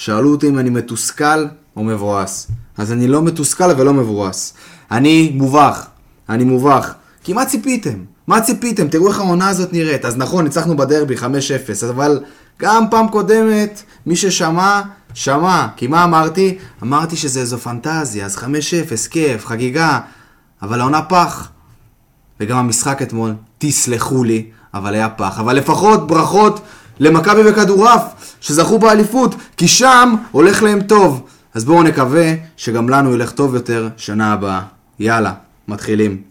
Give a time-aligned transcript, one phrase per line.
[0.00, 2.50] שאלו אותי אם אני מתוסכל או מבואס.
[2.78, 4.54] אז אני לא מתוסכל ולא מבואס.
[4.90, 5.86] אני מובך,
[6.28, 6.94] אני מובך.
[7.24, 7.98] כי מה ציפיתם?
[8.26, 8.88] מה ציפיתם?
[8.88, 10.04] תראו איך העונה הזאת נראית.
[10.04, 11.22] אז נכון, ניצחנו בדרבי 5-0,
[11.90, 12.20] אבל
[12.60, 14.80] גם פעם קודמת, מי ששמע,
[15.14, 15.66] שמע.
[15.76, 16.58] כי מה אמרתי?
[16.82, 18.42] אמרתי שזה איזו פנטזיה, אז 5-0,
[19.10, 20.00] כיף, חגיגה.
[20.62, 21.48] אבל העונה פח.
[22.40, 25.40] וגם המשחק אתמול, תסלחו לי, אבל היה פח.
[25.40, 26.60] אבל לפחות ברכות
[27.00, 28.02] למכבי וכדורעף,
[28.40, 31.22] שזכו באליפות, כי שם הולך להם טוב.
[31.54, 34.60] אז בואו נקווה שגם לנו ילך טוב יותר שנה הבאה.
[35.00, 35.32] יאללה,
[35.68, 36.22] מתחילים.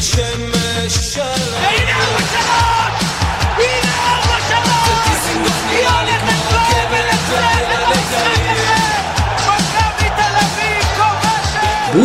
[0.00, 0.61] שתיים,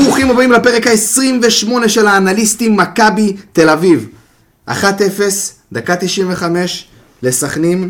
[0.07, 4.09] ברוכים הבאים לפרק ה-28 של האנליסטים מכבי תל אביב.
[4.69, 4.71] 1-0,
[5.71, 6.87] דקה 95
[7.23, 7.89] לסכנין.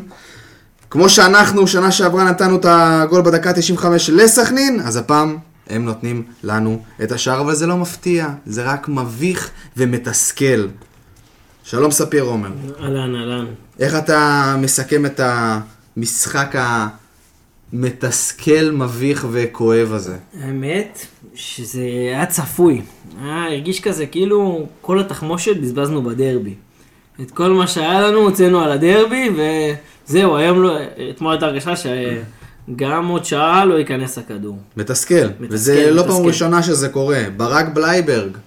[0.90, 5.38] כמו שאנחנו שנה שעברה נתנו את הגול בדקה 95 לסכנין, אז הפעם
[5.70, 10.68] הם נותנים לנו את השער, אבל זה לא מפתיע, זה רק מביך ומתסכל.
[11.64, 13.46] שלום ספיר עומר, אהלן, אהלן.
[13.80, 16.56] איך אתה מסכם את המשחק
[17.74, 20.16] המתסכל, מביך וכואב הזה?
[20.42, 22.82] האמת שזה היה צפוי.
[23.22, 26.54] היה הרגיש כזה כאילו כל התחמושת בזבזנו בדרבי.
[27.22, 29.30] את כל מה שהיה לנו הוצאנו על הדרבי
[30.08, 30.78] וזהו, היום לא,
[31.10, 34.58] אתמול הייתה הרגשה שגם עוד שעה לא ייכנס הכדור.
[34.78, 36.28] מתסכל, וזה לא פעם מתסכל.
[36.28, 37.24] ראשונה שזה קורה.
[37.38, 38.38] ברק בלייברג,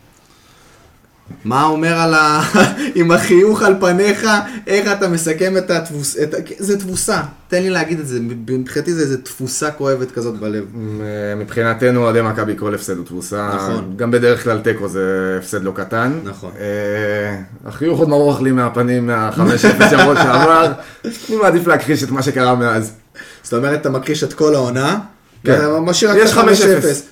[1.45, 2.43] מה אומר על ה...
[2.95, 4.27] עם החיוך על פניך,
[4.67, 6.17] איך אתה מסכם את התבוס...
[6.23, 6.35] את...
[6.59, 10.65] זה תבוסה, תן לי להגיד את זה, מבחינתי זה איזה תבוסה כואבת כזאת בלב.
[11.37, 13.93] מבחינתנו אוהדי מכבי כל הפסד הוא תבוסה, נכון.
[13.97, 15.01] גם בדרך כלל תיקו זה
[15.39, 16.13] הפסד לא קטן.
[16.25, 16.51] נכון.
[16.61, 20.73] אה, החיוך עוד מרוח לי מהפנים מהחמש אפס שבוע שעבר,
[21.05, 22.93] אני מעדיף להכחיש את מה שקרה מאז.
[23.43, 24.99] זאת אומרת, אתה מכחיש את כל העונה,
[25.45, 25.59] כן.
[25.83, 26.47] משאיר רק יש את ה- 5-0, 5-0.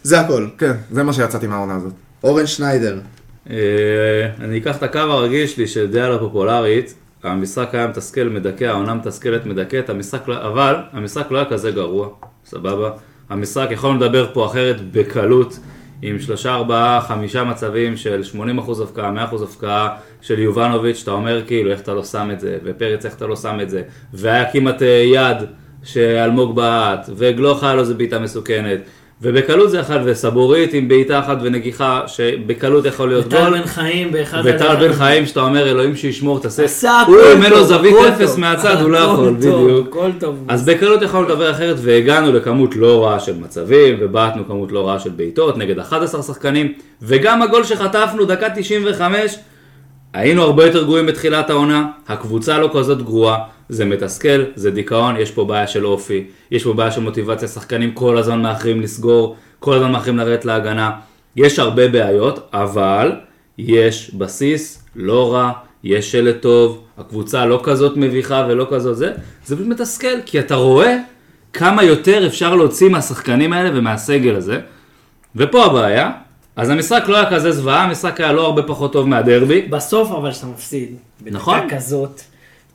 [0.03, 0.47] זה הכל.
[0.59, 1.93] כן, זה מה שיצאתי מהעונה הזאת.
[2.25, 2.99] אורן שניידר,
[3.47, 8.95] אני אקח את הקו הרגיש שלי של דעה לא פופולרית, המשחק היה מתסכל, מדכא, העונה
[8.95, 12.09] מתסכלת, מדכאת, המשחק לא, אבל המשחק לא היה כזה גרוע,
[12.45, 12.91] סבבה?
[13.29, 15.59] המשחק, יכולנו לדבר פה אחרת בקלות,
[16.03, 18.39] עם שלושה, ארבעה, חמישה מצבים של 80%
[18.83, 23.05] הבקעה, 100% הבקעה של יובנוביץ', אתה אומר כאילו איך אתה לא שם את זה, ופרץ
[23.05, 23.83] איך אתה לא שם את זה,
[24.13, 25.37] והיה כמעט אה, יד
[25.83, 28.79] שאלמוג בעט, וגלוך היה לו איזה בעיטה מסוכנת.
[29.23, 33.59] ובקלות זה אחד, וסבורית עם בעיטה אחת ונגיחה, שבקלות יכול להיות וטל גול.
[33.59, 34.43] בן חיים באחד...
[34.45, 37.67] וטל בן חיים שאתה אומר אלוהים שישמור תעשה, עשה הוא הכל אם אין לו טוב,
[37.67, 38.41] זווית אפס טוב.
[38.41, 39.89] מהצד הוא לא יכול, טוב, בדיוק.
[39.89, 40.45] הכל טוב.
[40.49, 44.99] אז בקלות יכולנו לדבר אחרת והגענו לכמות לא רעה של מצבים ובעטנו כמות לא רעה
[44.99, 49.37] של בעיטות נגד 11 שחקנים וגם הגול שחטפנו דקה 95
[50.13, 53.39] היינו הרבה יותר גרועים בתחילת העונה, הקבוצה לא כזאת גרועה,
[53.69, 57.93] זה מתסכל, זה דיכאון, יש פה בעיה של אופי, יש פה בעיה של מוטיבציה, שחקנים
[57.93, 60.91] כל הזמן מאחרים לסגור, כל הזמן מאחרים לרדת להגנה,
[61.37, 63.13] יש הרבה בעיות, אבל
[63.59, 65.53] יש בסיס לא רע,
[65.85, 69.13] יש שלט טוב, הקבוצה לא כזאת מביכה ולא כזאת זה,
[69.45, 70.97] זה פשוט מתסכל, כי אתה רואה
[71.53, 74.61] כמה יותר אפשר להוציא מהשחקנים האלה ומהסגל הזה,
[75.37, 76.11] ופה הבעיה,
[76.59, 79.63] אז המשחק לא היה כזה זוועה, המשחק היה לא הרבה פחות טוב מהדרבי.
[79.63, 80.97] בסוף אבל שאתה מפסיד.
[81.27, 81.61] נכון.
[81.61, 82.21] בדקה כזאת.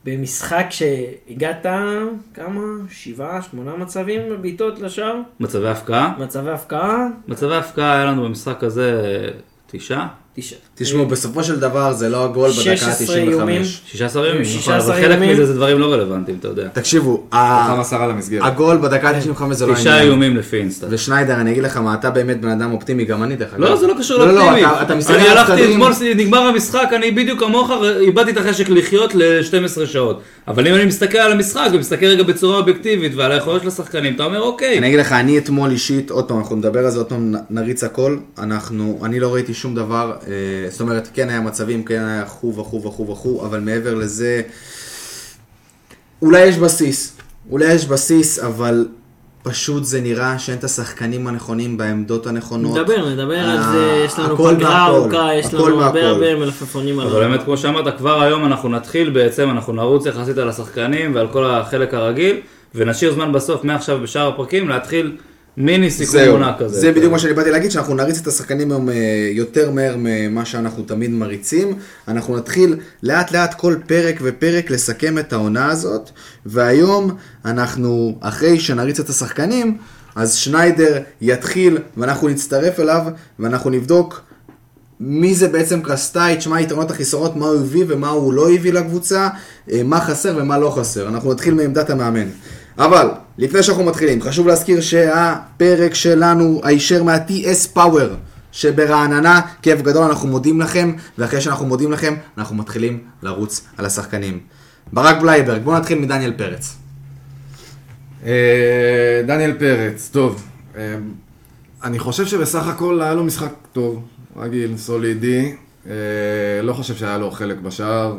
[0.05, 1.65] במשחק שהגעת,
[2.33, 2.61] כמה?
[2.89, 5.15] שבעה, שמונה מצבים בעיטות לשער?
[5.39, 6.13] מצבי הפקעה.
[6.19, 7.07] מצבי הפקעה?
[7.27, 9.01] מצבי הפקעה היה לנו במשחק הזה
[9.67, 10.07] תשעה?
[10.35, 10.55] תשע.
[10.75, 13.61] תשמעו, בסופו של דבר זה לא הגול בדקה 16 איומים.
[13.61, 13.91] ה-95.
[13.91, 15.31] 16 ימים, נכון, 16 אבל חלק איומים.
[15.33, 16.67] מזה זה דברים לא רלוונטיים, אתה יודע.
[16.73, 17.23] תקשיבו.
[18.41, 20.11] הגול בדקה ה-95 זה לא תשעה העניין.
[20.11, 20.87] איומים לפי אינסטה.
[20.89, 23.59] ושניידר, אני אגיד לך מה, אתה באמת בן אדם אופטימי, גם אני דרך אגב.
[23.63, 24.65] לא, זה לא קשור לא, לא, לאופטימי.
[24.65, 25.71] אתה- אתה מסתכל אני הלכתי.
[25.71, 30.21] אתמול, נגמר המשחק, אני בדיוק כמוך, איבדתי את החשק לחיות ל-12 שעות.
[30.47, 34.23] אבל אם אני מסתכל על המשחק, ומסתכל רגע בצורה אובייקטיבית ועל היכולות של השחקנים, אתה
[34.25, 34.77] אומר אוקיי.
[34.77, 37.83] אני אגיד לך, אני אתמול אישית, עוד פעם, אנחנו נדבר על זה, עוד פעם נריץ
[37.83, 38.17] הכל.
[38.39, 40.13] אנחנו, אני לא ראיתי שום דבר,
[40.69, 44.41] זאת אומרת, כן היה מצבים, כן היה חו וכו' וכו' וכו', אבל מעבר לזה,
[46.21, 47.17] אולי יש בסיס.
[47.49, 48.87] אולי יש בסיס, אבל
[49.43, 52.77] פשוט זה נראה שאין את השחקנים הנכונים בעמדות הנכונות.
[52.77, 56.07] נדבר, נדבר על אה, זה, יש לנו פגרה ארוכה, יש לנו הרבה.
[56.09, 60.37] הרבה מלפפונים על אבל באמת, כמו שאמרת, כבר היום אנחנו נתחיל בעצם, אנחנו נרוץ יחסית
[60.37, 62.37] על השחקנים ועל כל החלק הרגיל,
[62.75, 65.17] ונשאיר זמן בסוף, מעכשיו בשאר הפרקים, להתחיל
[65.57, 66.79] מיני סיכום עונה כזה.
[66.79, 68.95] זה בדיוק מה שאני באתי להגיד, שאנחנו נריץ את השחקנים היום אה,
[69.31, 71.75] יותר מהר ממה שאנחנו תמיד מריצים.
[72.07, 76.09] אנחנו נתחיל לאט לאט כל פרק ופרק לסכם את העונה הזאת,
[76.45, 77.11] והיום
[77.45, 79.77] אנחנו, אחרי שנריץ את השחקנים,
[80.15, 83.01] אז שניידר יתחיל ואנחנו נצטרף אליו
[83.39, 84.21] ואנחנו נבדוק
[84.99, 89.29] מי זה בעצם קרסטייץ', מה היתרונות החיסרונות, מה הוא הביא ומה הוא לא הביא לקבוצה,
[89.71, 91.07] אה, מה חסר ומה לא חסר.
[91.07, 92.27] אנחנו נתחיל מעמדת המאמן.
[92.77, 98.07] אבל, לפני שאנחנו מתחילים, חשוב להזכיר שהפרק שלנו הישר מה-TS Power
[98.51, 104.39] שברעננה, כיף גדול, אנחנו מודים לכם, ואחרי שאנחנו מודים לכם, אנחנו מתחילים לרוץ על השחקנים.
[104.93, 106.75] ברק בלייברג, בואו נתחיל מדניאל פרץ.
[108.25, 110.43] אה, דניאל פרץ, טוב.
[110.77, 110.95] אה,
[111.83, 114.03] אני חושב שבסך הכל היה לו משחק טוב,
[114.37, 115.55] רגיל, סולידי.
[115.89, 115.93] אה,
[116.63, 118.15] לא חושב שהיה לו חלק בשער.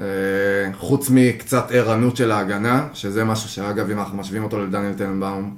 [0.00, 0.04] אה,
[0.74, 5.56] חוץ מקצת ערנות של ההגנה, שזה משהו שאגב, אם אנחנו משווים אותו לדניאל טננבאום,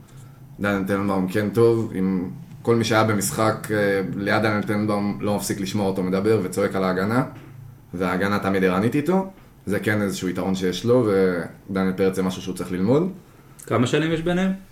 [0.61, 1.93] דניאל טננבאום כן טוב.
[1.99, 2.29] אם
[2.63, 6.85] כל מי שהיה במשחק אה, ליד דניאל טננבאום לא מפסיק לשמוע אותו מדבר וצועק על
[6.85, 7.25] ההגנה,
[7.95, 9.31] וההגנה תמיד ערנית איתו.
[9.67, 11.09] זה כן איזשהו יתרון שיש לו,
[11.71, 13.13] ודניאל פרץ זה משהו שהוא צריך ללמוד.
[13.67, 14.68] כמה שנים יש ביניהם?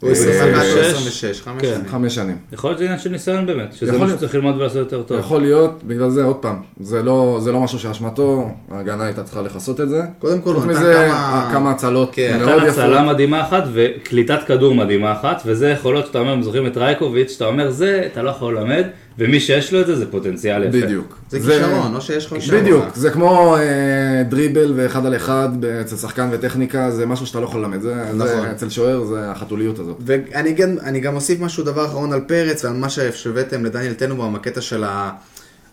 [0.00, 0.76] הוא 21 או שש.
[0.94, 1.68] 26, חמש כן.
[1.74, 1.88] שנים.
[1.88, 2.36] חמש שנים.
[2.52, 4.18] יכול להיות שזה עניין של ניסיון באמת, שזה יכול מה להיות.
[4.18, 5.18] שצריך ללמוד ולעשות יותר טוב.
[5.20, 9.42] יכול להיות, בגלל זה עוד פעם, זה לא, זה לא משהו שאשמתו, ההגנה הייתה צריכה
[9.42, 10.02] לכסות את זה.
[10.18, 11.08] קודם כל, הוא חוץ נתן מזה,
[11.52, 12.38] כמה- הצלות כן.
[12.44, 13.06] מאוד נתן הצלה יפות.
[13.08, 17.44] מדהימה אחת וקליטת כדור מדהימה אחת, וזה יכולות שאתה אומר, אם זוכרים את רייקוביץ', שאתה
[17.46, 18.84] אומר, זה אתה לא יכול ללמד,
[19.18, 20.86] ומי שיש לו את זה, זה פוטנציאל יפה.
[20.86, 21.18] בדיוק.
[21.30, 22.60] זה כישרון, לא שיש לך כישרון.
[22.60, 27.44] בדיוק, זה כמו אה, דריבל ואחד על אחד אצל שחקן וטכניקה, זה משהו שאתה לא
[27.44, 28.18] יכול ללמד, זה, נכון.
[28.18, 29.96] זה אצל שוער זה החתוליות הזאת.
[30.06, 34.34] ואני גם, אני גם אוסיף משהו דבר אחרון על פרץ ועל מה שהבאתם לדניאל טננבאום,
[34.34, 34.88] הקטע של ה,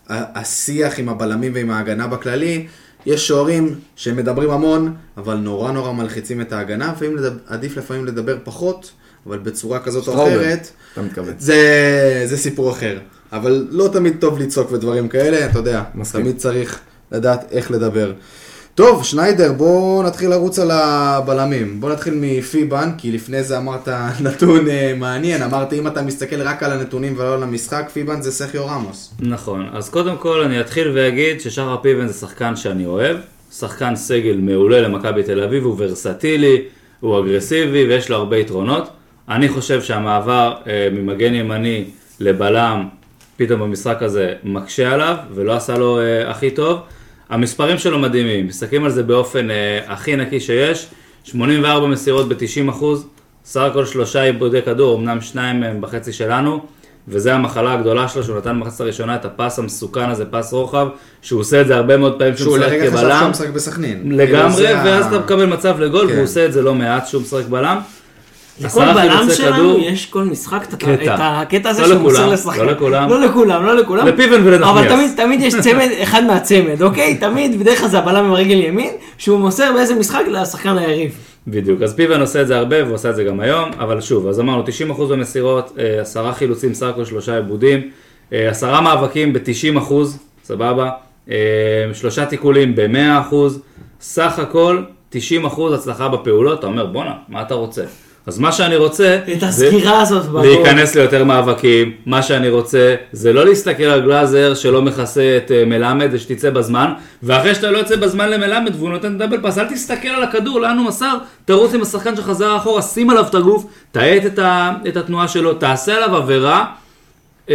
[0.08, 2.66] ה, השיח עם הבלמים ועם ההגנה בכללי.
[3.06, 8.38] יש שוערים שמדברים המון, אבל נורא נורא מלחיצים את ההגנה, לפעמים לדבר, עדיף לפעמים לדבר
[8.44, 8.92] פחות,
[9.26, 10.14] אבל בצורה כזאת או.
[10.14, 10.70] אחרת.
[10.92, 11.34] אתה מתכוון.
[11.38, 12.98] זה, זה סיפור אחר.
[13.34, 16.20] אבל לא תמיד טוב לצעוק ודברים כאלה, אתה יודע, מסכים.
[16.20, 16.80] תמיד צריך
[17.12, 18.12] לדעת איך לדבר.
[18.74, 21.80] טוב, שניידר, בואו נתחיל לרוץ על הבלמים.
[21.80, 23.88] בואו נתחיל מפיבן, כי לפני זה אמרת
[24.24, 25.42] נתון אה, מעניין.
[25.42, 29.14] אמרת, אם אתה מסתכל רק על הנתונים ולא על המשחק, פיבן זה סחיו רמוס.
[29.20, 33.16] נכון, אז קודם כל אני אתחיל ואגיד ששחר פיבן זה שחקן שאני אוהב,
[33.52, 36.62] שחקן סגל מעולה למכבי תל אביב, הוא ורסטילי,
[37.00, 38.90] הוא אגרסיבי ויש לו הרבה יתרונות.
[39.28, 41.84] אני חושב שהמעבר אה, ממגן ימני
[42.20, 42.88] לבלם,
[43.36, 46.78] פתאום במשחק הזה מקשה עליו ולא עשה לו אה, הכי טוב.
[47.30, 50.86] המספרים שלו מדהימים, מסתכלים על זה באופן אה, הכי נקי שיש,
[51.24, 53.06] 84 מסירות ב-90 אחוז,
[53.44, 56.60] סך הכל שלושה עיבודי כדור, אמנם שניים מהם בחצי שלנו,
[57.08, 60.88] וזה המחלה הגדולה שלו, שהוא נתן במחצית הראשונה את הפס המסוכן הזה, פס רוחב,
[61.22, 63.48] שהוא עושה את זה הרבה מאוד פעמים שהוא שהוא משחק לרגע חשב שהוא כבלם, משחק
[63.48, 64.00] בסכנין.
[64.02, 66.12] כאילו, לגמרי, ה- ואז אתה מקבל מצב לגול, כן.
[66.12, 67.78] והוא עושה את זה לא מעט שהוא משחק בלם.
[68.60, 69.78] לכל בלם שלנו.
[69.78, 71.14] יש כל משחק את קטע.
[71.14, 72.58] את הקטע הזה לא שהוא מוסר לשחק.
[72.58, 73.10] לא לכולם.
[73.10, 74.06] לא לכולם, לא לכולם.
[74.06, 74.86] לפיבן ולנחמיאס.
[74.86, 77.16] אבל תמיד, תמיד יש צמד, אחד מהצמד, אוקיי?
[77.16, 81.18] תמיד, בדרך כלל זה הבלם עם הרגל ימין, שהוא מוסר באיזה משחק לשחקן היריב.
[81.46, 84.26] בדיוק, אז פיבן עושה את זה הרבה והוא עושה את זה גם היום, אבל שוב,
[84.26, 84.62] אז אמרנו
[84.98, 87.90] 90% במסירות, אה, עשרה חילוצים, סך הכל שלושה עיבודים,
[88.32, 89.92] אה, עשרה מאבקים ב-90%,
[90.44, 90.90] סבבה,
[91.30, 91.36] אה,
[91.92, 93.34] שלושה תיקולים ב-100%,
[94.00, 97.82] סך הכל 90% הצלחה בפעולות, אתה אומר בואנה, מה אתה רוצה?
[98.26, 100.44] אז מה שאני רוצה, את זה הסגירה הזאת.
[100.44, 105.64] להיכנס ליותר מאבקים, מה שאני רוצה זה לא להסתכל על גלאזר שלא מכסה את אה,
[105.64, 106.92] מלמד ושתצא בזמן,
[107.22, 110.78] ואחרי שאתה לא יוצא בזמן למלמד והוא נותן דאבל פס, אל תסתכל על הכדור, לאן
[110.78, 114.96] הוא מסר, תרוץ עם השחקן שחזר אחורה, שים עליו את הגוף, תאט את, ה, את
[114.96, 116.64] התנועה שלו, תעשה עליו עבירה,
[117.48, 117.52] 27-28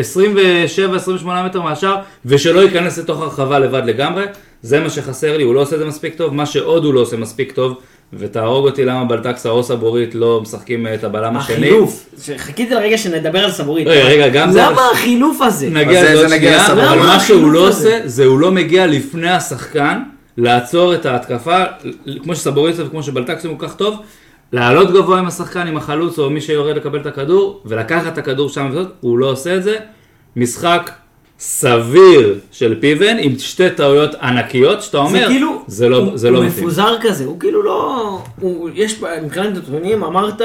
[1.45, 4.23] מטר מהשאר, ושלא ייכנס לתוך הרחבה לבד לגמרי,
[4.61, 6.99] זה מה שחסר לי, הוא לא עושה את זה מספיק טוב, מה שעוד הוא לא
[6.99, 7.79] עושה מספיק טוב,
[8.13, 11.55] ותהרוג אותי למה בלטקסה או סבורית לא משחקים את הבלם השני.
[11.55, 12.05] החילוף.
[12.37, 13.87] חיכיתי לרגע שנדבר על סבורית.
[13.87, 15.69] רגע, רגע, גם זה- למה החילוף הזה?
[15.69, 16.83] נגיע לזה שנייה, לסבורית.
[16.87, 17.67] אבל מה שהוא לא?
[17.67, 19.99] עושה, זה הוא לא מגיע לפני השחקן
[20.37, 21.63] לעצור את ההתקפה,
[22.23, 23.95] כמו שסבוריצה וכמו שבלטקסים הוא כך טוב,
[24.53, 28.49] לעלות גבוה עם השחקן, עם החלוץ או מי שיורד לקבל את הכדור, ולקחת את הכדור
[28.49, 29.75] שם וזאת, הוא לא עושה את זה.
[30.35, 30.91] משחק
[31.39, 36.29] סביר של פיבן עם שתי טעויות ענקיות, שאתה אומר, זה כאילו, זה לא, הוא, זה
[36.29, 36.63] לא הוא מתאים.
[36.63, 40.41] מפוזר כזה, הוא כאילו לא, הוא, יש, מבחינת נתונים אמרת,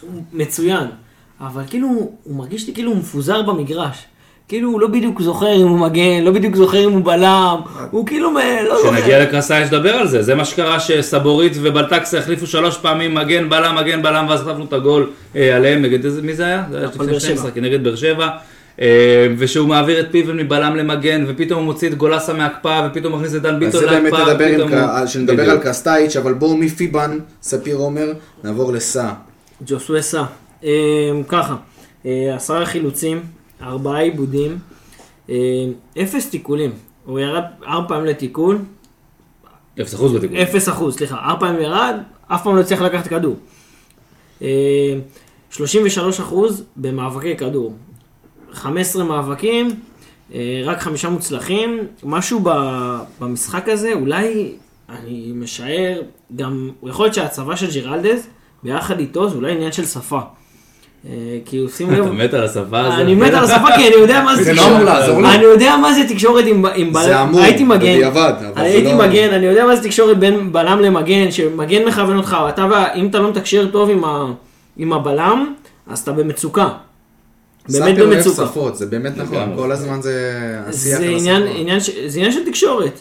[0.00, 0.84] הוא מצוין,
[1.40, 1.88] אבל כאילו,
[2.22, 3.96] הוא מרגיש לי כאילו הוא מפוזר במגרש.
[4.48, 7.56] כאילו הוא לא בדיוק זוכר אם הוא מגן, לא בדיוק זוכר אם הוא בלם,
[7.90, 8.36] הוא כאילו מ-
[8.68, 8.94] לא זוכר.
[8.96, 13.74] כשנגיע לקרסאי נדבר על זה, זה מה שקרה שסבורית ובלטקסה החליפו שלוש פעמים מגן בלם,
[13.76, 16.64] מגן בלם, ואז חטפנו את הגול אה, עליהם, נגד איזה, מי זה היה?
[16.70, 17.42] זה היה לפני באר שני שבע.
[17.44, 18.28] משחקים, נגד באר שבע.
[18.80, 18.86] אה,
[19.38, 23.42] ושהוא מעביר את פיבן מבלם למגן, ופתאום הוא מוציא את גולסה מהקפאה, ופתאום מכניס את
[23.42, 25.50] דן אז ביטון זה באמת להקפאה, נדבר הוא- שנדבר.
[25.50, 28.12] על קרסטייץ', אבל בואו מפיבן, ספיר עומר,
[28.44, 29.12] נעבור לסע.
[29.66, 30.22] ג'וסווה סא.
[30.64, 30.70] אה,
[31.28, 31.56] ככה,
[32.06, 33.20] אה, עשרה חילוצים,
[33.62, 34.58] ארבעה עיבודים,
[36.02, 36.70] אפס תיקולים.
[37.04, 38.64] הוא ירד ארבע פעמים לתיקון,
[39.80, 40.36] אפס אחוז בתיקון.
[40.36, 41.94] אפס אחוז, סליחה, ארבע פעמים ירד,
[42.28, 43.36] אף פעם לא הצליח לקחת כדור.
[44.42, 44.48] אה,
[45.50, 47.74] 33 אחוז במאבקי כדור.
[48.56, 49.70] 15 מאבקים,
[50.34, 51.78] אה, רק חמישה מוצלחים.
[52.04, 54.52] משהו ב- במשחק הזה, אולי,
[54.90, 56.00] אני משער,
[56.36, 58.26] גם, יכול להיות שהצבא של ג'ירלדז,
[58.62, 60.20] ביחד איתו, זה אולי עניין של שפה.
[61.08, 61.10] אה,
[61.44, 62.04] כי הוא שים לב...
[62.04, 62.98] אתה מת על השפה הזאת?
[63.00, 65.34] אני מת על השפה כי אני יודע מה זה לא תקשורת.
[65.34, 67.02] אני יודע מה זה תקשורת עם בלם.
[67.04, 67.40] זה אמור.
[67.76, 72.36] בדיעבד, הייתי לא- מגן, אני יודע מה זה תקשורת בין בלם למגן, שמגן מכוון אותך,
[72.94, 73.90] אם אתה לא מתקשר טוב
[74.76, 75.54] עם הבלם,
[75.86, 76.68] אז אתה במצוקה.
[77.68, 78.46] באמת במצוקה.
[78.46, 79.56] שפות, זה באמת נכון, לגמרי.
[79.56, 80.32] כל הזמן זה
[80.66, 81.42] השיח זה עניין.
[81.56, 83.00] עניין, ש- זה עניין של תקשורת.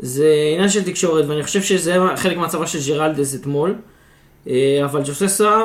[0.00, 3.74] זה עניין של תקשורת, ואני חושב שזה חלק מהצבא של ג'רלדס אתמול.
[4.48, 5.60] אה, אבל ג'וססה,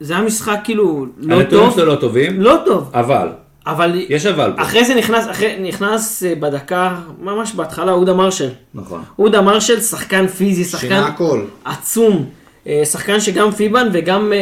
[0.00, 1.74] זה היה משחק כאילו לא הנתונים טוב.
[1.76, 2.90] שלו לא טובים, לא טוב.
[2.94, 3.28] אבל,
[3.66, 4.62] אבל יש אבל פה.
[4.62, 8.48] אחרי זה נכנס, אחרי, נכנס אה, בדקה, ממש בהתחלה, עודה מרשל.
[8.74, 9.02] נכון.
[9.16, 11.44] עודה מרשל, שחקן פיזי, שחקן שינה הכל.
[11.64, 12.26] עצום.
[12.66, 14.32] אה, שחקן שגם פיבן וגם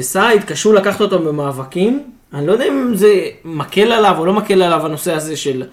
[0.00, 2.02] סער התקשו לקחת אותו במאבקים.
[2.34, 5.64] אני לא יודע אם זה מקל עליו או לא מקל עליו הנושא הזה של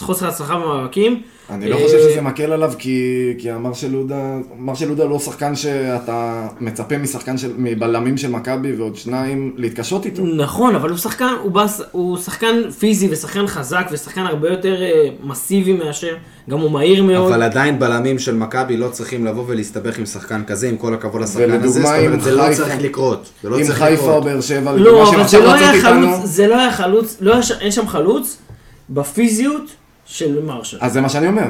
[0.00, 1.22] חוסר הצלחה במאבקים.
[1.50, 5.56] אני לא אה, חושב שזה מקל עליו, כי, כי המרשל לודה, מרשל לודה לא שחקן
[5.56, 10.22] שאתה מצפה משחקן של, מבלמים של מכבי ועוד שניים להתקשות איתו.
[10.22, 15.08] נכון, אבל הוא שחקן, הוא, בא, הוא שחקן פיזי ושחקן חזק ושחקן הרבה יותר אה,
[15.22, 16.14] מסיבי מאשר,
[16.50, 17.32] גם הוא מהיר מאוד.
[17.32, 21.22] אבל עדיין בלמים של מכבי לא צריכים לבוא ולהסתבך עם שחקן כזה, עם כל הכבוד
[21.22, 23.30] לשחקן הזה, זאת אומרת, עם זה לא צריך לקרות.
[23.42, 24.24] זה לא עם צריך חיפה או לקרות.
[24.24, 26.06] באר שבע, לא, אבל זה לא היה איתנו.
[26.06, 28.36] חלוץ, זה לא היה חלוץ, לא היה, ש- אין שם חלוץ
[28.90, 29.70] בפיזיות
[30.06, 30.78] של מרשל.
[30.80, 31.46] אז זה מה שאני אומר,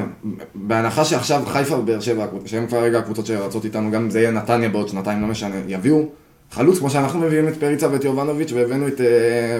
[0.55, 4.31] בהנחה שעכשיו חיפה ובאר שבע, שהם כבר רגע הקבוצות שרצות איתנו, גם אם זה יהיה
[4.31, 6.05] נתניה בעוד שנתיים, לא משנה, יביאו
[6.51, 9.05] חלוץ כמו שאנחנו מביאים את פריצה ואת יובנוביץ' והבאנו את אה,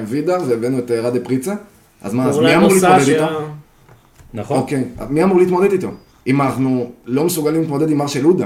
[0.08, 1.54] וידר והבאנו את אה, רדה פריצה,
[2.02, 3.40] אז מה, אז מי אמור להתמודד שה- איתו?
[4.34, 4.58] נכון.
[4.58, 5.92] אוקיי, מי אמור להתמודד איתו?
[6.28, 8.46] אם אנחנו לא מסוגלים להתמודד עם מרשל לודה,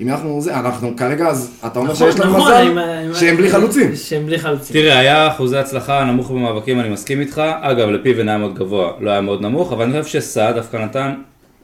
[0.00, 3.50] אם אנחנו זה, אנחנו כרגע, אז אתה אומר נכון, שיש לנו נכון, מזל שהם בלי
[3.50, 3.96] חלוצים.
[3.96, 4.72] שהם בלי חלוצים.
[4.72, 7.42] תראה, היה אחוזי הצלחה נמוך במאבקים, אני מסכים איתך.
[7.60, 11.14] אגב, לפיבן היה מאוד גבוה, לא היה מאוד נמוך, אבל אני חושב שסעד דווקא נתן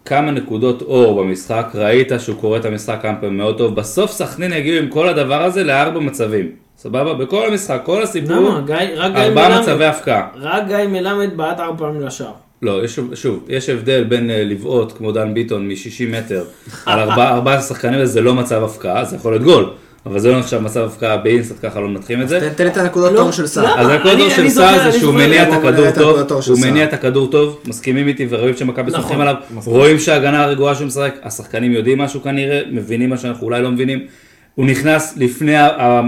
[0.04, 1.66] כמה נקודות אור במשחק.
[1.74, 3.74] ראית שהוא קורא את המשחק כמה פעמים מאוד טוב.
[3.74, 6.50] בסוף סכנין הגיעו עם כל הדבר הזה לארבע מצבים.
[6.78, 7.14] סבבה?
[7.14, 8.58] בכל המשחק, כל הסיפור,
[8.98, 9.60] ארבעה.
[9.60, 10.28] מצבי הפקעה.
[10.36, 12.45] רק גיא מלמד בעט ארבע פעמים לשער.
[12.62, 15.74] לא, יש, שוב, יש הבדל בין אה, לבעוט כמו דן ביטון מ-60
[16.18, 16.44] מטר
[16.86, 19.70] על ארבעה ארבעה שחקנים, וזה לא מצב הפקעה, זה יכול להיות גול.
[20.06, 22.50] אבל זה לא נחשב מצב הפקעה באינסטנט, ככה לא מנתחים את זה.
[22.56, 23.80] תן- את הנקודות תור של סער.
[23.80, 25.14] אז הנקודות אני- של סער זה שהוא.
[25.14, 26.58] מניע את הכדור טוב, הוא.
[26.60, 29.00] מניע את הכדור טוב, מסכימים איתי ורואים שמכבי נכון.
[29.02, 29.34] סומכים עליו,
[29.64, 34.06] רואים שההגנה הרגועה שהוא משחק, השחקנים יודעים משהו כנראה, מבינים מה שאנחנו אולי לא מבינים,
[34.54, 35.54] הוא נכנס לפני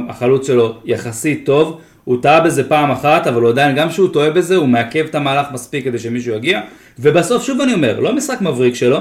[0.08, 1.78] החלוץ שלו יחסית טוב,
[2.08, 5.14] הוא טעה בזה פעם אחת, אבל הוא עדיין, גם כשהוא טועה בזה, הוא מעכב את
[5.14, 6.60] המהלך מספיק כדי שמישהו יגיע,
[6.98, 8.98] ובסוף, שוב אני אומר, לא משחק מבריק שלו,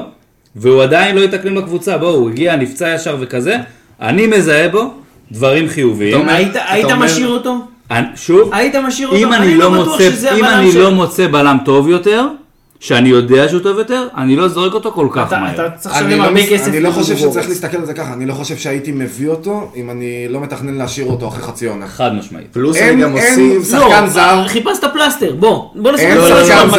[0.56, 3.58] והוא עדיין לא יתקנים לקבוצה, בואו, הוא הגיע, נפצע ישר וכזה,
[4.02, 4.94] אני מזהה בו
[5.32, 6.30] דברים חיוביים.
[6.30, 7.58] היית- היית אומר- משאיר אותו?
[7.92, 9.20] אני- שוב, היית משאיר אותו?
[9.20, 9.72] אם אני לא
[10.32, 12.26] הבלם אני של- לא מוצא בלם טוב יותר,
[12.80, 15.54] שאני יודע שהוא טוב יותר, אני לא זורק אותו כל כך אתה- מהר.
[15.68, 16.68] אתה צריך לשלם לא, הרבה מס- כסף.
[16.68, 17.50] אני לא חושב שצריך.
[17.50, 21.08] להסתכל על זה ככה, אני לא חושב שהייתי מביא אותו אם אני לא מתכנן להשאיר
[21.08, 21.88] אותו אחרי חצי עונה.
[21.88, 22.48] חד משמעית.
[22.52, 23.72] פלוס אין- אני גם אין אוסיף...
[23.72, 24.48] שחקן לא, זר.
[24.48, 25.70] חיפשת פלסטר, בוא.
[25.76, 26.70] בוא נשים אין את זה אין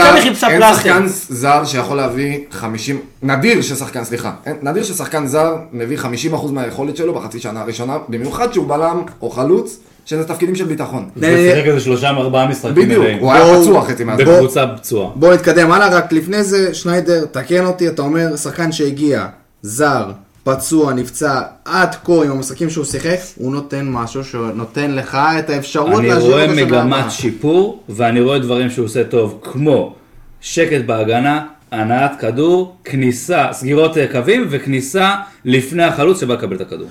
[0.60, 0.74] פלסטר.
[0.74, 6.06] שחקן זר שיכול להביא 50, נדיר ששחקן, סליחה, אין- נדיר ששחקן זר מביא 50%
[6.52, 9.78] מהיכולת שלו בחצי שנה הראשונה, במיוחד שהוא בלם או חלוץ,
[10.08, 11.08] שזה תפקידים של ביטחון.
[11.16, 13.04] זה שיחק איזה שלושה ארבעה משחקים בדיוק.
[13.20, 14.24] הוא היה פצוע חצי מהזמן.
[14.24, 15.10] בקבוצה פצועה.
[15.14, 19.26] בואו נתקדם הלאה, רק לפני זה, שניידר, תקן אותי, אתה אומר, שחקן שהגיע,
[19.62, 20.10] זר,
[20.44, 25.98] פצוע, נפצע, עד כה עם המשחקים שהוא שיחק, הוא נותן משהו שנותן לך את האפשרות
[26.00, 27.10] אני להשאיר רואה אותו שנה מגמת הבאה.
[27.10, 29.94] שיפור, ואני רואה דברים שהוא עושה טוב, כמו
[30.40, 36.88] שקט בהגנה, הנעת כדור, כניסה, סגירות אה, קווים, וכניסה לפני החלוץ שבא לקבל את הכדור.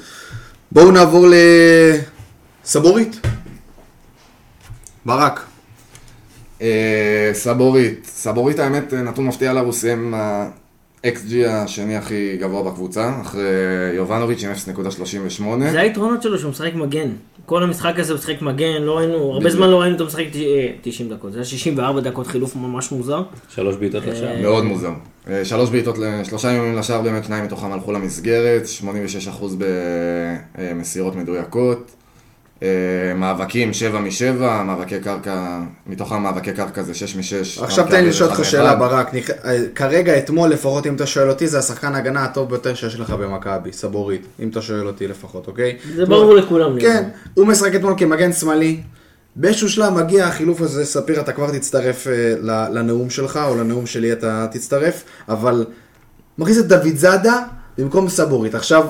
[0.72, 1.28] בואו נעבור
[2.68, 3.20] לסבורית.
[5.06, 5.46] ברק.
[6.62, 11.08] אה, סבורית, סבורית האמת אה, נתון מפתיע עליו, הוא סיים ה-XG
[11.50, 13.42] השני הכי גבוה בקבוצה, אחרי
[13.96, 15.44] יובנוביץ' עם 0.38.
[15.72, 17.10] זה היתרונות שלו שהוא משחק מגן.
[17.46, 20.36] כל המשחק הזה הוא משחק מגן, לא ראינו, הרבה זמן לא ראינו אותו משחק ת-
[20.36, 21.32] אה, 90 דקות.
[21.32, 23.24] זה היה 64 דקות חילוף ממש מוזר.
[23.50, 24.42] שלוש בעיטות לשער.
[24.42, 24.92] מאוד מוזר.
[25.30, 29.56] אה, שלוש בעיטות, שלושה איומים לשער, באמת שניים מתוכם הלכו למסגרת, 86%
[30.58, 31.92] במסירות מדויקות.
[32.64, 32.68] אה,
[33.16, 37.64] מאבקים 7 מ-7, מאבקי קרקע, מתוכם מאבקי קרקע זה 6 מ-6.
[37.64, 39.14] עכשיו תן לי לשאול אותך שאלה, ברק.
[39.14, 43.00] נכ- אה, כרגע, אתמול, לפחות אם אתה שואל אותי, זה השחקן ההגנה הטוב ביותר שיש
[43.00, 44.22] לך במכבי, סבורית.
[44.40, 45.78] אם אתה שואל אותי לפחות, אוקיי?
[45.96, 46.80] זה ברור לכולם.
[46.80, 48.82] כן, הוא משחק אתמול כמגן שמאלי.
[49.36, 53.86] באיזשהו שלב מגיע החילוף הזה, ספיר, אתה כבר תצטרף אה, ל- לנאום שלך, או לנאום
[53.86, 55.66] שלי אתה תצטרף, אבל
[56.38, 57.40] מכניס את דוד זאדה
[57.78, 58.56] במקום סבורית.
[58.56, 58.88] עכשיו,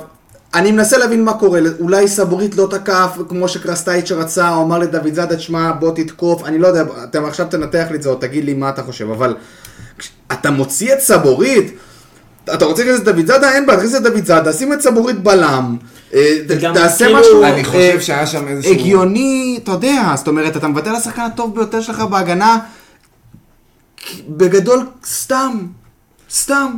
[0.58, 5.14] אני מנסה להבין מה קורה, אולי סבורית לא תקף כמו שקרסטייץ' רצה, או אמר לדוד
[5.14, 8.46] זאדה, תשמע, בוא תתקוף, אני לא יודע, אתה עכשיו תנתח לי את זה, או תגיד
[8.46, 9.36] לי מה אתה חושב, אבל
[10.32, 11.78] אתה מוציא את סבורית,
[12.54, 13.52] אתה רוצה להכניס את דוד זאדה?
[13.52, 15.78] אין בעיה, תכניס את דוד זאדה, שים את סבורית בלם,
[16.14, 16.38] אה,
[16.74, 18.74] תעשה כאילו- משהו אני חושב אה, שהיה שם איזשהו...
[18.74, 22.58] הגיוני, אתה יודע, זאת אומרת, אתה מוותר על השחקן הטוב ביותר שלך בהגנה,
[24.30, 25.58] בגדול, סתם,
[26.32, 26.72] סתם.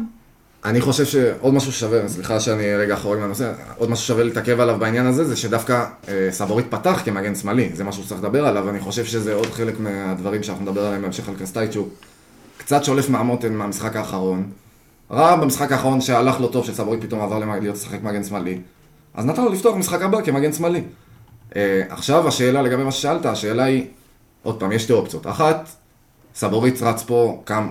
[0.66, 4.78] אני חושב שעוד משהו שווה, סליחה שאני רגע חורג מהנושא, עוד משהו שווה להתעכב עליו
[4.80, 8.80] בעניין הזה, זה שדווקא אה, סבורית פתח כמגן שמאלי, זה משהו שצריך לדבר עליו, אני
[8.80, 11.88] חושב שזה עוד חלק מהדברים שאנחנו נדבר עליהם בהמשך על קרסטייץ', שהוא
[12.58, 14.50] קצת שולף מהמותן מהמשחק האחרון.
[15.12, 18.58] ראה במשחק האחרון שהלך לו טוב, שסבורית פתאום עבר למג- להיות לשחק מגן שמאלי,
[19.14, 20.82] אז נתן לו לפתוח משחק הבא כמגן שמאלי.
[21.56, 23.86] אה, עכשיו השאלה לגבי מה ששאלת, השאלה היא,
[24.44, 25.28] עוד פעם, יש שתי אופציות.
[25.28, 25.70] אחת,
[26.36, 27.68] סבורית רץ פה כמה,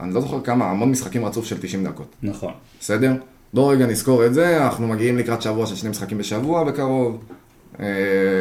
[0.00, 2.14] אני לא זוכר כמה, המון משחקים רצוף של 90 דקות.
[2.22, 2.52] נכון.
[2.80, 3.12] בסדר?
[3.54, 7.18] בואו רגע נזכור את זה, אנחנו מגיעים לקראת שבוע של שני משחקים בשבוע בקרוב.
[7.80, 7.86] אה,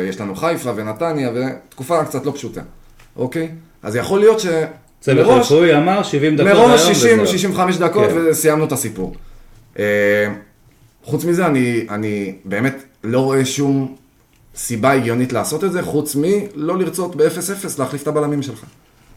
[0.10, 2.62] יש לנו חיפה ונתניה, ותקופה קצת לא פשוטה,
[3.16, 3.50] אוקיי?
[3.84, 4.48] אז יכול להיות ש...
[5.02, 7.28] צוות מראש- רפואי אמר 70 דקות מראש היום 60, וזהו.
[7.34, 8.18] 65 דקות כן.
[8.30, 9.16] וסיימנו את הסיפור.
[9.80, 9.84] אה,
[11.04, 13.96] חוץ מזה, אני, אני באמת לא רואה שום
[14.56, 17.22] סיבה הגיונית לעשות את זה, חוץ מלא לרצות ב-0-0
[17.80, 18.64] להחליף את הבלמים שלך.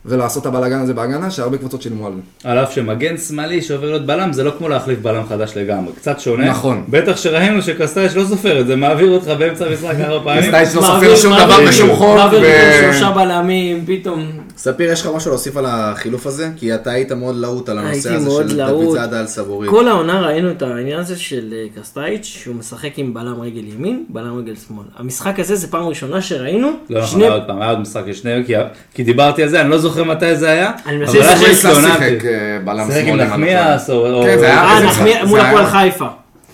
[0.06, 2.50] ולעשות את הבלאגן הזה בהגנה, שהרבה קבוצות שילמו על זה.
[2.50, 6.20] על אף שמגן שמאלי שעובר להיות בלם זה לא כמו להחליף בלם חדש לגמרי, קצת
[6.20, 6.50] שונה.
[6.50, 6.84] נכון.
[6.88, 10.42] בטח שראינו שקסטייש לא סופר את זה, מעביר אותך באמצע המשחק ארבע פעמים.
[10.42, 12.16] קסטייץ' לא סופר שום דבר בשום חוק.
[12.16, 12.42] מעביר
[12.82, 14.41] שלושה בלמים, פתאום.
[14.56, 16.48] ספיר, יש לך משהו להוסיף על החילוף הזה?
[16.56, 18.92] כי אתה היית מאוד להוט על הנושא הזה של דוד.
[18.94, 19.70] זאדה על סבורית.
[19.70, 24.04] כל העונה ראינו את העניין הזה של אה, קרסטייץ', שהוא משחק עם בלם רגל ימין,
[24.08, 24.84] בלם רגל שמאל.
[24.98, 26.70] המשחק הזה זה פעם ראשונה שראינו.
[26.90, 28.52] לא נכון, שני- עוד פעם, היה עוד משחק של שניהם, כי-
[28.94, 30.70] כי דיברתי על זה, אני לא זוכר מתי זה היה.
[30.86, 31.12] אני מנסה.
[31.22, 31.98] שהתלוננתי.
[32.10, 34.22] שיחק אה, בלם שיחק עם שמאל, אני לא נחמיאס, או...
[34.26, 34.80] כן, זה היה- אה?
[35.26, 36.06] מול זה הפועל היה- חיפה.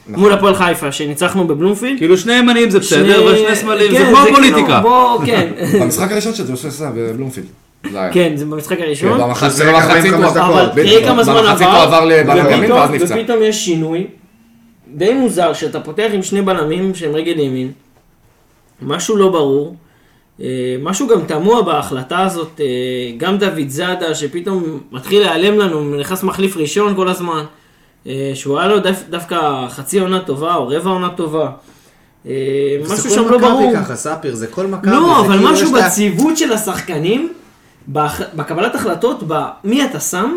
[0.09, 1.99] מול הפועל חיפה, שניצחנו בבלומפילד.
[1.99, 4.81] כאילו שני ימנים זה בסדר, שני- ושני שמאלים, זה כן, כמו כאילו, הפוליטיקה.
[4.81, 5.49] בוא, כן.
[5.81, 7.47] במשחק הראשון של ג'ושוע סע בבלומפילד.
[7.93, 8.13] זה היה.
[8.13, 9.21] כן, זה במשחק הראשון.
[9.21, 10.89] במחצית שזה במחצית 45 הוא- בדיוק.
[10.93, 12.05] תראי כמה זמן עבר, עבר
[13.21, 14.07] ופתאום- יש שינוי
[14.95, 17.73] די מוזר, שאתה פותח עם שני בלמים שהם רגל ימין,
[18.83, 19.77] משהו לא ברור,
[20.41, 20.47] אה,
[20.83, 22.67] משהו גם תמוה בהחלטה הזאת, אה,
[23.17, 27.45] גם דוד זאדה שפתאום מתחיל להיעלם לנו, נכנס מחליף ראשון כל הזמן,
[28.07, 29.39] אה, שהוא היה לו דו- דווקא
[29.69, 31.51] חצי עונה טובה או רבע עונה טובה.
[32.25, 32.31] זה
[32.85, 33.73] משהו כל שם לא מכבי ברור.
[33.77, 34.91] ככה, ספיר, זה כל מכבי.
[34.91, 37.33] לא, זה אבל כאילו משהו בציוות של השחקנים,
[38.35, 40.37] בקבלת החלטות, במי אתה שם,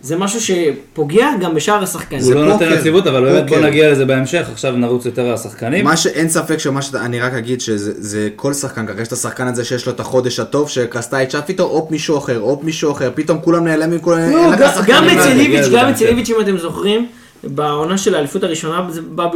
[0.00, 2.22] זה משהו שפוגע גם בשאר השחקנים.
[2.22, 2.72] הוא לא נותן.
[2.78, 3.58] יציבות, אבל באמת בוא.
[3.58, 5.84] נגיע לזה בהמשך, עכשיו נרוץ יותר על השחקנים.
[5.84, 9.12] מה שאין ספק שמה שאתה, אני רק אגיד שזה זה כל שחקן ככה, יש את
[9.12, 12.92] השחקן הזה שיש לו את החודש הטוב, שקרסטייץ' עף איתו, הופ מישהו אחר, הופ מישהו
[12.92, 15.04] אחר, פתאום כולם נעלמים, כולם, לא, גם-.
[15.08, 15.88] אצל איביץ', גם.
[15.88, 17.06] אצל איביץ', אם אתם זוכרים,
[17.54, 19.30] בעונה של האליפות הראשונה זה בא ב-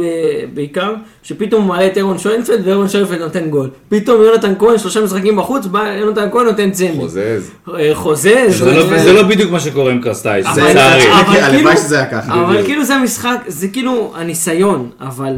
[0.53, 0.93] בעיקר,
[1.23, 3.69] שפתאום הוא מעלה את אירון שוינפלד ואירון שוינפלד נותן גול.
[3.89, 6.95] פתאום יונתן כהן, שלושה משחקים בחוץ, בא יונתן כהן נותן צמד.
[6.99, 7.51] חוזז.
[7.75, 8.27] אה, חוזז.
[8.49, 11.03] זה לא- זה לא בדיוק מה שקורה עם קרסטייץ', אבל- לצערי.
[11.13, 12.33] אבל כי הלוואי כאילו- שזה היה ככה.
[12.45, 12.63] אבל.
[12.65, 15.33] כאילו זה המשחק, זה כאילו הניסיון, אבל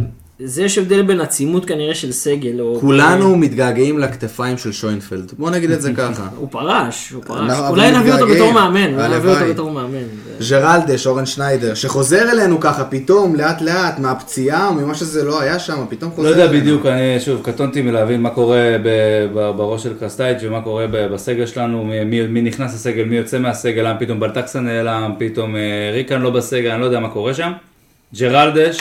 [0.46, 2.78] זה יש הבדל בין עצימות כנראה של סגל, או...
[2.82, 6.28] כולנו מתגעגעים לכתפיים של שוינפלד, בוא נגיד את זה ככה.
[6.38, 7.40] הוא פרש, הוא פרש.
[7.40, 8.28] אנחנו- אולי נביא אותו.
[8.28, 9.46] בתור מאמן, אולי נביא אותו.
[9.50, 9.98] בתור מאמן.
[10.40, 15.86] ז'רלדש, אורן שניידר, שחוזר אלינו ככה פתאום, לאט לאט, מהפציעה, ממה שזה לא היה שם,
[15.90, 16.62] פתאום לא חוזר יודע אלינו.
[16.62, 18.76] בדיוק, אני שוב קטונתי מלהבין מה קורה
[19.56, 24.20] בראש של קרסטייץ' ומה קורה בסגל שלנו, מי- נכנס לסגל, מי יוצא מהסגל, למה פתאום
[24.20, 25.62] בלטקסה נעלם, פתאום אה,
[25.94, 27.52] ריקן לא בסגל, אני לא יודע מה קורה שם.
[28.20, 28.78] ג'רלדש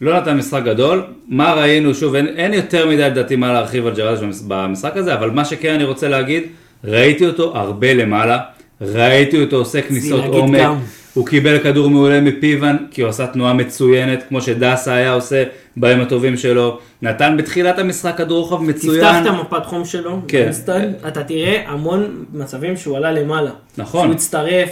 [0.00, 3.94] לא נתן משחק גדול, מה ראינו, שוב, אין, אין יותר מדי לדעתי מה להרחיב על
[3.94, 6.42] ג'רלדש במש- במשחק הזה, אבל מה שכן אני רוצה להגיד,
[6.84, 8.38] ראיתי אותו הרבה למעלה,
[8.80, 10.76] ראיתי אותו עושה כניסות עומק, גם.
[11.14, 15.44] הוא קיבל כדור מעולה מפיוון, כי הוא עשה תנועה מצוינת, כמו שדסה היה עושה
[15.76, 16.78] בימים הטובים שלו.
[17.02, 19.04] נתן בתחילת המשחק כדור רוחב מצוין.
[19.04, 20.42] תפתח את המפת חום שלו, כן.
[20.42, 23.50] אינסטנט, אתה תראה המון מצבים שהוא עלה למעלה.
[23.78, 24.02] נכון.
[24.06, 24.68] שהוא הצטרף,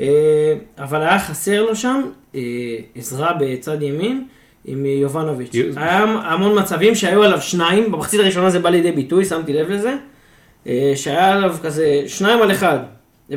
[0.00, 0.06] אה,
[0.78, 2.00] אבל היה חסר לו שם
[2.34, 2.40] אה,
[2.94, 4.24] עזרה בצד ימין
[4.64, 5.54] עם יובנוביץ'.
[5.54, 9.70] יו- היה המון מצבים שהיו עליו שניים, במחצית הראשונה זה בא לידי ביטוי, שמתי לב
[9.70, 9.94] לזה,
[10.66, 12.78] אה, שהיה עליו כזה שניים על אחד.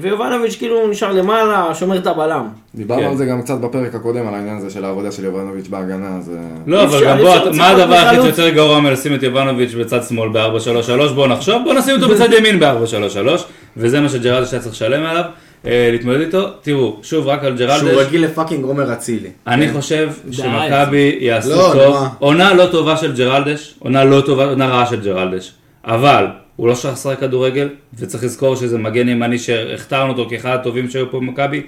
[0.02, 2.48] ויובנוביץ' כאילו נשאר למעלה, שומר את הבלם.
[2.76, 3.08] דיברנו כן.
[3.08, 6.32] על זה גם קצת בפרק הקודם, על העניין הזה של העבודה של יובנוביץ' בהגנה, אז...
[6.36, 8.16] אה, לא, אבל גם בוא, מה הדבר הכי.
[8.16, 11.14] יותר גרוע מלשים את יובנוביץ' בצד שמאל ב-4-3-3?
[11.14, 13.42] בוא נחשוב, בוא נשים אותו בצד ימין ב-4-3-3,
[13.78, 15.24] וזה מה שג'רלדש היה צריך לשלם עליו,
[15.66, 16.48] אה, להתמודד איתו.
[16.62, 19.30] תראו, שוב, רק על שהוא ג'רלדש, רגיל לפאקינג עומר אצילי.
[19.48, 20.34] אני חושב די.
[20.36, 22.08] שמכבי יעשו לא, טוב?
[22.20, 25.54] עונה לא טובה של ג'רלדש, עונה לא טובה, עונה רעה של ג'רלדש,
[25.86, 26.26] אבל
[26.56, 31.20] הוא לא לשחק כדורגל, וצריך לזכור שזה מגן ימני שהכתרנו אותו כאחד הטובים שהיו פה
[31.20, 31.62] במכבי,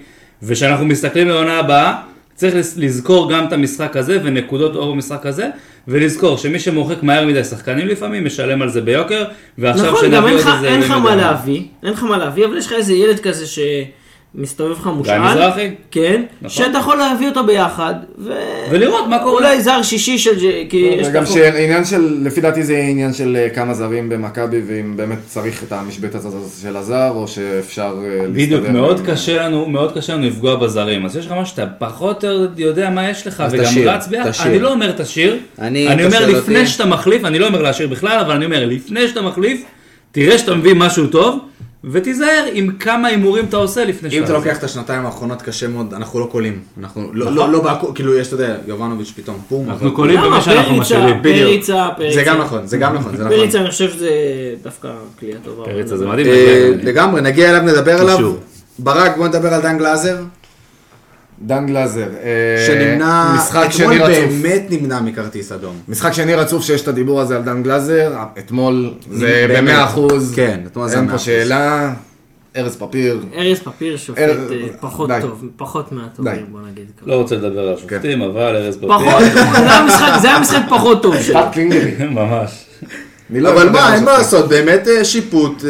[0.44, 2.02] וכשאנחנו מסתכלים לעונה הבאה,
[2.36, 5.50] צריך לז- לזכור גם את המשחק הזה ונקודות אור במשחק הזה,
[5.88, 9.24] ולזכור שמי שמורחק מהר מדי שחקנים לפעמים משלם על זה ביוקר,
[9.58, 10.68] ועכשיו נכון, גם שנביא עוד איזה...
[10.68, 13.46] אין לך מה להביא, אין לך מה להביא, אבל יש לך איזה ילד כזה
[14.36, 15.20] שמסתובב לך מושאל.
[15.22, 15.70] מזרחי?
[15.92, 16.50] כן, נכון.
[16.50, 18.32] שאתה יכול להביא אותו ביחד, ו...
[18.70, 19.32] ולראות מה קורה.
[19.34, 20.32] אולי זר שישי של...
[20.70, 24.62] כי יש וגם לך- שעניין של, לפי דעתי זה עניין של אה, כמה זרים במכבי,
[24.68, 29.06] ואם באמת צריך את המשבצת הזאת של הזר, או שאפשר אה, בדיוק, להסתדר מאוד עם-
[29.06, 32.62] קשה לנו, מאוד קשה לנו לפגוע בזרים, אז יש לך משהו שאתה פחות או יותר
[32.62, 34.48] יודע מה יש לך, וגם תשאיר, רץ ביחד, תשאיר.
[34.52, 37.88] אני לא אומר תשאיר, אני- אני אומר לפני אותי- שאתה מחליף, אני לא אומר להשאיר
[37.88, 39.64] בכלל, אבל אני אומר לפני שאתה מחליף,
[40.12, 41.40] תראה שאתה מביא משהו טוב,
[41.84, 44.26] ותיזהר עם כמה הימורים אתה עושה לפני אם שאתה...
[44.26, 46.60] אתה לוקח את השנתיים האחרונות קשה מאוד, אנחנו לא קולים.
[46.80, 47.52] אנחנו לא, נכון.
[47.52, 49.70] לא, לא כאילו יש, אתה יודע, יובנוביץ' פתאום, בום.
[49.70, 50.22] אנחנו קולים?
[50.22, 51.22] במה שאנחנו משאירים.
[51.24, 52.16] פריצה, פריצה.
[52.16, 53.38] זה גם נכון, זה גם נכון, זה נכון.
[53.38, 54.10] פריצה, אני חושב שזה
[54.64, 55.66] דווקא כלייה טובה.
[55.66, 56.28] פריצה זה מדהים.
[56.28, 58.34] אה, לגמרי, נגיע אליו, נדבר עליו.
[58.80, 60.18] ברק, בוא נדבר על דן גלאזר,
[61.42, 62.02] דן גלאזר.
[62.24, 64.26] אה, שנמנע, משחק אתמול שני רצוף.
[64.42, 65.76] באמת נמנע מכרטיס אדום.
[65.88, 69.58] משחק שני רצוף שיש את הדיבור הזה על דן גלאזר, אתמול זה באמת.
[69.64, 71.26] במאה אחוז, כן, אתמול זה אין במאה פה אחוז.
[71.26, 71.94] שאלה,
[72.58, 74.36] ארז פפיר, ארז פפיר שופט אה,
[74.80, 75.18] פחות די.
[75.22, 76.46] טוב, פחות מהטובים.
[76.52, 76.86] בוא נגיד.
[77.06, 80.62] לא רוצה לדבר על שופטים, אבל ארז פחות, פפיר, זה היה משחק- זה היה משחק
[80.70, 81.40] פחות טוב שלו.
[82.12, 82.66] ממש.
[83.30, 84.12] לא אבל מה, אין מה.
[84.18, 85.64] לעשות, באמת אה, שיפוט.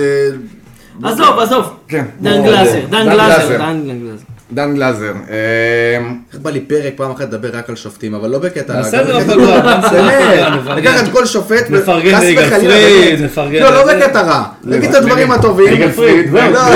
[1.03, 1.65] עזוב, עזוב.
[1.87, 2.05] כן.
[2.21, 2.43] דן.
[2.43, 3.57] גלאזר, דן גלאזר.
[3.57, 4.23] דן גלאזר.
[4.51, 5.13] דן גלאזר.
[5.29, 5.35] אה,
[6.33, 8.73] איך בא לי פרק פעם אחת לדבר רק על שופטים, אבל לא בקטע...
[8.73, 9.81] נעשה את זה בקטע- בפגרה,
[10.65, 10.77] באמת.
[10.77, 13.21] לקחת כל שופט, נפרגן חס ליגאל וחלילה, פריד.
[13.21, 13.93] נפרגן לא, לא.
[13.93, 14.43] בקטע רע.
[14.63, 15.69] נגיד את הדברים הטובים.
[15.73, 16.73] ליגאל פריד, לא, זהו.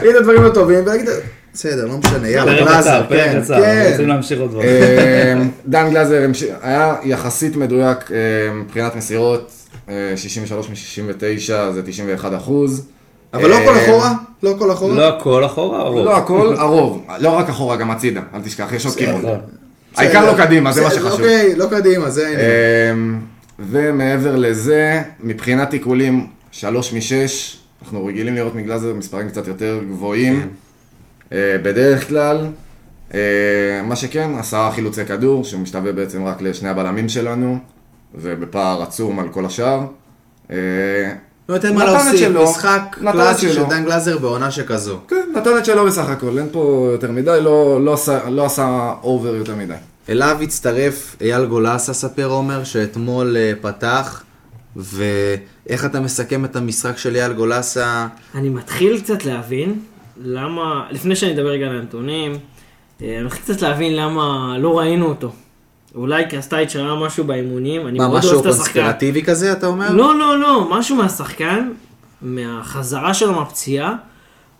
[0.00, 1.08] נגיד את הדברים הטובים, ולהגיד...
[1.54, 3.88] בסדר, לא משנה, יאללה, גלאזר, כן, כן.
[3.90, 4.68] רוצים להמשיך עוד דברים.
[4.68, 5.34] אה,
[5.68, 6.22] דן גלאזר
[6.62, 8.16] היה יחסית מדויק אה,
[8.54, 9.52] מבחינת מסירות,
[9.88, 12.86] אה, 63 מ-69 זה 91 אחוז.
[13.34, 14.12] אבל לא אה, כל אחורה?
[14.42, 14.94] לא כל אחורה?
[14.94, 16.04] לא הכל אחורה, הרוב.
[16.04, 17.06] לא הכל, הרוב.
[17.18, 19.24] לא רק אחורה, גם הצידה, אל תשכח, יש עוד כיוון.
[19.96, 21.10] העיקר לא קדימה, זה מה שחשוב.
[21.10, 22.50] אוקיי, לא קדימה, זה העניין.
[22.92, 23.20] אמ,
[23.58, 30.48] ומעבר לזה, מבחינת עיקולים, שלוש משש, אנחנו רגילים לראות מגלאזר מספרים קצת יותר גבוהים.
[31.32, 32.46] אה, בדרך כלל,
[33.14, 33.20] אה,
[33.84, 37.58] מה שכן, עשרה חילוצי כדור, שמשתווה בעצם רק לשני הבלמים שלנו,
[38.14, 39.80] ובפער עצום על כל השאר.
[41.48, 43.64] לא יודע מה להוסיף, משחק קלאסי של.
[43.64, 44.98] דן גלאזר בעונה שכזו.
[45.08, 48.94] כן, נתן את שלו בסך הכל, אין פה יותר מדי, לא, לא, עשה, לא עשה
[49.02, 49.74] over יותר מדי.
[50.08, 54.22] אליו הצטרף אייל גולסה, ספר עומר, שאתמול אה, פתח,
[54.76, 58.06] ואיך אתה מסכם את המשחק של אייל גולסה?
[58.34, 59.80] אני מתחיל קצת להבין
[60.24, 62.38] למה, לפני שאני אדבר רגע על הנתונים,
[63.02, 65.32] אה, אני מתחיל קצת להבין למה לא ראינו אותו.
[65.94, 68.72] אולי קרסטייץ' ראה משהו באימונים, אני מה, מאוד משהו אוהב את השחקן.
[68.72, 69.92] קונספירטיבי כזה, אתה אומר?
[69.92, 71.72] לא, לא, לא, משהו מהשחקן,
[72.22, 73.94] מהחזרה שלו מהפציעה,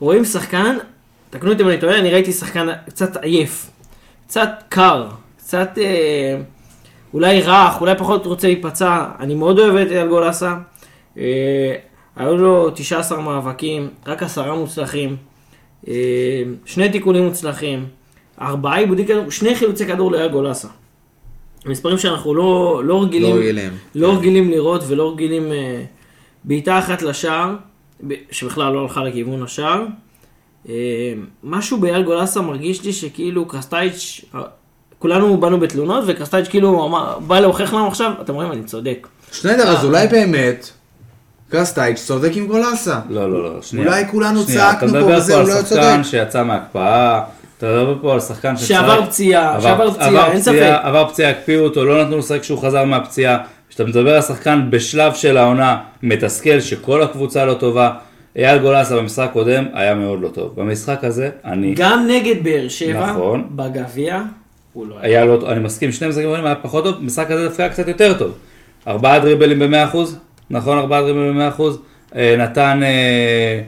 [0.00, 0.76] רואים שחקן,
[1.30, 3.70] תקנו אותי אם אני טועה, אני ראיתי שחקן קצת עייף,
[4.26, 5.06] קצת קר,
[5.38, 6.36] קצת אה,
[7.14, 10.54] אולי רך, אולי פחות רוצה להיפצע, אני מאוד אוהב את אייל גולסה,
[11.18, 11.74] אה,
[12.16, 15.16] היו לו 19 מאבקים, רק עשרה מוצלחים,
[15.88, 17.86] אה, שני תיקונים מוצלחים,
[18.40, 20.68] ארבעה עיבודי כדור, שני חילוצי כדור לאייל גולסה.
[21.66, 23.70] מספרים שאנחנו לא, לא רגילים, לא רגילים.
[23.94, 25.82] לא רגילים לראות ולא רגילים אה,
[26.44, 27.54] בעיטה אחת לשער,
[28.30, 29.84] שבכלל לא הלכה לכיוון השער.
[30.68, 30.74] אה,
[31.44, 34.40] משהו באייל גולסה מרגיש לי שכאילו קרסטייץ', אה,
[34.98, 39.06] כולנו באנו בתלונות וקרסטייץ' כאילו אמר, בא להוכיח לנו עכשיו, אתם רואים אני צודק.
[39.32, 40.70] שניידר, אז אולי באמת,
[41.48, 43.00] קרסטייץ' צודק עם גולסה.
[43.08, 43.86] לא, לא, לא, שנייה.
[43.86, 46.10] אולי כולנו צעקנו פה אתה מדבר וזה, פה הוא לא על שחקן צודק.
[46.10, 47.24] שיצא מהקפאה,
[47.64, 48.68] אתה מדבר פה על שחקן שצריך...
[48.68, 50.78] שעבר פציעה, שעבר פציעה, אין ספק.
[50.82, 53.38] עבר פציעה, הקפיאו אותו, לא נתנו לשחק כשהוא חזר מהפציעה.
[53.68, 57.90] כשאתה מדבר על שחקן בשלב של העונה, מתסכל, שכל הקבוצה לא טובה.
[58.36, 60.52] אייל גולסה במשחק הקודם היה מאוד לא טוב.
[60.56, 61.74] במשחק הזה, אני...
[61.74, 63.48] גם נגד באר שבע, נכון.
[63.50, 64.22] בגביע,
[64.72, 65.18] הוא לא היה.
[65.18, 67.70] היה לא טוב, אני מסכים, שני משחקים האחרונים היה פחות טוב, במשחק הזה דווקא היה
[67.70, 68.32] קצת יותר טוב.
[68.88, 69.96] ארבעה דריבלים ב-100%,
[70.50, 70.78] נכון?
[70.78, 71.62] ארבעה דריבלים ב-100%,
[72.16, 73.60] אה, נתן אה,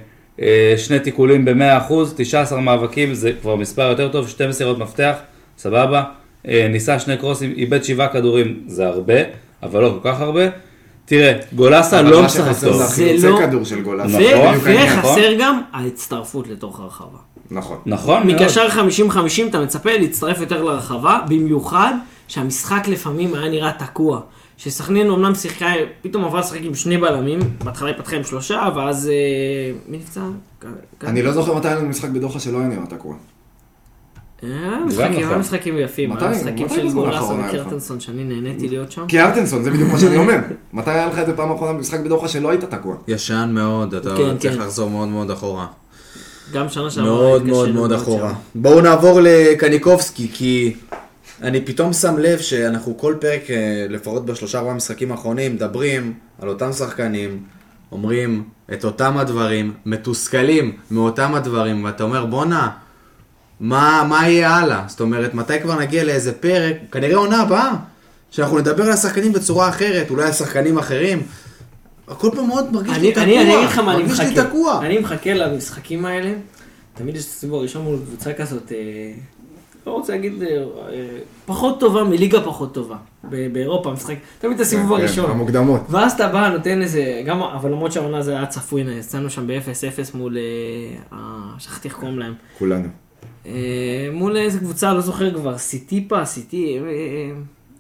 [0.77, 5.15] שני תיקולים ב-100%, 19 מאבקים, זה כבר מספר יותר טוב, שתי מסירות מפתח,
[5.59, 6.03] סבבה.
[6.49, 9.15] אה, ניסה שני קרוסים, איבד שבעה כדורים, זה הרבה,
[9.63, 10.43] אבל לא כל כך הרבה.
[11.05, 12.83] תראה, גולסה לא משחק טוב.
[13.17, 14.19] זה לא- כדור של גולאסה.
[14.19, 14.99] נכון, ו- בדיוק העניין.
[14.99, 17.19] וחסר גם ההצטרפות לתוך הרחבה.
[17.51, 17.79] נכון.
[17.87, 18.43] נכון מאוד.
[18.43, 21.93] מקשר 50-50 אתה מצפה להצטרף יותר לרחבה, במיוחד
[22.29, 24.21] שהמשחק לפעמים היה נראה תקוע.
[24.57, 25.67] שסכנין אמנם שיחקה,
[26.03, 29.09] פתאום עברה לשחק עם שני בלמים, בהתחלה היא פתחה עם שלושה, ואז...
[29.09, 30.21] אה, מי נפצע?
[31.05, 33.15] אני לא זוכר מתי היה לנו משחק בדוחה שלא היה נראה תקוע.
[34.43, 35.29] היה משחקים, נכון.
[35.29, 36.17] היה משחקים יפים?
[36.17, 37.49] היה משחקים של גולסה לך?
[37.49, 39.05] וקרטנסון, שאני נהניתי להיות שם.
[39.09, 40.39] כי ארטנסון, זה בדיוק מה שאני אומר.
[40.73, 42.97] מתי היה לך את זה פעם אחרונה במשחק בדוחה שלא היית תקוע?
[43.09, 44.61] ישן מאוד, אתה כן, צריך כן.
[44.61, 45.67] לחזור מאוד מאוד אחורה.
[46.53, 47.11] גם שנה שעברה.
[47.11, 47.93] מאוד מאוד מאוד.
[47.93, 48.35] אחורה.
[48.55, 50.75] בואו נעבור לקניקובסקי, כי
[51.43, 56.49] אני פתאום שם לב שאנחנו כל פרק, אה, לפחות בשלושה ארבעה משחקים האחרונים, מדברים על
[56.49, 57.43] אותם שחקנים,
[57.93, 62.71] אומרים את אותם הדברים, מתוסכלים מאותם הדברים, ואתה אומר בואנה,
[63.61, 64.85] מה, מה יהיה הלאה?
[64.87, 67.73] זאת אומרת, מתי כבר נגיע לאיזה פרק, כנראה עונה הבאה,
[68.31, 71.23] שאנחנו נדבר על השחקנים בצורה אחרת, אולי על שחקנים אחרים.
[72.09, 73.23] הכל פה מאוד מרגיש לי תקוע.
[73.23, 74.45] אני, אני מה אני מרגיש לי מחכה.
[74.45, 74.81] תקוע.
[74.87, 76.33] אני מחכה למשחקים האלה.
[76.95, 79.13] תמיד יש את הסיבוב הראשון מול קבוצה כזאת, אה,
[79.87, 80.65] לא רוצה להגיד, אה,
[81.47, 82.97] פחות טובה מליגה פחות טובה.
[83.31, 85.31] ב- באירופה, משחק, תמיד את הסיבוב כן, הראשון.
[85.31, 85.81] המוקדמות.
[85.91, 90.17] ואז אתה בא, נותן איזה, גם, אבל למרות שהעונה זה היה צפוי, יצאנו שם ב-0-0
[90.17, 90.37] מול,
[91.13, 91.19] אה,
[91.59, 92.35] שכחתי איך קוראים להם.
[92.59, 92.89] כולנו.
[93.47, 93.53] אה,
[94.13, 96.79] מול איזה קבוצה, לא זוכר כבר, סיטיפה, סיטי,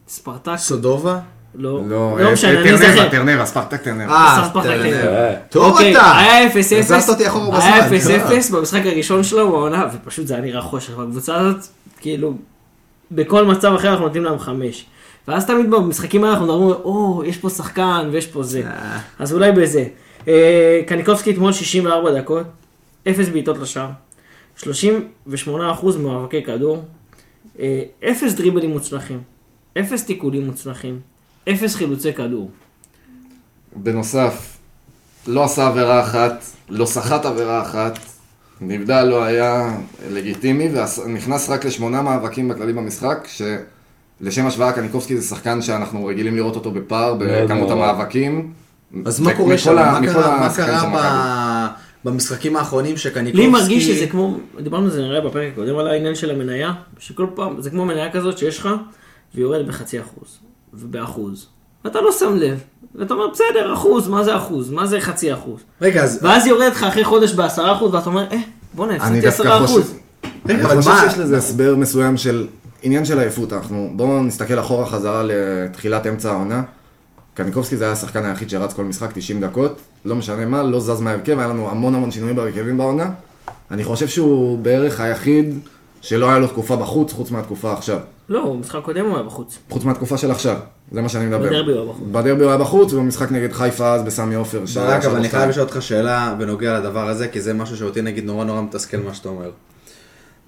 [0.09, 1.21] ספרטק, סודובה?
[1.59, 3.09] לא, לא, לא אה, משנה, אני זוכר.
[3.09, 4.14] טרנרה, ספרטק טרנרה.
[4.14, 4.64] אה, תראה.
[4.64, 5.29] טרנרה.
[5.29, 6.19] אה, טוב אוקיי, אתה.
[6.19, 8.14] היה 0-0, הזזת אותי אחורה היה בזמן.
[8.14, 10.90] 0-0 במשחק הראשון שלו בעונה, ופשוט זה היה נראה חושך.
[10.90, 11.66] בקבוצה הזאת,
[12.01, 12.35] כאילו,
[13.11, 14.87] בכל מצב אחר אנחנו נותנים להם חמש.
[15.29, 18.62] ואז תמיד במשחקים האלה אנחנו מדברים, או, יש פה שחקן ויש פה זה.
[18.66, 18.99] אה.
[19.19, 19.85] אז אולי בזה.
[20.29, 22.47] אה, קניקובסקי אתמול 64 דקות,
[23.09, 23.90] 0 בעיטות לשער,
[24.57, 26.85] 38% ממאבקי כדור,
[27.61, 29.21] אה, 0 דריבלים מוצלחים,
[29.79, 31.01] 0 תיקולים מוצלחים,
[31.49, 32.51] 0 חילוצי כדור.
[33.77, 34.57] בנוסף,
[35.27, 37.99] לא עשה עבירה אחת, לא סחט עבירה אחת,
[38.61, 39.77] נבדל לא היה
[40.11, 40.69] לגיטימי,
[41.05, 43.29] ונכנס רק לשמונה מאבקים בכללי במשחק,
[44.21, 47.71] שלשם השוואה קניקובסקי זה שחקן שאנחנו רגילים לראות אותו בפער בכמות.
[47.71, 48.53] המאבקים.
[49.07, 49.75] אז מה קורה שם?
[49.75, 50.01] מה
[50.57, 51.69] קרה-
[52.05, 53.47] במשחקים האחרונים שקניקובסקי...
[53.47, 57.27] לי מרגיש שזה כמו, דיברנו על זה נראה בפרק הקודם על העניין של המניה, שכל
[57.35, 58.69] פעם, זה כמו מניה כזאת שיש לך,
[59.35, 60.39] והיא יורדת בחצי אחוז,
[60.79, 61.47] ובאחוז.
[61.85, 62.59] ואתה לא שם לב,
[62.95, 64.71] ואתה אומר, בסדר, אחוז, מה זה אחוז?
[64.71, 65.61] מה זה חצי אחוז?
[65.83, 66.19] רגע, אז...
[66.23, 68.39] ואז היא יורדת לך אחרי חודש בעשרה אחוז, ואתה אומר, אה,
[68.75, 69.73] בואנה, אני הפסדתי עשרה חושב...
[69.79, 69.95] אחוז.
[70.47, 72.47] רגע, אני אבל חושב מה- שיש לזה הסבר מסוים של
[72.83, 73.53] עניין של עייפות.
[73.53, 76.62] אנחנו, בואו נסתכל אחורה חזרה לתחילת אמצע העונה.
[77.35, 81.01] קניקובסקי זה היה השחקן היחיד שרץ כל משחק 90 דקות, לא משנה מה, לא זז
[81.01, 83.11] מההרכב, היה לנו המון המון שינויים בהרכבים בעונה.
[83.71, 85.59] אני חושב שהוא בערך היחיד
[86.01, 87.99] שלא היה לו תקופה בחוץ, חוץ מהתקופה עכשיו.
[88.29, 89.59] לא, במשחק קודם הוא היה בחוץ.
[89.71, 90.57] חוץ מהתקופה של עכשיו,
[90.93, 91.47] זה מה שאני מדבר.
[91.47, 92.09] בדרבי הוא היה בחוץ.
[92.12, 94.62] בדרבי הוא היה בחוץ, ובמשחק נגד חיפה אז בסמי עופר.
[94.75, 95.29] ברק, אבל אני.
[95.29, 98.97] חייב לשאול אותך שאלה בנוגע לדבר הזה, כי זה משהו שאותי נגיד נורא נורא מתסכל
[98.97, 99.51] מה שאתה אומר.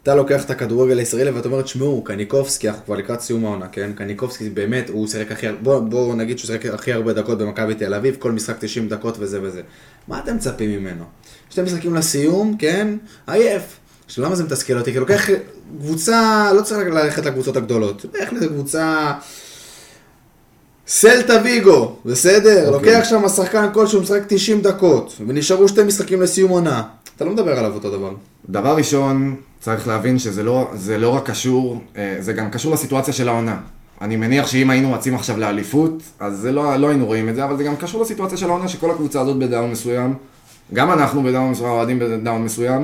[0.03, 3.91] אתה לוקח את הכדורגל הישראלי ואתה אומר, תשמעו, קניקובסקי, אנחנו כבר לקראת סיום העונה, כן?
[3.95, 7.95] קניקובסקי באמת, הוא שיחק הכי, בוא, בוא נגיד שהוא שיחק הכי הרבה דקות במכבי תל
[7.95, 9.63] אביב, כל משחק 90 דקות וזה וזה.
[10.09, 11.05] מה אתם מצפים ממנו?
[11.51, 12.97] שתי משחקים לסיום, כן?
[13.27, 13.79] עייף.
[14.09, 14.93] עכשיו למה זה מתסכל אותי?
[14.93, 15.29] כי לוקח
[15.81, 19.13] קבוצה, לא צריך ללכת לקבוצות הגדולות, לך לקבוצה...
[20.87, 22.75] סלטה ויגו, בסדר?
[22.75, 22.95] אוקיי.
[22.95, 26.83] לוקח שם שחקן כלשהו משחק 90 דקות, ונשארו שתי משחקים לסיום עונה.
[27.17, 28.13] אתה לא מדבר עליו אותו דבר.
[28.49, 33.29] דבר ראשון, צריך להבין שזה לא, לא רק קשור, אה, זה גם קשור לסיטואציה של
[33.29, 33.57] העונה.
[34.01, 37.45] אני מניח שאם היינו רצים עכשיו לאליפות, אז זה לא, לא היינו רואים את זה,
[37.45, 40.15] אבל זה גם קשור לסיטואציה של העונה, שכל הקבוצה הזאת בדאון מסוים.
[40.75, 42.83] גם אנחנו ב down מסוים, האוהדים ב down מסוים.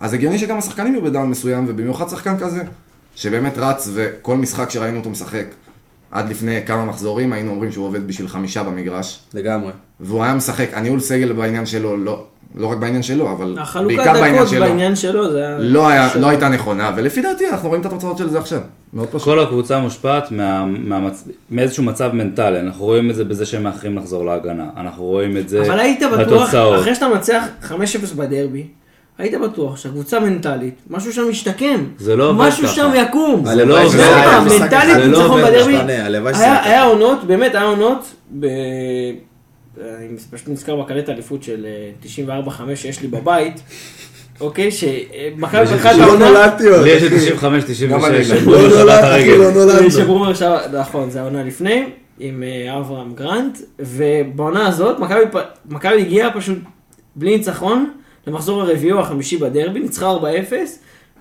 [0.00, 2.62] אז הגיוני שגם השחקנים יהיו ב down מסוים, ובמיוחד שחקן כזה,
[3.16, 5.46] שבאמת רץ, וכל משחק שראינו אותו משחק,
[6.10, 9.20] עד לפני כמה מחזורים, היינו אומרים שהוא עובד בשביל חמישה במגרש.
[9.34, 9.72] לגמרי.
[10.00, 14.12] והוא היה משחק, הניהול סגל בעניין שלו, לא, לא רק בעניין שלו, אבל החלוקת בעיקר
[14.12, 14.60] בעניין דקות שלו.
[14.60, 15.58] בעניין שלו, זה היה...
[15.58, 16.20] לא, היה, שלו.
[16.20, 18.60] לא הייתה נכונה, ולפי דעתי אנחנו רואים את התוצאות של זה עכשיו.
[18.92, 19.24] מאוד פשוט.
[19.24, 21.24] כל הקבוצה מושפעת מה, מהמצ...
[21.50, 25.48] מאיזשהו מצב מנטלי, אנחנו רואים את זה בזה שהם מאחרים לחזור להגנה, אנחנו רואים את
[25.48, 26.80] זה אבל היית בטוח, בתוצאות.
[26.80, 27.72] אחרי שאתה מנצח 5-0
[28.16, 28.66] בדרבי,
[29.18, 31.84] היית בטוח שהקבוצה מנטלית, משהו שם ישתקם.
[31.98, 32.74] זה לא עובד משהו ככה.
[32.74, 33.44] שם יקום.
[33.46, 34.40] זה לא עובד לא, ככה.
[34.40, 35.76] מנטלית לא ניצחון בדרבי.
[36.40, 38.14] היה עונות, באמת היה עונות.
[39.80, 43.60] אני פשוט נזכר בקלט האליפות של אה, 94-5 שיש לי בבית,
[44.40, 46.82] אוקיי, שמכבי פתחה את לא העונה, נולדתי עוד.
[46.82, 48.68] לי יש את 95, 96, אני לא.
[48.68, 49.38] לא נולדתי.
[49.38, 49.90] לא נולדנו.
[49.90, 51.84] שברומר עכשיו, נכון, זה העונה לפני,
[52.18, 54.96] עם אה, אברהם גרנט, ובעונה הזאת
[55.68, 56.58] מכבי הגיעה פשוט
[57.16, 57.90] בלי ניצחון
[58.26, 60.22] למחזור הרביעי או החמישי בדרבי, ניצחה 4-0,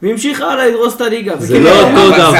[0.04, 1.34] והמשיכה הלאה לדרוס את הליגה.
[1.40, 2.32] זה לא אותו דבר,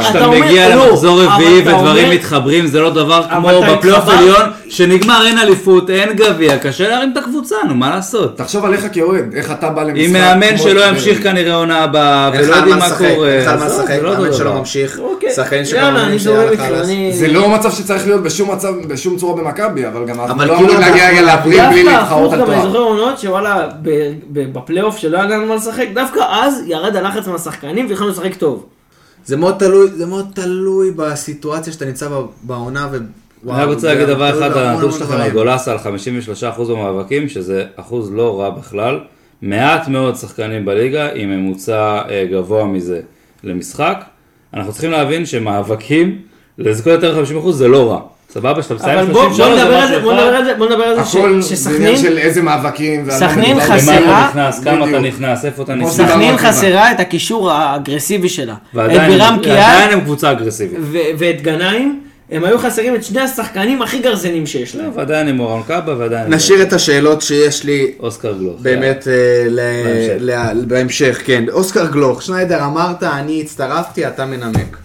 [0.00, 5.38] כשאתה מגיע לא, למחזור רביעי ודברים מתחברים, זה לא דבר כמו בפלייאוף עליון, שנגמר, אין
[5.38, 8.36] אליפות, אין גביע, קשה להרים את הקבוצה, נו, מה לעשות?
[8.36, 10.04] תחשוב עליך כאוהד, איך אתה בא למשחק.
[10.04, 10.80] עם מאמן שלא.
[10.84, 13.28] ימשיך כנראה עונה הבאה, ולא יודעים מה קורה.
[13.28, 14.54] אין לך על מה עזוב, לשחק, זה לא אותו מאמן שלא.
[14.54, 15.30] ממשיך, אוקיי,
[16.50, 16.86] איתך, חלאס.
[16.86, 17.12] אני...
[17.12, 20.54] זה לא מצב שצריך להיות בשום מצב, בשום צורה במכבי, אבל גם אנחנו אבל לא
[20.56, 22.82] כאילו אמורים להגיע לאפריל בלי דווקא להתחרות הפוך, על גם אני זוכר תואר.
[22.88, 23.90] עונות שוואלה, ב-
[24.32, 28.66] ב- בפלייאוף שלא היה לנו מה לשחק, דווקא אז ירד הלחץ מהשחקנים והתחלנו לשחק טוב.
[29.24, 32.08] זה מאוד תלוי, זה מאוד תלוי בסיטואציה שאתה נמצא
[32.42, 32.96] בעונה ו...
[33.50, 35.12] אני רק רוצה להגיד דבר אחד, הנתון שלכם.
[35.12, 35.78] על גולסה על
[36.58, 39.00] 53% במאבקים, שזה אחוז לא רע בכלל,
[39.42, 43.00] מעט מאוד שחקנים בליגה עם ממוצע אה, גבוה מזה
[43.44, 44.04] למשחק.
[44.54, 46.22] אנחנו צריכים להבין שמאבקים
[46.58, 48.00] לזכות יותר מ-50% זה לא רע.
[48.36, 48.62] סבבה?
[48.62, 50.22] שאתה מסיים אבל בוא 33 בוא זה נדבר על זה, משהו בוא אחד.
[50.22, 53.10] נדבר על זה, בוא נדבר על זה הכל שסכנין, של איזה מאבקים.
[53.10, 53.60] סכנין.
[53.60, 54.98] חסרה- למה אתה נכנס, כמה אתה.
[55.00, 55.96] נכנס, איפה אתה נכנס.
[55.96, 56.36] סכנין.
[56.36, 58.52] חסרה את הקישור האגרסיבי שלה.
[58.52, 60.78] את ועדיין בירם קיאל עדיין הם קבוצה אגרסיבית.
[60.80, 64.90] ו- ואת גנאים, הם היו חסרים את שני השחקנים הכי גרזנים שיש להם.
[64.94, 66.34] ועדיין עם אורן קאבה ועדיין...
[66.34, 68.56] נשאיר את השאלות שיש לי אוסקר גלוך.
[68.60, 69.12] באמת אה,
[69.84, 70.12] בהמשך.
[70.20, 71.44] ל- בהמשך, כן.
[71.52, 74.76] אוסקר גלוך, שניידר אמרת, אני הצטרפתי, אתה מנמק.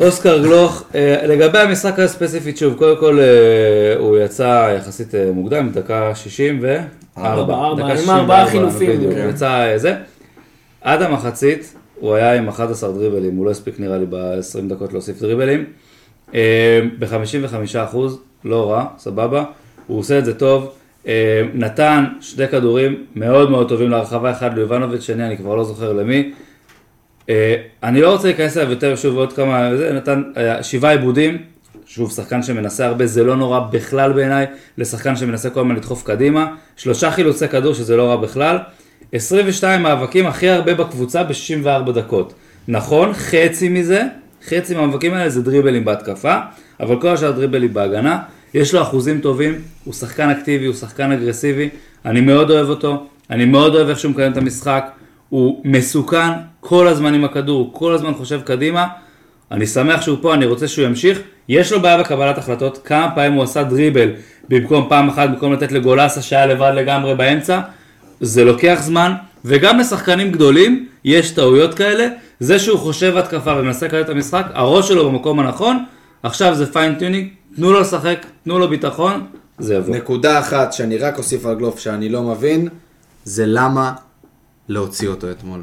[0.00, 5.70] אוסקר גלוך, אה, לגבי המשחק הספציפית, שוב, קודם כל אה, הוא יצא יחסית אה, מוקדם,
[5.72, 6.82] דקה 64.
[7.18, 8.90] ארבע, ארבע, דקה עם 64, ארבעה חילופים.
[8.90, 9.28] בדיוק, כן.
[9.30, 9.94] יצא זה.
[10.80, 15.20] עד המחצית, הוא היה עם 11 דריבלים, הוא לא הספיק נראה לי ב-20 דקות להוסיף
[15.20, 15.64] דריבלים.
[16.98, 17.96] ב-55
[18.44, 19.44] לא רע, סבבה.
[19.86, 20.72] הוא עושה את זה טוב.
[21.54, 26.32] נתן שני כדורים מאוד מאוד טובים להרחבה, אחד ליובנוביץ', שני, אני כבר לא זוכר למי.
[27.30, 31.38] אה, אני לא רוצה להיכנס אליו יותר, שוב עוד כמה, זה נתן אה, שבעה עיבודים,
[31.86, 34.46] שוב שחקן שמנסה הרבה, זה לא נורא בכלל בעיניי,
[34.78, 38.58] לשחקן שמנסה כל הזמן לדחוף קדימה, שלושה חילוצי כדור שזה לא רע בכלל,
[39.12, 42.34] 22 מאבקים הכי הרבה בקבוצה ב-64 דקות.
[42.68, 44.02] נכון, חצי מזה,
[44.48, 46.38] חצי מהמאבקים האלה זה דריבלים בהתקפה,
[46.80, 48.18] אבל כל השאר דריבלים בהגנה,
[48.54, 51.68] יש לו אחוזים טובים, הוא שחקן אקטיבי, הוא שחקן אגרסיבי,
[52.04, 54.90] אני מאוד אוהב אותו, אני מאוד אוהב איך שהוא מקיים את המשחק,
[55.28, 58.86] הוא מסוכן כל הזמן עם הכדור, הוא כל הזמן חושב קדימה.
[59.50, 61.20] אני שמח שהוא פה, אני רוצה שהוא ימשיך.
[61.48, 64.10] יש לו בעיה בקבלת החלטות, כמה פעמים הוא עשה דריבל
[64.48, 67.60] במקום פעם אחת, במקום לתת לגולסה שהיה לבד לגמרי באמצע.
[68.20, 69.12] זה לוקח זמן,
[69.44, 72.08] וגם לשחקנים גדולים יש טעויות כאלה.
[72.40, 75.84] זה שהוא חושב התקפה ומנסה לקדם את המשחק, הראש שלו במקום הנכון,
[76.22, 79.26] עכשיו זה fine-tuning, תנו לו לשחק, תנו לו ביטחון,
[79.58, 79.96] זה יבוא.
[79.96, 82.68] נקודה אחת שאני רק אוסיף על גלוך שאני לא מבין,
[83.24, 83.92] זה למה
[84.68, 85.62] להוציא אותו אתמול.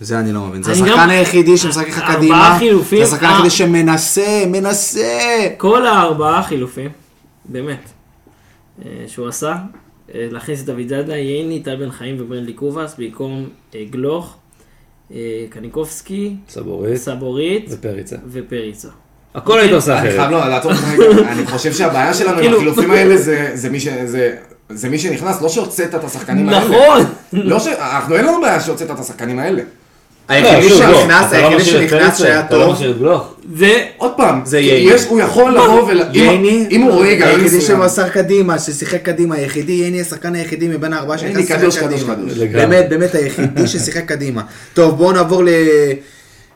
[0.00, 0.62] זה אני לא מבין.
[0.62, 3.30] זה השחקן גם- היחידי שמשחק לך ארבעה קדימה, חילופים, זה השחקן אה.
[3.32, 5.18] היחידי שמנסה, מנסה.
[5.56, 6.90] כל הארבעה חילופים,
[7.44, 7.90] באמת,
[8.84, 9.54] אה, שהוא עשה,
[10.14, 13.48] אה, להכניס את דוידזאדה, ייני, טל בן חיים וברנדלי קוואס, במקום
[13.90, 14.36] גלוך,
[15.50, 18.16] קניקובסקי, סבורית סבורית ופריצה.
[18.30, 18.88] ופריצה.
[19.34, 20.30] הכל היית עושה אני חייב אחרת.
[20.32, 21.32] לא, לעצור אותך רגע.
[21.32, 23.88] אני חושב שהבעיה שלנו עם כאילו- החילופים האלה זה- זה מי ש-
[24.74, 26.64] זה- מי שנכנס, לא שהוצאת את השחקנים האלה.
[26.64, 27.04] נכון!
[27.32, 27.66] לא ש...
[27.66, 29.62] אנחנו אין לנו בעיה שהוצאת את השחקנים האלה.
[30.28, 32.76] היחידי לא, שוב, לא, שנכנס, לא היחידי שנכנס שהיה לא טוב.
[33.56, 34.90] זה, עוד פעם, זה ייני.
[35.08, 36.02] הוא יכול לבוא ול...
[36.02, 37.60] אם- ייני, אם הוא רואה היגיון היחידי.
[37.60, 42.02] שמסר קדימה, ששיחק קדימה, היחידי, ייני השחקן היחידי מבין הארבעה ייני שנכנס קדוש, לשחק קדוש,
[42.32, 42.46] קדימה.
[42.66, 44.42] באמת, באמת היחידי ששיחק קדימה.
[44.74, 45.42] טוב, בואו נעבור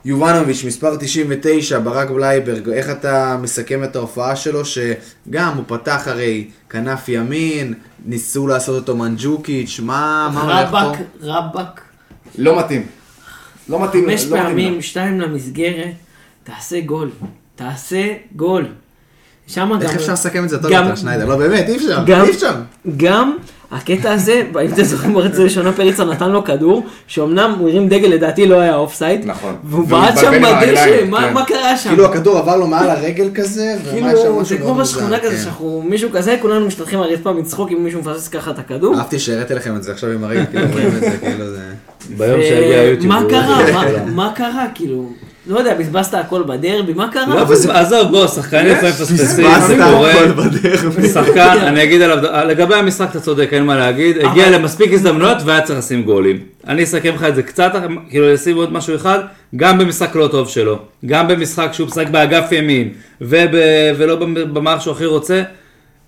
[0.07, 6.47] ליובנוביץ', מספר 99, ברק בלייברג, איך אתה מסכם את ההופעה שלו, שגם הוא פתח הרי
[6.69, 7.73] כנף ימין,
[8.05, 10.79] ניסו לעשות אותו מנג'וקיץ', מה מה הולך פה?
[10.81, 11.81] רבאק, רבאק,
[12.37, 12.85] לא מתאים.
[13.69, 14.05] לא מתאים.
[14.09, 14.81] חמש לא פעמים, לו.
[14.81, 15.91] שתיים למסגרת,
[16.43, 17.09] תעשה גול,
[17.55, 18.03] תעשה
[18.35, 18.65] גול.
[19.47, 19.81] שם גם...
[19.81, 21.25] איך אפשר לסכם את זה טוב גם- יותר, שניידר?
[21.25, 22.55] לא, באמת, אי אפשר, אי אפשר.
[22.97, 23.37] גם
[23.71, 28.07] הקטע הזה, אם אתם זוכרים ברצה ראשונה פריצה נתן לו כדור, שאומנם הוא הרים דגל
[28.07, 29.55] לדעתי לא היה אופסייד, נכון.
[29.63, 31.33] והוא בעט שם בדשא, מה כן.
[31.33, 31.89] מה קרה שם?
[31.89, 35.43] כאילו הכדור עבר לו מעל הרגל כזה, ומה כאילו, זה כמו בשכונה כזה, כן.
[35.43, 38.95] שאנחנו, מישהו כזה, כולנו משתלחים על הרצפה מצחוק אם מישהו מפסס ככה את הכדור.
[38.97, 41.59] אהבתי שהראיתי לכם את זה עכשיו עם הרגל, כאילו רואים את זה, כאילו זה...
[42.17, 43.07] ביום שהגיע היוטיוב.
[43.07, 44.05] מה קרה?
[44.15, 44.65] מה קרה?
[44.75, 45.09] כאילו,
[45.47, 47.35] לא יודע, בזבזת הכל בדרבי, מה קרה?
[47.35, 50.13] לא, עזוב, בוא, שחקנים לפעמים מפספסים, זה בזבזת קורה.
[51.13, 55.61] שחקן, אני אגיד עליו, לגבי המשחק אתה צודק, אין מה להגיד, הגיע למספיק הזדמנויות והיה
[55.61, 56.39] צריך לשים גולים.
[56.67, 57.71] אני אסכם לך את זה קצת,
[58.09, 59.19] כאילו לשים עוד משהו אחד,
[59.55, 62.89] גם במשחק לא טוב שלו, גם במשחק שהוא משחק באגף ימין,
[63.21, 64.15] ולא
[64.53, 65.43] במערך שהוא הכי רוצה,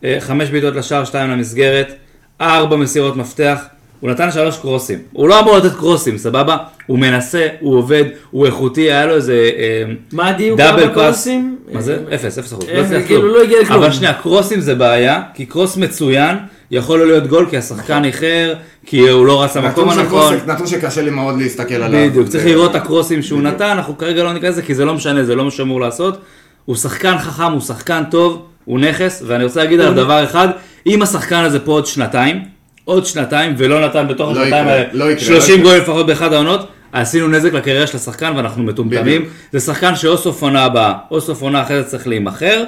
[0.04, 1.93] אה, חמש בעיטות לשער, שתיים למסגרת,
[2.41, 3.60] ארבע מסירות מפתח,
[4.00, 5.00] הוא נתן שלוש קרוסים.
[5.14, 6.58] הוא לא אמור לתת קרוסים, סבבה?
[6.86, 9.50] הוא מנסה, הוא עובד, הוא איכותי, היה לו איזה...
[9.58, 9.84] אה,
[10.14, 11.28] מה הדיוק דאבל כמה פאס.
[11.74, 12.00] מה זה?
[12.16, 12.66] אפס, אפס אחוז.
[12.70, 13.34] אה, לא הצליח כאילו, כלום.
[13.34, 13.84] לא הגיע לכלום.
[13.84, 16.38] אבל שנייה, קרוסים זה בעיה, כי קרוס מצוין,
[16.72, 18.54] יכול לא להיות גול כי השחקן איחר,
[18.86, 20.34] כי הוא לא רץ למקום הנכון.
[20.48, 22.10] נתון שקשה לי מאוד להסתכל עליו.
[22.10, 24.94] בדיוק, צריך לראות את הקרוסים שהוא נתן, אנחנו כרגע לא ניכנס לזה כי זה לא
[24.94, 26.18] משנה, זה לא מה שאמור לעשות.
[26.66, 30.48] הוא שחקן חכם, הוא שחקן טוב, הוא נכס, ואני רוצה להגיד עליו דבר אחד,
[30.88, 32.42] אם השחקן הזה פה עוד שנתיים,
[32.90, 36.33] עוד שנתיים, ולא נתן בתוך לא השנתיים האלה לא יקרה, 30 לא גולים לפחות באחד
[36.33, 39.25] העונות, עשינו נזק לקריירה של השחקן ואנחנו מטומטמים.
[39.52, 42.63] זה שחקן שאו סוף עונה הבאה, או סוף עונה אחרת צריך להימכר,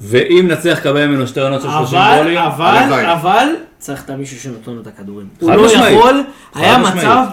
[0.00, 3.04] ואם נצליח לקבל ממנו שתי עונות של 30 אבל, גולים, אבל.
[3.04, 3.48] אבל,
[3.78, 5.26] צריך את המישהו שנותן לו את הכדורים.
[5.40, 5.66] הוא לא.
[5.66, 6.22] יכול,
[6.54, 6.78] היה.
[6.78, 7.24] מצב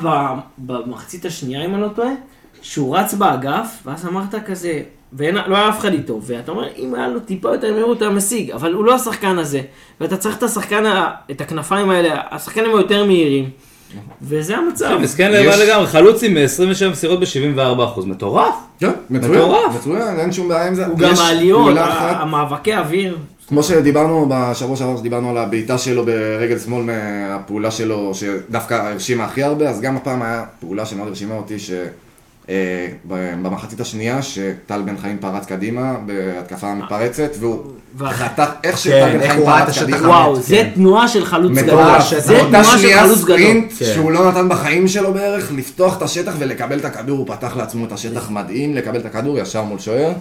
[0.57, 2.09] במחצית השנייה, אם אני לא טועה,
[2.64, 4.82] שהוא רץ באגף, ואז אמרת כזה,
[5.14, 8.18] ולא היה אף אחד איתו, ואתה אומר, אם היה לו טיפה יותר מהירות, הוא היה
[8.18, 9.61] משיג, אבל הוא לא השחקן הזה,
[10.01, 10.84] ואתה צריך את השחקן,
[11.32, 13.49] את הכנפיים האלה, השחקנים היותר מהירים.
[14.22, 14.97] וזה המצב.
[15.01, 18.55] מסכן לבד לגמרי, חלוץ עם 27 מסירות ב-74%, מטורף.
[18.80, 19.76] כן, מטורף.
[19.76, 20.86] מצוין, אין שום בעיה עם זה.
[20.86, 23.18] הוא גם העליות, המאבקי אוויר.
[23.47, 29.43] כמו שדיברנו בשבוע שעבר, שדיברנו על הבעיטה שלו ברגל שמאל מהפעולה שלו, שדווקא הרשימה הכי
[29.43, 31.72] הרבה, אז גם הפעם היה פעולה שמאוד הרשימה אותי, ש...
[33.41, 37.63] במחצית השנייה, שטל בן חיים פרץ קדימה בהתקפה מתפרצת, והוא
[37.99, 40.07] חתך איך כן, שטל בן חיים פרץ השטח קדימה.
[40.07, 40.41] וואו, כן.
[40.41, 41.83] זה תנועה של חלוץ גדול.
[42.19, 43.37] זה תנועה של חלוץ גדול.
[43.37, 43.85] ספרינט כן.
[43.85, 47.85] שהוא לא נתן בחיים שלו בערך, לפתוח את השטח ולקבל את הכדור, הוא פתח לעצמו
[47.85, 50.11] את השטח מדהים, לקבל את הכדור ישר מול שוער,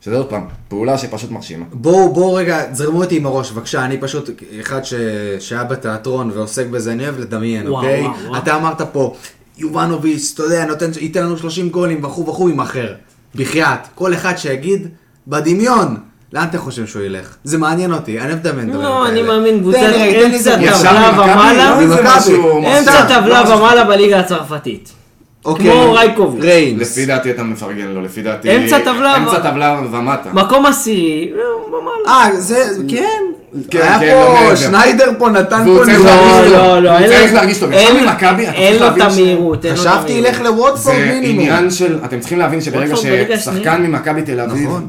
[0.00, 1.64] שזה עוד פעם, פעולה שפשוט מרשימה.
[1.72, 4.30] בואו, בואו רגע, זרמו אותי עם הראש, בבקשה, אני פשוט
[4.60, 4.94] אחד ש...
[5.38, 8.02] שהיה בתיאטרון ועוסק בזה, אני אוהב לדמיין, וואו, אוקיי?
[8.02, 8.38] וואו, וואו.
[8.38, 9.14] אתה אמרת פה,
[9.58, 12.94] יובנוביץ', אתה יודע, נותן, ייתן לנו 30 גולים וכו' וכו', יימכר.
[13.34, 14.88] בחייאת, כל אחד שיגיד,
[15.28, 15.96] בדמיון,
[16.32, 17.36] לאן אתה חושב שהוא ילך?
[17.44, 19.08] זה מעניין אותי, אני אוהב דברים לא.
[19.08, 19.78] אני מאמין, קבוצת
[20.26, 21.12] אמצע טבלה?
[21.12, 21.78] ומעלה,
[22.78, 24.92] אמצע טבלה ומעלה בליגה הצרפתית.
[25.44, 26.42] אוקיי, כמו רייקוביץ'.
[26.44, 26.80] ריינס.
[26.80, 28.56] לפי דעתי אתה מפרגן לו, לפי דעתי...
[28.56, 30.30] אמצע טבלה אמצע טבלה ומטה.
[30.32, 32.18] מקום עשירי, לא, ומעלה.
[32.26, 33.22] אה, זה, כן.
[33.70, 34.56] כן, היה כן, לא פה, מעבר.
[34.56, 35.70] שניידר פה נתן פה.
[35.84, 36.06] להרגיש טוב.
[36.52, 37.70] לא, לא, הוא אין צריך להרגיש טוב.
[37.72, 40.12] אין- לו את המהירות, אין לו את חשבתי.
[40.12, 41.40] ילך לווטפורד זה מינימום.
[41.44, 43.82] עניין של, אתם צריכים להבין שברגע ששחקן.
[43.82, 44.88] ממכבי תל אביב, נכון.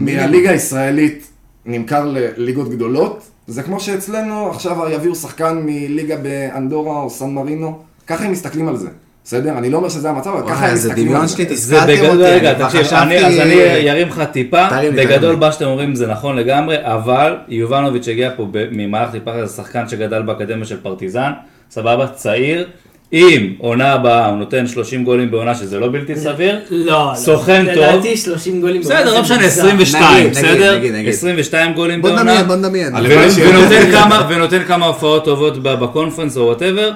[0.00, 1.26] מהליגה הישראלית
[1.66, 8.24] נמכר לליגות גדולות, זה כמו שאצלנו עכשיו יביאו שחקן מליגה באנדורה או סן מרינו, ככה
[8.24, 8.88] הם מסתכלים על זה.
[9.24, 9.58] בסדר?
[9.58, 11.54] אני לא אומר שזה המצב, אבל ככה הם מסתכלים דמיון שלי, זה.
[11.56, 12.92] זה תסכלתם בגדול, אותי, רגע, תקשיב, אז
[13.38, 15.36] אני ארים לך טיפה, בגדול.
[15.36, 20.22] מה שאתם אומרים זה נכון לגמרי, אבל יובנוביץ' הגיע פה ממהלך טיפה כזה שחקן שגדל
[20.22, 21.30] באקדמיה של פרטיזן,
[21.70, 22.66] סבבה, צעיר,
[23.12, 27.12] אם עונה הבאה הוא נותן 30 גולים בעונה שזה לא בלתי סביר, לא, לא.
[27.14, 27.84] סוכן טוב.
[27.84, 28.80] לדעתי 30 גולים.
[28.80, 29.58] בסדר, בעונה לא זה משנה, מוגזם.
[29.60, 30.78] 22, נגיד, בסדר?
[30.78, 31.08] נגיד, נגיד.
[31.08, 32.22] 22 גולים בוא בעונה.
[32.22, 32.96] נדמיין, בוא נדמיין.
[32.96, 33.90] הלוואי שיהיה ונותן.
[33.92, 36.90] כמה, ונותן כמה הופעות טובות ב- בקונפרנס או whatever,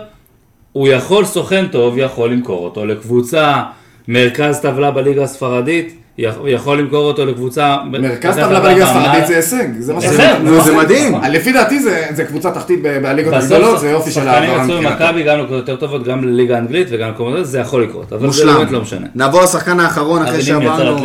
[0.76, 3.62] הוא יכול, סוכן טוב, יכול למכור אותו לקבוצה,
[4.08, 7.76] מרכז טבלה בליגה הספרדית, יכול- יכול למכור אותו לקבוצה...
[7.90, 10.38] מרכז טבלה בליגה הספרדית זה הישג, זה מה שזה.
[10.42, 11.14] נו, זה מדהים.
[11.30, 15.04] לפי דעתי זה זה קבוצה תחתית בליגות הגדולות, זה יופי של שחקנים העברה יצאו מבחינתו.
[15.04, 18.26] ממכבי גם לקבוצות יותר טובות, גם לליגה האנגלית וגם למקומות זה יכול לקרות, אבל זה
[18.26, 18.54] מושלם.
[18.56, 19.06] באמת לא משנה.
[19.14, 20.98] נעבור לשחקן האחרון אחרי שעברנו.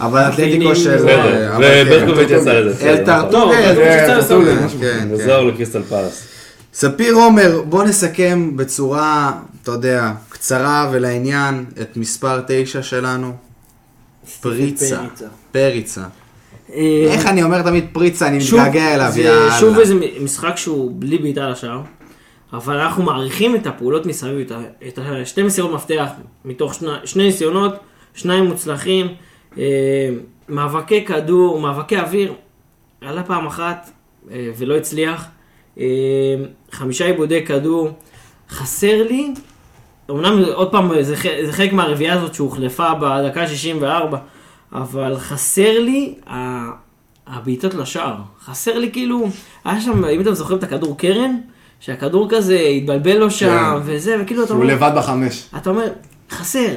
[0.00, 0.98] אבל אתלטיקו של...
[1.06, 1.48] כן.
[1.60, 2.90] וברקוביץ' יצא לזה.
[2.90, 5.08] אל טרטוגל, כן, כן.
[5.10, 6.33] וזוהר לקריסטל פלאס.
[6.74, 13.36] ספיר עומר, בוא נסכם בצורה, אתה יודע, קצרה ולעניין את מספר תשע שלנו.
[14.40, 15.00] פריצה.
[15.52, 16.04] פריצה.
[16.74, 19.60] אה, איך אני אומר תמיד פריצה, אני מתגעגע אליו, יאללה.
[19.60, 21.80] שוב איזה משחק שהוא בלי בעיטה לשער,
[22.52, 24.52] אבל אנחנו מעריכים את הפעולות מסביב,
[24.88, 26.08] את השתי מסירות מפתח
[26.44, 27.74] מתוך שני, ניסיונות,
[28.14, 29.06] שניים מוצלחים,
[29.58, 29.62] אה,
[30.48, 32.32] מאבקי כדור, מאבקי אוויר,
[33.00, 33.90] עלה פעם אחת
[34.30, 35.26] אה, ולא הצליח,
[36.72, 37.88] חמישה עיבודי כדור,
[38.50, 39.34] חסר לי,
[40.10, 41.14] אמנם עוד פעם זה,
[41.46, 44.18] זה חלק מהרביעייה הזאת שהוחלפה בדקה 64,
[44.72, 46.70] אבל חסר לי ה-
[47.26, 48.14] הבעיטות לשער.
[48.44, 49.28] חסר לי כאילו,
[49.64, 51.36] היה שם, אם אתם זוכרים את הכדור קרן,
[51.80, 53.46] שהכדור כזה התבלבל לו שם,
[53.76, 53.80] כן.
[53.84, 55.48] וזה, וכאילו אתה שהוא אומר, לבד בחמש.
[55.56, 55.86] אתה אומר,
[56.30, 56.68] חסר.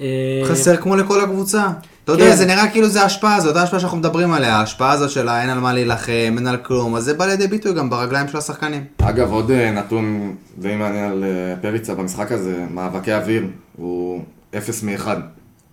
[0.00, 1.68] אה, חסר כמו לכל הקבוצה.
[2.08, 2.22] אתה כן.
[2.22, 5.42] יודע, זה נראה כאילו זה ההשפעה, זו אותה השפעה שאנחנו מדברים עליה, ההשפעה הזאת שלה,
[5.42, 8.38] אין על מה להילחם, אין על כלום, אז זה בא לידי ביטוי גם ברגליים של
[8.38, 8.84] השחקנים.
[9.02, 13.44] אגב, עוד אה, נתון די מעניין על אה, פריצה במשחק הזה, מאבקי אוויר,
[13.76, 14.22] הוא
[14.56, 15.16] אפס מאחד.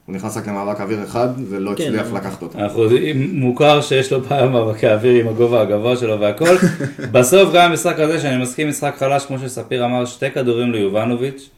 [0.06, 2.60] הוא נכנס רק למאבק אוויר אחד, ולא כן, הצליח אבל- לקחת אותו.
[2.60, 6.56] אנחנו יודעים, מוכר שיש לו בעיה מאבקי אוויר עם הגובה הגבוה שלו והכל.
[7.12, 11.50] בסוף גם המשחק הזה, שאני מסכים משחק חלש, כמו שספיר אמר, שתי כדורים ליובנוביץ',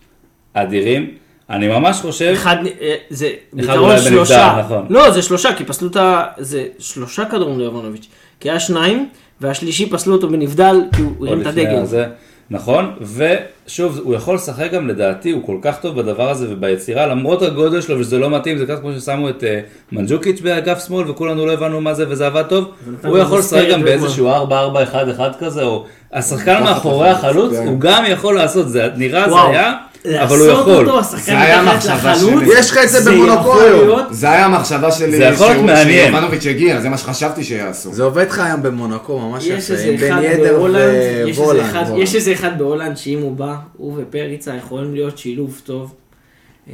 [0.53, 1.09] אדירים.
[1.49, 4.61] אני ממש חושב, אחד, אה, זה בעיקרון אולי בנבדל, שלושה.
[4.65, 4.85] נכון.
[4.89, 6.23] לא, זה שלושה, כי פסלו את ה...
[6.37, 8.07] זה שלושה כדורים ליובנוביץ'.
[8.39, 9.09] כי היה שניים,
[9.41, 11.75] והשלישי פסלו אותו בנבדל, כי הוא הרים את הדגל.
[11.75, 12.05] הזה,
[12.49, 17.41] נכון, ושוב, הוא יכול לשחק גם לדעתי, הוא כל כך טוב בדבר הזה וביצירה, למרות
[17.41, 19.59] הגודל שלו ושזה לא מתאים, זה ככה כמו ששמו את אה,
[19.91, 22.71] מנג'וקיץ' באגף שמאל וכולנו לא הבנו מה זה וזה עבד טוב,
[23.03, 23.83] הוא לו יכול לשחק גם.
[23.83, 27.67] באיזשהו 4-4-1-1 כזה, או השחקן מאחורי החלוץ, כן.
[27.67, 29.49] הוא גם יכול לעשות, זה נראה זה וואו.
[29.49, 29.73] היה,
[30.15, 30.87] אבל הוא לעשות יכול.
[30.87, 32.59] אותו, השחקן זה היה מתחת לחלוץ, שלי.
[32.59, 33.11] יש לך את זה.
[33.11, 36.11] להיות- זה היה המחשבה שלי, זה יכול להיות מעניין.
[36.11, 37.93] שיובנוביץ' הגיע, זה מה שחשבתי שיעשו.
[37.93, 41.61] זה עובד לך היום במונקו, ממש יש יפה, עם בן ידר בהולנד, יש איזה ווולנד.
[41.69, 45.93] אחד- יש איזה אחד בהולנד שאם הוא בא, הוא ופריצה יכולים להיות שילוב טוב.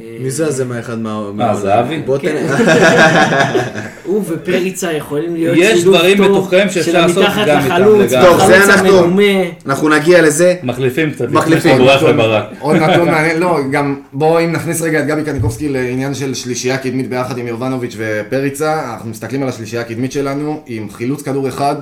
[0.00, 1.30] אה, מי זה הזה מהאחד מה...
[1.34, 1.98] מה- זהבי?
[2.06, 2.36] בוא תן...
[4.04, 8.20] הוא ופריצה יכולים להיות יש דברים מתוחכמים שאפשר לעשות גם איתם.
[8.22, 9.18] טוב, זה אנחנו-.
[9.66, 10.54] אנחנו נגיע לזה.
[10.62, 11.80] מחליפים קצת, מחליפים.
[11.80, 12.44] עוד נתון- לברק.
[12.60, 16.78] עוד נתון מעניין, לא, גם בואו אם נכניס רגע את גבי קניקובסקי לעניין של שלישייה
[16.78, 21.76] קדמית ביחד עם יובנוביץ' ופריצה, אנחנו מסתכלים על השלישייה הקדמית שלנו עם חילוץ כדור אחד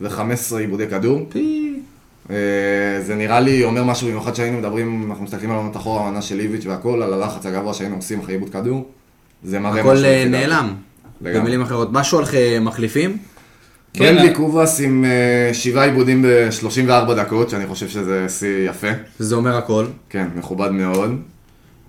[0.00, 1.26] ו-15 עיבודי כדור.
[1.36, 1.40] אה,
[3.00, 6.40] זה נראה לי אומר משהו, במיוחד שהיינו מדברים, אנחנו מסתכלים על עונות אחורה, העונה של
[6.40, 8.88] איביץ' והכל, על הלחץ הגבוה שהיינו עושים אחרי עיבוד כדור.
[9.42, 9.92] זה מראה משהו.
[9.92, 10.24] הכל אה.
[10.28, 10.74] נעלם.
[11.20, 11.40] לגמרי.
[11.40, 11.88] במילים אחרות.
[11.92, 13.16] משהו על אה, מחליפים?
[13.92, 14.34] כן, ברנדלי אה.
[14.34, 18.88] קובאס עם אה, שבעה עיבודים ב-34 דקות, שאני חושב שזה שיא יפה.
[19.18, 19.86] זה אומר הכל.
[20.10, 21.20] כן, מכובד מאוד.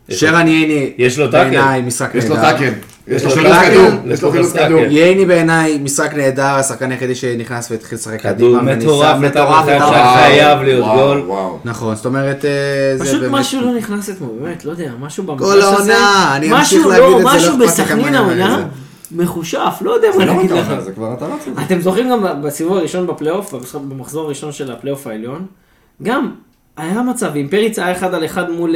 [0.09, 1.49] שרן ייני, יש לו טאקל.
[1.49, 2.51] בעיניי משחק יש לו נהדר.
[2.51, 2.73] טאקל.
[3.09, 3.53] יש לו לו חילוץ.
[3.69, 4.11] כדור.
[4.13, 4.53] יש לו לו חילוץ.
[4.53, 4.79] כדור.
[4.79, 8.71] ייני בעיניי משחק נהדר, השחקן היחידי שנכנס והתחיל לשחק כדור קדימה.
[8.71, 11.23] וניסה- מטורף, מטורף, מטורף, חייב להיות גול.
[11.65, 12.51] נכון, זאת אומרת, אה,
[12.97, 13.23] זה פשוט.
[13.31, 15.97] משהו לא נכנס אתמול, באמת, לא יודע, משהו במגרש כל הזה.
[15.97, 18.67] העונה, אני אמשיך משהו להגיד לא, את זה, לא משהו בסכנין העונה.
[19.11, 20.71] מחושף, לא יודע מה לא להגיד לכם.
[20.71, 21.61] אומר, זה כבר אתה רץ את זה.
[21.61, 25.45] אתם זוכרים גם בסיבוב הראשון בפלייאוף, במשחק- במחזור הראשון של הפלייאוף העליון,
[26.03, 26.31] גם
[26.77, 28.75] היה מצב, עם פריץ היה אחד על אחד מול...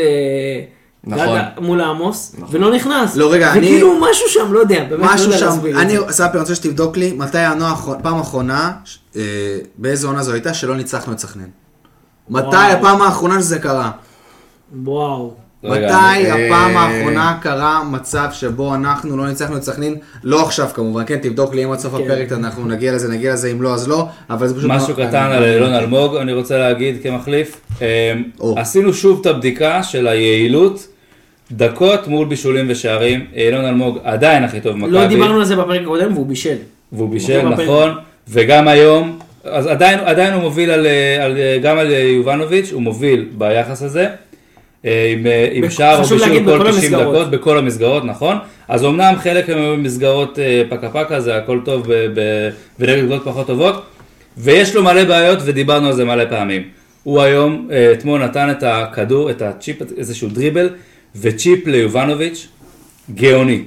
[1.11, 1.39] אה, נכון.
[1.65, 3.15] מול עמוס, ולא נכנס.
[3.15, 5.45] לא, רגע, אני- וכאילו משהו שם, לא יודע, באמת לא משהו יודע שם,
[5.77, 6.11] אני, זה.
[6.13, 8.71] ספי, אני רוצה שתבדוק לי, מתי האחרונה- פעם האחרונה,
[9.15, 9.21] אה,
[9.77, 11.47] באיזה עונה זו הייתה, שלא ניצחנו את סכנין.
[12.29, 12.55] מתי.
[12.57, 13.91] הפעם האחרונה שזה קרה?
[14.83, 15.33] וואו.
[15.63, 15.95] רגע, מתי
[16.31, 19.95] אני- הפעם אה, האחרונה קרה מצב שבו אנחנו לא ניצחנו את סכנין?
[20.23, 22.03] לא עכשיו כמובן, כן, תבדוק לי אם עד סוף כן.
[22.03, 24.69] הפרק אנחנו נגיע לזה, נגיע לזה, אם לא אז לא, אבל זה פשוט...
[24.69, 27.61] משהו לא- קטן על אילון אלמוג, אני רוצה להגיד כמחליף.
[28.39, 28.55] או.
[28.59, 30.87] עשינו שוב את הבדיקה של היעילות,
[31.55, 33.25] דקות מול בישולים ושערים.
[33.35, 34.91] אילון אלמוג עדיין הכי טוב במכבי.
[34.91, 36.55] לא דיברנו על זה בפרק הקודם והוא בישל.
[36.91, 37.59] והוא בישל, בפרק.
[37.59, 37.91] נכון,
[38.29, 42.71] וגם היום, אז עדיין, עדיין הוא מוביל על, אה, על, אה, גם על אה, יובנוביץ',
[42.71, 44.07] הוא מוביל ביחס הזה,
[44.83, 47.15] עם, עם שער או בישול כל בכל 90 המסגרות.
[47.15, 48.37] דקות, בכל המסגרות, נכון?
[48.67, 50.39] אז אמנם חלק הם במסגרות
[50.69, 51.87] פקה פקה, זה הכל טוב
[52.79, 53.83] ונגד קבוצות פחות טובות,
[54.37, 56.63] ויש לו מלא בעיות ודיברנו על זה מלא פעמים.
[57.03, 60.69] הוא היום, אתמול נתן את הכדור, את הצ'יפ, איזשהו דריבל,
[61.15, 62.47] וצ'יפ ליובנוביץ',
[63.15, 63.63] גאוני.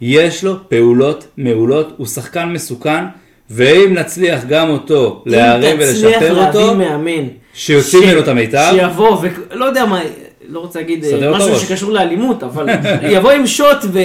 [0.00, 3.04] יש לו פעולות מעולות, הוא שחקן מסוכן,
[3.50, 7.26] ואם נצליח גם אותו להרים ולשפר אותו, להביא מאמן.
[7.54, 8.72] שיוציא ממנו את המיטב.
[8.74, 9.18] שיבוא,
[9.50, 10.00] ולא יודע מה,
[10.48, 11.62] לא רוצה להגיד אה, משהו הראש.
[11.62, 12.66] שקשור לאלימות, אבל
[13.14, 13.98] יבוא עם שוט ו-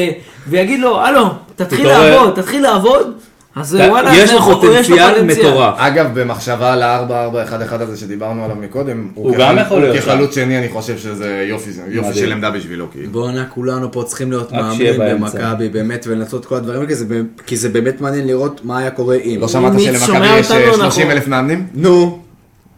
[0.47, 1.25] ויגיד לו, הלו,
[1.55, 3.13] תתחיל תתעורר." לעבוד, תתחיל לעבוד,
[3.55, 5.75] אז וואלה, יש לו יש פוטנציאל מטורף.
[5.77, 9.97] אגב, במחשבה על ה-4-4-1-1 הזה שדיברנו עליו מקודם, הוא גם יכול להיות.
[9.97, 11.71] כחלוץ שני, אני חושב שזה יופי.
[12.13, 13.11] של עמדה בשבילו, כאילו.
[13.11, 14.93] בואנה, כולנו פה צריכים להיות מאמנים.
[14.99, 18.77] במכבי, באמת, ולנסות כל הדברים האלה, כי זה ב- כי זה באמת מעניין לראות מה
[18.77, 19.37] היה קורה אם.
[19.41, 21.67] לא שמעת שלמכבי יש אותנו, 30 אנחנו- אלף מאמנים?
[21.73, 22.19] נו,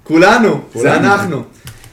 [0.03, 0.95] כולנו, זה.
[0.95, 1.43] אנחנו.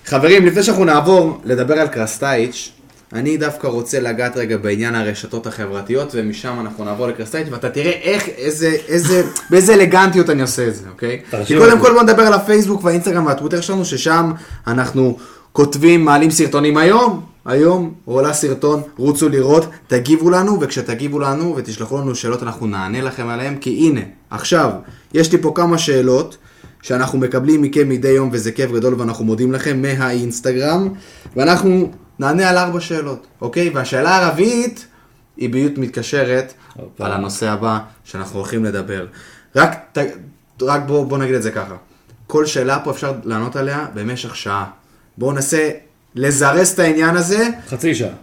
[0.06, 2.72] חברים, לפני שאנחנו נעבור לדבר על קרסטייץ',
[3.12, 8.28] אני דווקא רוצה לגעת רגע בעניין הרשתות החברתיות, ומשם אנחנו נעבור לקרסטייץ', ואתה תראה איך,
[8.28, 11.20] איזה, איזה, באיזה אלגנטיות אני עושה את זה, אוקיי?
[11.46, 11.80] כי קודם.
[11.80, 14.32] כל בוא נדבר על הפייסבוק והאינסטגרם והטוויטר שלנו, ששם
[14.66, 15.16] אנחנו
[15.52, 17.20] כותבים, מעלים סרטונים היום.
[17.46, 23.28] היום עולה סרטון, רוצו לראות, תגיבו לנו, וכשתגיבו לנו ותשלחו לנו שאלות, אנחנו נענה לכם
[23.28, 24.00] עליהן, כי הנה,
[24.30, 24.70] עכשיו,
[25.14, 26.36] יש לי פה כמה שאלות
[26.82, 30.88] שאנחנו מקבלים מכם מדי יום, וזה כיף גדול, ואנחנו מודים לכם מהאינסטגרם,
[31.36, 31.90] ואנחנו
[32.20, 33.70] נענה על ארבע שאלות, אוקיי?
[33.70, 34.86] והשאלה הרביעית
[35.36, 37.06] היא בדיוק מתקשרת הופה.
[37.06, 39.06] על הנושא הבא שאנחנו הולכים לדבר.
[39.56, 39.98] רק, ת,
[40.62, 41.74] רק בוא, בוא נגיד את זה ככה,
[42.26, 44.66] כל שאלה פה אפשר לענות עליה במשך שעה.
[45.18, 45.70] בואו ננסה
[46.14, 48.14] לזרז את העניין הזה, חצי שעה.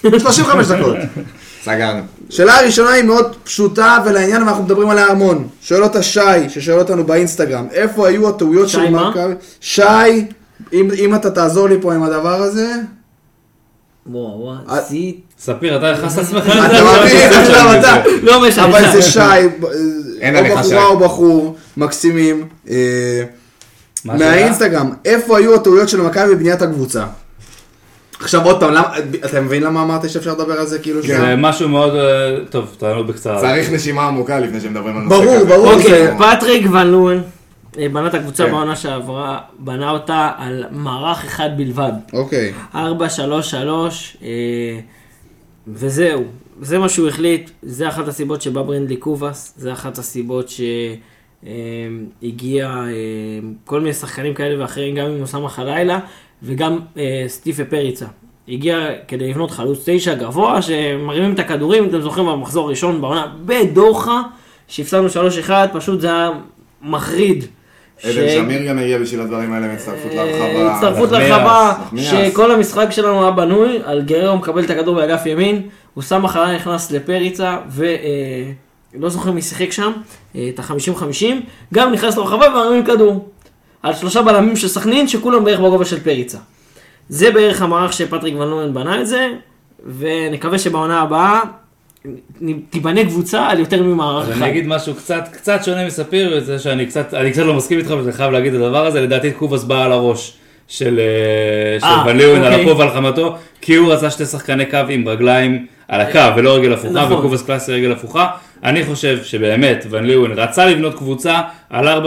[0.00, 0.96] 35 דקות.
[1.64, 2.02] סגרנו.
[2.30, 5.48] שאלה הראשונה היא מאוד פשוטה ולעניין ואנחנו מדברים עליה המון.
[5.62, 8.90] שואל אותה שי, ששואל אותנו באינסטגרם, איפה היו הטעויות של?
[8.90, 9.34] מכבי?
[9.60, 9.82] שי,
[10.72, 12.74] אם, אם אתה תעזור לי פה עם הדבר הזה,
[14.10, 15.20] וואו, וואו, אה, עשית...
[15.38, 16.44] ספיר, אתה הכנסת עצמך.
[16.46, 18.64] אתה מבין, עכשיו אתה, לא משנה.
[18.64, 19.20] אבל זה שי,
[20.20, 20.56] אין או.
[20.56, 22.76] בחורה או בחור, מקסימים, אה?
[24.04, 27.04] מהאינסטגרם, איפה היו הטעויות של מכבי בבניית הקבוצה?
[28.20, 28.74] עכשיו עוד פעם,
[29.24, 31.36] אתה מבין למה אמרתי שאפשר לדבר על זה כאילו זה שנייה?
[31.36, 33.40] משהו מאוד, אה, טוב, תענו בקצרה.
[33.40, 35.44] צריך נשימה עמוקה לפני שמדברים על נושא ברור, כזה.
[35.44, 35.72] ברור.
[35.72, 37.20] אוקיי, זה- פטריק ון לואן אה,
[37.92, 38.50] בנה את הקבוצה כן.
[38.50, 41.92] בעונה שעברה, בנה אותה על מערך אחד בלבד.
[42.12, 42.52] אוקיי.
[42.74, 44.28] 4, 3, 3, אה,
[45.68, 46.24] וזהו.
[46.60, 50.50] זה מה שהוא החליט, זה אחת הסיבות שבא ברנדלי קובאס, זה אחת הסיבות
[51.42, 52.84] שהגיע
[53.64, 55.98] כל מיני שחקנים כאלה ואחרים, גם עם אוסאמה חלילה
[56.42, 58.06] וגם אה, סטיפה פריצה.
[58.48, 64.22] הגיע כדי לבנות חלוץ תשע גבוה, שמרימים את הכדורים, אתם זוכרים במחזור הראשון בעונה בדוחה,
[64.68, 65.08] שהפסדנו
[65.48, 66.30] 3-1, פשוט זה היה
[66.82, 67.44] מחריד.
[68.02, 70.74] עדן שמיר גם הגיע בשביל הדברים האלה, מהצטרפות אה, להרחבה.
[70.74, 72.10] הצטרפות נחמיאס.
[72.10, 76.56] שכל המשחק שלנו היה בנוי על גררו מקבל את הכדור באגף ימין, הוא שם אחריי
[76.56, 79.92] נכנס לפריצה, ולא זוכר מי שיחק שם,
[80.36, 81.24] אה, את ה-50-50,
[81.74, 83.28] גם נכנס לרחבה ומרים כדור.
[83.82, 86.38] על שלושה בלמים של סכנין, שכולם בערך בגובה של פריצה.
[87.08, 89.28] זה בערך המערך שפטריק ון בנה את זה,
[89.98, 91.40] ונקווה שבעונה הבאה
[92.70, 94.42] תיבנה קבוצה על יותר ממערך אז אחד.
[94.42, 97.90] אני אגיד משהו קצת, קצת שונה מספיר, זה שאני קצת, אני קצת לא מסכים איתך
[97.90, 100.36] ואני חייב להגיד את הדבר הזה, לדעתי קובאס בא על הראש
[100.68, 102.64] של, אה, של אה, ון ליוון על אוקיי.
[102.64, 106.72] אפו ועל חמתו, כי הוא רצה שתי שחקני קו עם רגליים על הקו ולא רגל
[106.72, 107.12] הפוכה, נכון.
[107.12, 108.26] וקובאס קלאסי רגל הפוכה.
[108.64, 111.40] אני חושב שבאמת ון ליוון רצה לבנות קבוצה
[111.70, 112.00] על 4-3-3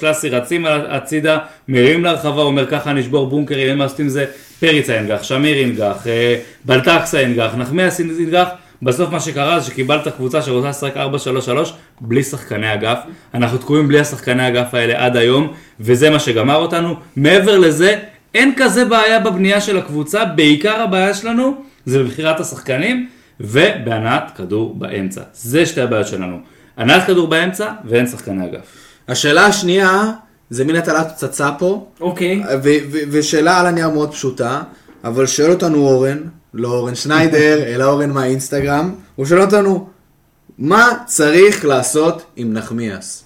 [0.00, 1.38] קלאסי, רצים הצידה,
[1.68, 4.26] מרימים להרחבה, אומר ככה נשבור בונקרים, אין מה לעשות עם זה,
[4.60, 8.48] פריצה ינגח, שמיר ינגח, אה, בלטקסה ינגח, נחמיאס ינגח.
[8.82, 10.98] בסוף מה שקרה זה שקיבלת קבוצה שרוצה לשחק 4-3-3
[12.00, 12.98] בלי שחקני אגף.
[13.34, 16.94] אנחנו תקועים בלי השחקני אגף האלה עד היום, וזה מה שגמר אותנו.
[17.16, 17.98] מעבר לזה,
[18.34, 21.54] אין כזה בעיה בבנייה של הקבוצה, בעיקר הבעיה שלנו
[21.86, 23.08] זה בבחירת השחקנים
[23.40, 25.22] ובהנעת כדור באמצע.
[25.32, 26.40] זה שתי הבעיות שלנו.
[26.76, 28.76] הנעת כדור באמצע ואין שחקני אגף.
[29.08, 30.12] השאלה השנייה,
[30.50, 32.42] זה מין הטלת פצצה פה, אוקיי.
[33.10, 34.62] ושאלה על הנייר מאוד פשוטה,
[35.04, 36.18] אבל שואל אותנו אורן,
[36.54, 39.88] לא אורן שניידר, אלא אורן מהאינסטגרם, הוא שואל אותנו,
[40.58, 43.24] מה צריך לעשות עם נחמיאס?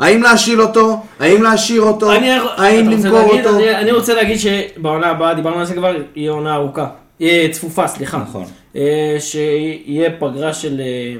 [0.00, 1.02] האם להשיל אותו?
[1.20, 2.12] האם להשאיר אותו?
[2.16, 3.46] אני- האם למכור להגיד?
[3.46, 3.58] אותו?
[3.58, 6.88] אני- אני רוצה להגיד שבעונה הבאה, דיברנו על זה כבר, יהיה עונה ארוכה.
[7.20, 8.18] יהיה צפופה, סליחה.
[8.18, 8.44] נכון.
[8.76, 11.14] אה, שיהיה פגרה של אה,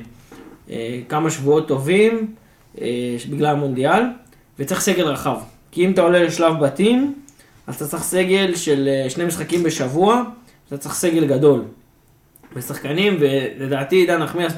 [0.70, 2.34] אה, כמה שבועות טובים
[3.30, 4.02] בגלל המונדיאל,
[4.58, 5.36] וצריך סגל רחב.
[5.70, 7.14] כי אם אתה עולה לשלב בתים,
[7.66, 10.22] אז אתה צריך סגל של שני משחקים בשבוע,
[10.68, 11.62] אתה צריך סגל גדול.
[12.56, 14.52] ושחקנים, ולדעתי עידן נחמיאס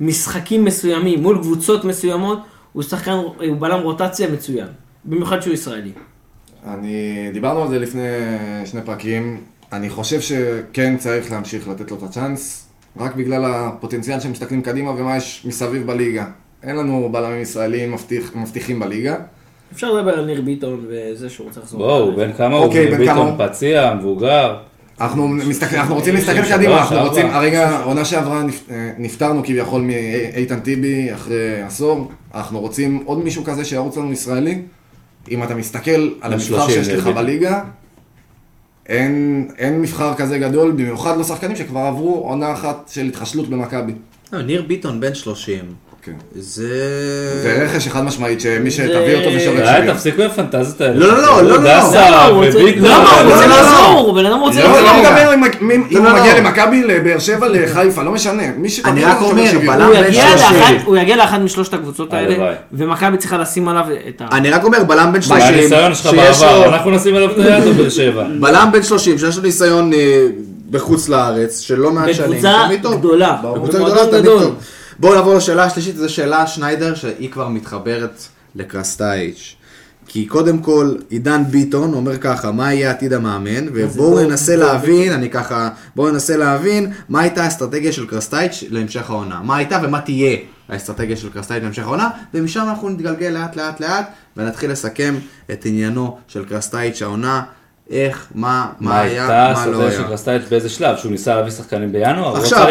[0.00, 2.38] במשחקים מסוימים, מול קבוצות מסוימות,
[2.72, 4.66] הוא שחקן, הוא בלם רוטציה מצוין.
[5.04, 5.92] במיוחד שהוא ישראלי.
[6.66, 8.08] אני, דיברנו על זה לפני
[8.64, 9.40] שני פרקים,
[9.72, 15.16] אני חושב שכן צריך להמשיך לתת לו את הצ'אנס, רק בגלל הפוטנציאל שמסתכלים קדימה ומה
[15.16, 16.26] יש מסביב בליגה.
[16.62, 19.16] אין לנו בלמים ישראלים מבטיח, מבטיחים בליגה.
[19.72, 21.80] אפשר לדבר על ניר ביטון וזה שהוא רוצה לחזור.
[21.80, 22.64] בואו, בן כמה הוא?
[22.64, 23.34] אוקיי, בן ביטון?
[23.38, 24.56] פציע, מבוגר.
[25.00, 27.02] אנחנו, מסתכל, אנחנו רוצים להסתכל שבוע קדימה, אנחנו.
[27.08, 33.24] רוצים, הרגע, עונה שעברה נפ- אה, נפטרנו כביכול מאיתן טיבי אחרי עשור, אנחנו רוצים עוד
[33.24, 34.62] מישהו כזה שירוץ לנו ישראלי.
[35.30, 37.06] אם אתה מסתכל על המבחר 30 שיש לך.
[37.06, 37.62] בליגה,
[38.88, 43.92] אין, אין מבחר כזה גדול, במיוחד לשחקנים שכבר עברו עונה אחת של התחשלות במכבי.
[44.32, 45.64] לא, ניר ביטון בן 30.
[46.06, 46.12] כן.
[46.34, 46.68] זה...
[47.42, 49.92] זה רכש חד משמעית, שמי שתביא אותו זה שווה.
[49.94, 50.94] תפסיקו עם הפנטזיות האלה.
[50.94, 51.78] לא, לא, לא, לא, לא, לא.
[51.78, 52.06] דסה
[52.38, 52.84] וביטון.
[52.84, 53.62] למה הוא רוצה לא, לא, לא.
[53.62, 54.14] לחזור?
[54.14, 54.82] בן אדם רוצה לא, לחזור.
[54.82, 54.98] לא.
[55.00, 55.48] מדבר אם לא,
[55.98, 56.38] הוא לא, מגיע לא.
[56.40, 58.42] למכבי, לבאר שבע, לחיפה, לא משנה.
[58.56, 59.42] מי שתביא אני רק אומר.
[59.66, 60.56] בלם הוא בן יגיע 30.
[60.60, 62.52] לאחת- הוא יגיע לאחת משלושת הקבוצות האלה.
[62.72, 64.36] ומכבי צריכה לשים עליו את ה...
[64.36, 66.64] אני רק אומר, בלם בן 30, מהניסיון שלך שיש בעבר, לו...
[66.72, 68.24] אנחנו נשים עליו את היד או באר שבע.
[68.40, 70.26] בלם בן 30, שיש לו ניסיון אה,
[70.70, 72.94] בחוץ לארץ, של לא מעט שנים, בקבוצה תמיד טוב.
[72.98, 73.36] גדולה.
[73.44, 74.24] בקבוצה גדולה תמיד.
[74.24, 74.54] טוב.
[74.98, 78.22] בואו נעבור לשאלה השלישית, זו שאלה שניידר, שהיא כבר מתחברת
[78.54, 79.56] לקרסטייץ'.
[80.06, 85.12] כי קודם כל, עידן ביטון אומר ככה, מה יהיה עתיד המאמן, ובואו ננסה דור להבין,
[85.12, 89.40] אני ככה, בואו ננסה להבין מה הייתה האסטרטגיה של קרסטייץ' להמשך העונה.
[89.42, 90.36] מה הייתה ומה תהיה
[90.68, 95.14] האסטרטגיה של קרסטייץ' להמשך העונה, ומשם אנחנו נתגלגל לאט לאט לאט, ונתחיל לסכם
[95.52, 97.42] את עניינו של קרסטייץ' העונה,
[97.90, 99.98] איך, מה, מה מה היה, הייתה מה לא האסטרטגיה היה.
[99.98, 100.96] של קרסטייץ' באיזה שלב?
[100.96, 102.28] שהוא ניסה להביא שחקנים בינואר?
[102.28, 102.66] הוא עכשיו.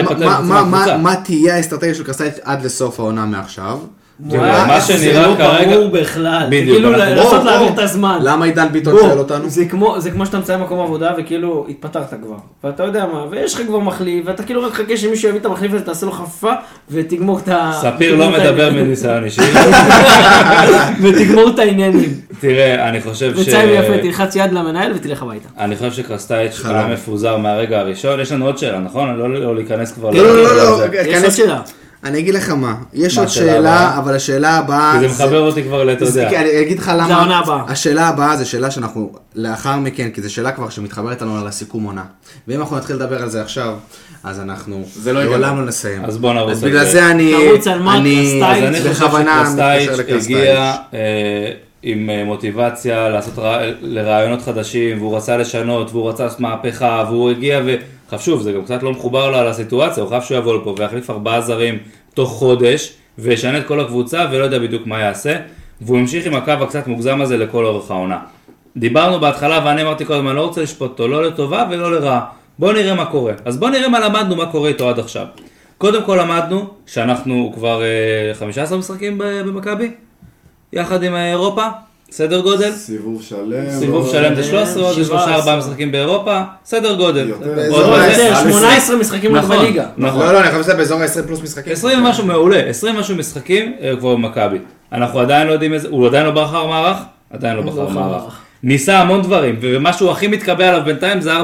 [0.99, 3.79] מה תהיה האסטרטגיה של קרסטייץ' עד לסוף העונה מעכשיו?
[4.19, 5.75] מה זה שנראה לא כרגע...
[5.75, 6.39] ברור בכלל.
[6.39, 7.69] זה בדיוק, כאילו לנסות להעביר.
[7.69, 8.19] את הזמן.
[8.21, 9.49] למה עידן ביטון שואל אותנו?
[9.49, 12.35] זה כמו, זה כמו שאתה מציין מקום עבודה וכאילו התפטרת כבר.
[12.63, 15.73] ואתה יודע מה, ויש לך כבר מחליף, ואתה כאילו רק חכה שמישהו יביא את המחליף
[15.73, 16.51] הזה, תעשה לו חפיפה,
[16.89, 17.71] ותגמור את ה...
[17.81, 18.71] ספיר לא מדבר.
[18.71, 19.41] מניסיון אישי.
[21.03, 22.09] ותגמור את העניינים.
[22.39, 23.39] תראה, אני חושב ש...
[23.39, 25.49] וצייב יפה, תלחץ יד למנהל ותלך הביתה.
[25.59, 26.61] אני חושב שקרסטייץ'.
[26.65, 28.19] היה מפוזר מהרגע הראשון.
[28.19, 29.15] יש לנו עוד שאלה, נכון?
[29.15, 30.09] לא לא להיכנס כבר...
[30.09, 30.95] לא, לא, לא, לא.
[31.05, 31.61] יש עוד שאלה.
[32.05, 33.97] אני אגיד לך מה, יש מה עוד שאלה?
[33.97, 34.93] אבל השאלה הבאה...
[34.93, 36.41] כי זה מחבר אותי כבר לאתה זה- יודע.
[36.41, 37.63] אני אגיד לך למה, זה העונה הבאה.
[37.67, 41.83] השאלה הבאה זה שאלה שאנחנו לאחר מכן, כי זו שאלה כבר שמתחברת לנו על הסיכום
[41.83, 42.03] עונה.
[42.47, 43.73] ואם אנחנו נתחיל לדבר על זה עכשיו,
[44.23, 46.05] אז אנחנו זה לא לעולם לא נסיים.
[46.05, 46.91] אז בוא נרוץ אז על בגלל זה.
[46.91, 48.63] זה אני, תרוץ על מרק אני קרסטייץ'.
[48.63, 50.77] אז אני חושב בכוונה מתקשר שקרסטייץ' הגיע לקרסטייץ'.
[50.93, 51.51] אה,
[51.83, 57.31] עם אה, מוטיבציה לעשות רע- לרעיונות חדשים, והוא רצה לשנות, והוא רצה לעשות מהפכה, והוא
[57.31, 57.75] הגיע ו...
[58.05, 60.75] עכשיו שוב, זה גם קצת לא מחובר לו על הסיטואציה, הוא חייב שהוא יבוא לפה
[60.77, 61.77] ויחליף ארבעה זרים
[62.13, 65.35] תוך חודש, וישנה את כל הקבוצה, ולא יודע בדיוק מה יעשה,
[65.81, 68.19] והוא המשיך עם הקו הקצת מוגזם הזה לכל אורך העונה.
[68.77, 72.25] דיברנו בהתחלה, ואני אמרתי קודם, אני לא רוצה לשפוט אותו, לא לטובה ולא לרעה.
[72.59, 73.33] בואו נראה מה קורה.
[73.45, 75.25] אז בואו נראה מה למדנו, מה קורה איתו עד עכשיו.
[75.77, 79.91] קודם כל למדנו שאנחנו כבר אה, 15 משחקים ב- במכבי,
[80.73, 81.63] יחד עם אה, אירופה,
[82.11, 82.71] סדר גודל.
[82.71, 83.69] סיבוב שלם.
[83.79, 85.57] סיבוב שלם זה 13, עוד שבעה 3 4 עשר.
[85.57, 87.29] משחקים באירופה, סדר גודל.
[87.29, 87.45] יותר.
[87.47, 89.85] עוד באזור בזה- ה- יותר, על 18 משחקים רק נכון, בליגה.
[89.97, 90.19] נכון.
[90.19, 91.73] לא, לא, אני חושב שזה באזור ה-20 פלוס משחקים.
[91.73, 94.57] 20 ומשהו מעולה, 20 ומשהו משחקים אה, כבר במכבי.
[94.93, 96.97] אנחנו עדיין לא יודעים איזה, הוא עדיין לא בחר מערך?
[97.33, 98.39] עדיין לא לא בחר מערך.
[98.63, 101.41] ניסה המון דברים, ומה שהוא הכי מתקבע עליו בינתיים זה 4-4-2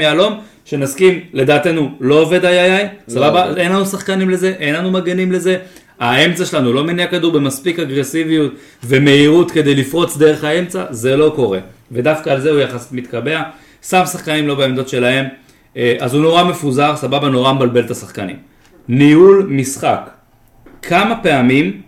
[0.00, 0.34] יהלום,
[0.64, 3.44] שנסכים, לדעתנו, לא עובד איי איי איי, סבבה?
[3.44, 3.58] עובד.
[3.58, 5.56] אין לנו שחקנים לזה, אין לנו מגנים לזה.
[6.02, 8.52] האמצע שלנו לא מניע כדור במספיק אגרסיביות
[8.84, 11.58] ומהירות כדי לפרוץ דרך האמצע, זה לא קורה.
[11.92, 13.42] ודווקא על זה הוא יחסית מתקבע.
[13.82, 15.26] שם שחקנים לא בעמדות שלהם,
[15.76, 18.36] אה, אז הוא נורא מפוזר, סבבה, נורא מבלבל את השחקנים.
[18.88, 20.10] ניהול משחק.
[20.82, 21.80] כמה פעמים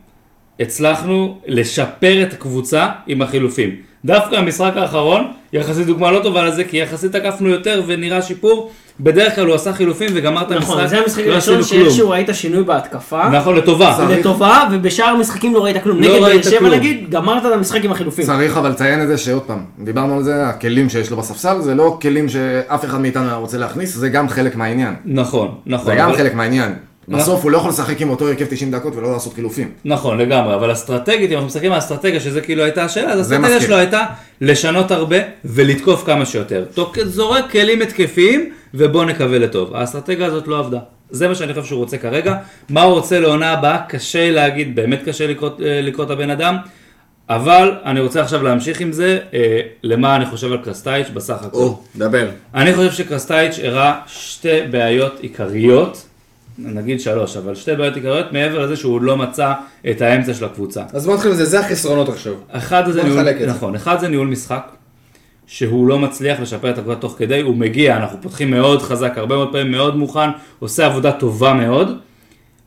[0.60, 3.76] הצלחנו לשפר את הקבוצה עם החילופים.
[4.04, 8.72] דווקא המשחק האחרון, יחסית דוגמה לא טובה לזה, כי יחסית תקפנו יותר ונראה שיפור.
[9.00, 11.62] בדרך כלל הוא עשה חילופים וגמר את המשחק, נכון, זה המשחק לא הראשון.
[11.62, 13.28] שאיכשהו ראית שינוי בהתקפה.
[13.28, 14.06] נכון, לטובה.
[14.10, 16.00] לטובה, ובשאר המשחקים לא ראית כלום.
[16.02, 16.68] לא נגד באר שבע.
[16.68, 18.24] נגיד, גמרת את המשחק עם החילופים.
[18.26, 21.74] צריך אבל לציין את זה שעוד פעם, דיברנו על זה, הכלים שיש לו בספסל זה
[21.74, 24.94] לא כלים שאף אחד מאיתנו רוצה להכניס, זה גם חלק מהעניין.
[25.04, 25.86] נכון, נכון.
[25.86, 26.74] זה גם חלק מהעניין.
[27.08, 29.70] בסוף הוא לא יכול לשחק עם אותו הרכב 90 דקות ולא לעשות חילופים.
[29.84, 33.60] נכון, לגמרי, אבל אסטרטגית, אם אנחנו מסתכלים על האסטרטגיה, שזה כאילו הייתה השאלה, אז האסטרטגיה.
[33.60, 34.04] שלו הייתה
[34.40, 36.64] לשנות הרבה ולתקוף כמה שיותר.
[37.04, 39.74] זורק כלים התקפיים, ובוא נקווה לטוב.
[39.74, 40.78] האסטרטגיה הזאת לא עבדה.
[41.10, 42.34] זה מה שאני חושב שהוא רוצה כרגע.
[42.68, 46.56] מה הוא רוצה לעונה הבאה, קשה להגיד, באמת קשה לקרוא, אה, לקרוא את הבן אדם.
[47.28, 51.58] אבל אני רוצה עכשיו להמשיך עם זה, אה, למה אני חושב על קרסטייץ' בסך הכל.
[51.58, 52.28] או, דבר.
[52.54, 56.06] אני חושב שקרסטייץ' הראה שתי בעיות עיקריות,
[56.58, 59.52] נגיד שלוש, אבל שתי בעיות עיקריות מעבר לזה שהוא לא מצא
[59.90, 60.82] את האמצע של הקבוצה.
[60.92, 62.34] אז בוא נתחיל עם זה, זה החסרונות עכשיו.
[62.50, 63.46] אחד זה ניהול.
[63.46, 64.70] נכון, אחד זה ניהול משחק,
[65.46, 69.36] שהוא לא מצליח לשפר את הקבוצה תוך כדי, הוא מגיע, אנחנו פותחים מאוד חזק, הרבה
[69.36, 71.98] מאוד פעמים מאוד מוכן, עושה עבודה טובה מאוד,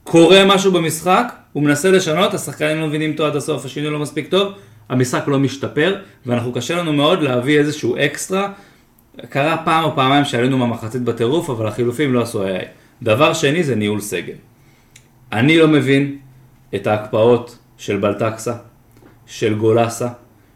[0.03, 4.29] קורה משהו במשחק, הוא מנסה לשנות, השחקנים לא מבינים אותו עד הסוף, השינוי לא מספיק
[4.29, 4.53] טוב,
[4.89, 8.51] המשחק לא משתפר, ואנחנו קשה לנו מאוד להביא איזשהו אקסטרה.
[9.29, 12.65] קרה פעם או פעמיים שעלינו מהמחצית בטירוף, אבל החילופים לא עשו AI.
[13.03, 14.33] דבר שני זה ניהול סגל.
[15.31, 16.17] אני לא מבין
[16.75, 18.53] את ההקפאות של בלטקסה,
[19.25, 20.07] של גולסה,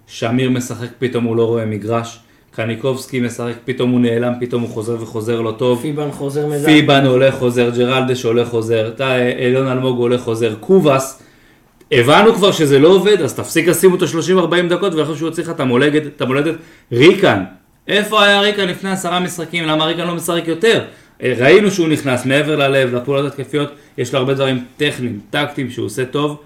[0.08, 2.20] שמיר משחק פתאום הוא לא רואה מגרש,
[2.52, 5.82] קניקובסקי משחק פתאום הוא נעלם, פתאום הוא חוזר וחוזר לא טוב.
[5.82, 6.66] פיבן חוזר מזל.
[6.66, 8.92] פיבן עולה חוזר, ג'רלדש עולה חוזר,
[9.40, 11.24] אילון אלמוג עולה חוזר, קובאס.
[11.92, 15.50] הבנו כבר שזה לא עובד, אז תפסיק לשים אותו 30-40 דקות ואחרי שהוא יוציא לך
[15.50, 16.56] את המולדת, את המולדת.
[16.92, 17.44] ריקן,
[17.88, 19.66] איפה היה ריקן לפני עשרה משחקים?
[19.66, 20.84] למה ריקן לא משחק יותר?
[21.24, 26.06] ראינו שהוא נכנס מעבר ללב, לפעולות התקפיות, יש לו הרבה דברים טכניים, טקטיים שהוא עושה
[26.06, 26.38] טוב.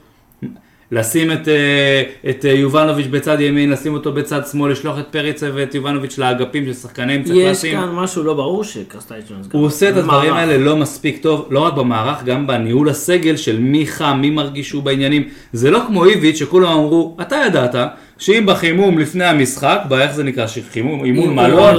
[0.91, 5.49] לשים את, אה, את אה, יובנוביץ' בצד ימין, לשים אותו בצד שמאל, לשלוח את פריצה
[5.53, 7.79] ואת יובנוביץ' לאגפים של שחקנים צריך יש לשים.
[7.79, 9.57] כאן משהו לא ברור שקרסטייץ' נסגר.
[9.57, 10.49] הוא עושה את הדברים במערך.
[10.49, 14.69] האלה לא מספיק טוב, לא רק במערך, גם בניהול הסגל של מי חם, מי מרגיש
[14.69, 15.23] שהוא בעניינים.
[15.53, 17.75] זה לא כמו איביץ' שכולם אמרו, אתה ידעת
[18.17, 21.75] שאם בחימום לפני המשחק, באיך זה נקרא, שחימום, אימון מלון.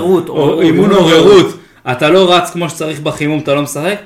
[0.63, 1.59] אימון עוררות,
[1.91, 3.97] אתה לא רץ כמו שצריך בחימום, אתה לא משחק.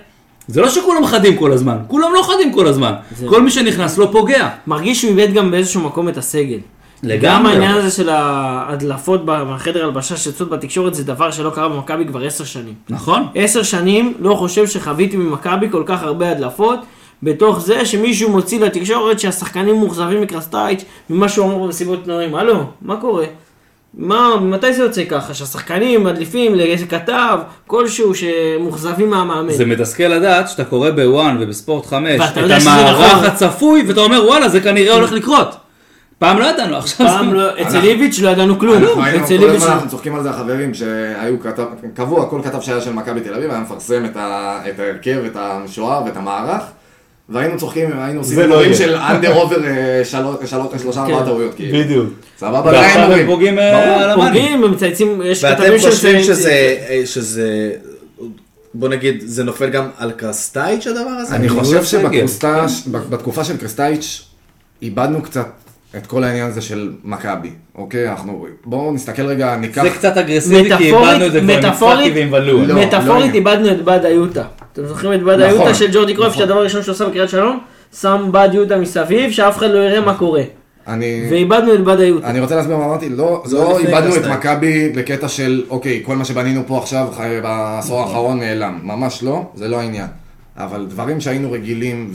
[0.48, 2.92] זה לא שכולם חדים כל הזמן, כולם לא חדים כל הזמן.
[3.28, 4.48] כל מי שנכנס לא פוגע.
[4.66, 6.58] מרגיש שהוא איבד גם באיזשהו מקום את הסגל.
[7.02, 7.28] לגמרי.
[7.28, 12.26] גם העניין הזה של ההדלפות בחדר הלבשה שיוצאות בתקשורת זה דבר שלא קרה במכבי כבר
[12.26, 12.74] עשר שנים.
[12.88, 13.26] נכון?
[13.34, 16.78] עשר שנים לא חושב שחוויתי ממכבי כל כך הרבה הדלפות,
[17.22, 22.34] בתוך זה שמישהו מוציא לתקשורת שהשחקנים מאוכזבים מקרסטייץ' ממה שהוא אמר במסיבות עיתונאים.
[22.34, 23.24] הלו, מה קורה?
[23.94, 25.34] מה, מתי זה יוצא ככה?
[25.34, 29.52] שהשחקנים מדליפים לאיזה כתב כלשהו שמאוכזבים מהמאמן.
[29.52, 33.24] זה מתסכל לדעת שאתה קורא בוואן ובספורט 5 ואתה את המערך נכון.
[33.24, 35.56] הצפוי ואתה אומר וואלה זה כנראה הולך לקרות.
[36.18, 37.36] פעם לא ידענו עכשיו פעם זה...
[37.36, 38.82] לא, אצל איביץ' לא ידענו כלום.
[39.22, 41.64] אצל איביץ' הזמן אנחנו צוחקים על זה החברים שהיו כתב,
[41.94, 46.16] קבוע, כל כתב שהיה של מכבי תל אביב היה מפרסם את ההרכב, את המשוער ואת
[46.16, 46.62] המערך
[47.30, 48.74] והיינו צוחקים, היינו עושים זה לא דברים.
[48.74, 49.56] של אנדר עובר
[50.78, 51.78] שלושה ארבעה טעויות כאילו.
[51.78, 52.08] בדיוק.
[52.38, 52.60] סבבה?
[52.64, 53.26] ועכשיו ועדיין הם אומרים.
[53.26, 54.26] פוגעים אה, על המאני.
[54.40, 56.50] פוגעים, הם מצייצים, יש ואתם כתבים חושבים שמצייצים- שזה,
[56.88, 57.70] אה, שזה,
[58.74, 61.36] בוא נגיד, זה נופל גם על קרסטייץ' הדבר הזה?
[61.36, 61.84] אני חושב הסגל.
[61.84, 64.22] שבקבוצה, בתקופה של קרסטייץ',
[64.82, 65.46] איבדנו קצת
[65.96, 68.08] את כל העניין הזה של מכבי, אוקיי?
[68.10, 69.82] אנחנו, בואו נסתכל רגע, ניקח...
[69.82, 72.66] זה קצת אגרסיבי כי מטאפורית- איבדנו את זה כבר מטאפורית- ועם ולו.
[72.66, 73.34] לא, מטאפורית לא.
[73.34, 74.44] איבדנו את בד איוטה.
[74.72, 76.40] אתם זוכרים את בד נכון, איוטה של ג'ורדי קרויף, נכון.
[76.40, 77.60] שהדבר הראשון שהוא עשה בקריית שלום?
[78.00, 80.42] שם בד איוטה מסביב, שאף אחד לא יראה מה קורה.
[80.86, 81.26] אני...
[81.30, 82.30] ואיבדנו את בד איוטה.
[82.30, 84.26] אני רוצה להסביר מה אמרתי, לא, לא איבדנו את.
[84.26, 87.08] מכבי בקטע של, אוקיי, כל מה שבנינו פה עכשיו
[87.42, 88.78] בעשור האחרון נעלם.
[88.82, 90.06] ממש לא, זה לא העניין.
[90.56, 92.12] אבל דברים שהיינו רגילים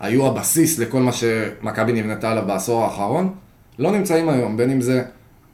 [0.00, 3.32] והיו הבסיס לכל מה שמכבי נבנתה עליו בעשור האחרון,
[3.78, 4.56] לא נמצאים היום.
[4.56, 5.02] בין אם זה,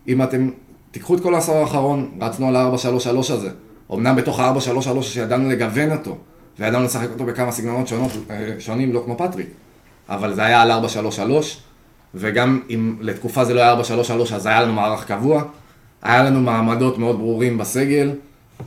[0.08, 0.50] אם אתם,
[0.90, 3.48] תיקחו את כל העשור האחרון, רצנו על ה-4-3-3 הזה.
[3.94, 6.18] אמנם בתוך ה-4-3-3 שידענו לגוון אותו,
[6.58, 9.46] וידענו לשחק אותו בכמה סגנונות שונות, אה, שונים, לא כמו פטריק.
[10.08, 10.74] אבל זה היה על 4-3-3,
[12.14, 13.74] וגם אם לתקופה זה לא היה
[14.30, 15.42] 4-3-3, אז היה לנו מערך קבוע,
[16.02, 18.10] היה לנו מעמדות מאוד ברורים בסגל,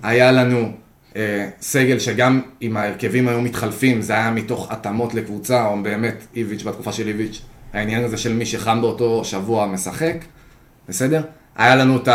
[0.04, 0.72] היה לנו
[1.16, 6.64] אה, סגל שגם אם ההרכבים היו מתחלפים, זה היה מתוך התאמות לקבוצה, או באמת איביץ'
[6.64, 7.42] בתקופה של איביץ',
[7.74, 10.16] העניין הזה של מי שחם באותו שבוע משחק,
[10.90, 11.22] בסדר?
[11.56, 12.08] היה לנו את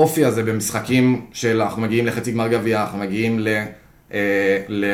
[0.00, 3.48] האופי הזה במשחקים של אנחנו מגיעים לחצי גמר גביע, אנחנו מגיעים ל...
[4.12, 4.84] אה, ל...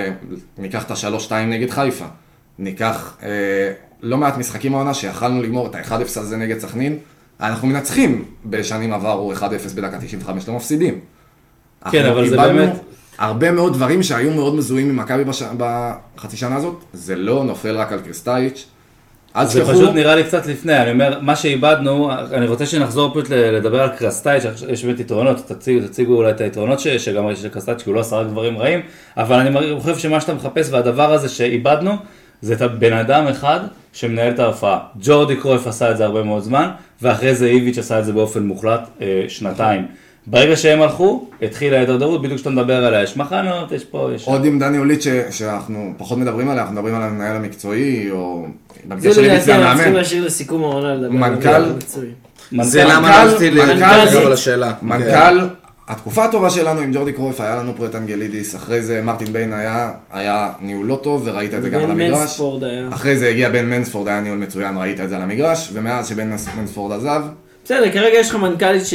[0.59, 2.05] ניקח את השלוש-שתיים נגד חיפה.
[2.59, 3.29] ניקח אה,
[4.03, 6.99] לא מעט משחקים העונה שיכלנו לגמור את ה-1-0 הזה נגד סכנין.
[7.41, 9.41] אנחנו מנצחים בשנים עברו 1-0
[9.75, 11.01] בדקה 95, לא מפסידים.
[11.91, 12.73] כן, אבל זה באמת-
[13.19, 15.43] הרבה מאוד דברים שהיו מאוד מזוהים עם מכבי בש...
[15.57, 18.67] בחצי שנה הזאת, זה לא נופל רק על קריסטייץ'.
[19.37, 23.31] אל זה פשוט נראה לי קצת לפני, אני אומר, מה שאיבדנו, אני רוצה שנחזור פשוט
[23.31, 27.83] לדבר על קרסטייץ', יש באמת יתרונות, תציגו, תציגו אולי את היתרונות ש- שגם יש לקרסטייץ',
[27.83, 28.81] כי הוא לא עשה רק דברים רעים,
[29.17, 31.93] אבל אני חושב שמה שאתה מחפש והדבר הזה שאיבדנו,
[32.43, 33.61] זה את הבן אדם אחד
[33.93, 34.79] שמנהל את ההופעה.
[35.01, 36.69] ג'ורדי קרויף עשה את זה הרבה מאוד זמן,
[37.03, 39.87] ואחרי זה איביץ' עשה את זה באופן מוחלט אה, שנתיים.
[40.27, 44.27] ברגע שהם הלכו, התחילה ההידרדרות, בדיוק כשאתה מדבר עליה, יש מחנות, יש פה, יש...
[44.29, 45.09] עוד עם דני אוליט ש...
[45.31, 48.47] שאנחנו פחות מדברים עליה, אנחנו מדברים על המנהל המקצועי, או...
[48.77, 49.99] זה במקרה של איביץ' לדעתי זה אנחנו צריכים המאמן.
[50.03, 51.09] להשאיר לסיכום העונה לדבר.
[51.13, 52.09] מנכ"ל- על המקצועי.
[52.63, 54.73] זה מנכ"ל- למה מנכ"ל- רציתי מנכ"ל- לחזור לשאלה.
[54.81, 54.87] כן.
[54.87, 55.41] מנכ"ל,
[55.89, 59.53] התקופה הטובה שלנו עם ג'ורדי קרויף, היה לנו פה את אנגלידיס, אחרי זה מרטין ביין
[59.53, 62.19] היה, היה ניהול לא טוב, וראית את זה גם על בן המגרש.
[62.21, 62.89] מנספורד היה.
[62.93, 66.31] אחרי זה הגיע בן מנספורד, היה ניהול מצוין, ראית את זה על המגרש, ומאז שבן
[66.31, 67.23] מנס- מנספורד עזב,
[67.67, 68.95] בסדר, כרגע יש לך מנכ"לית ש...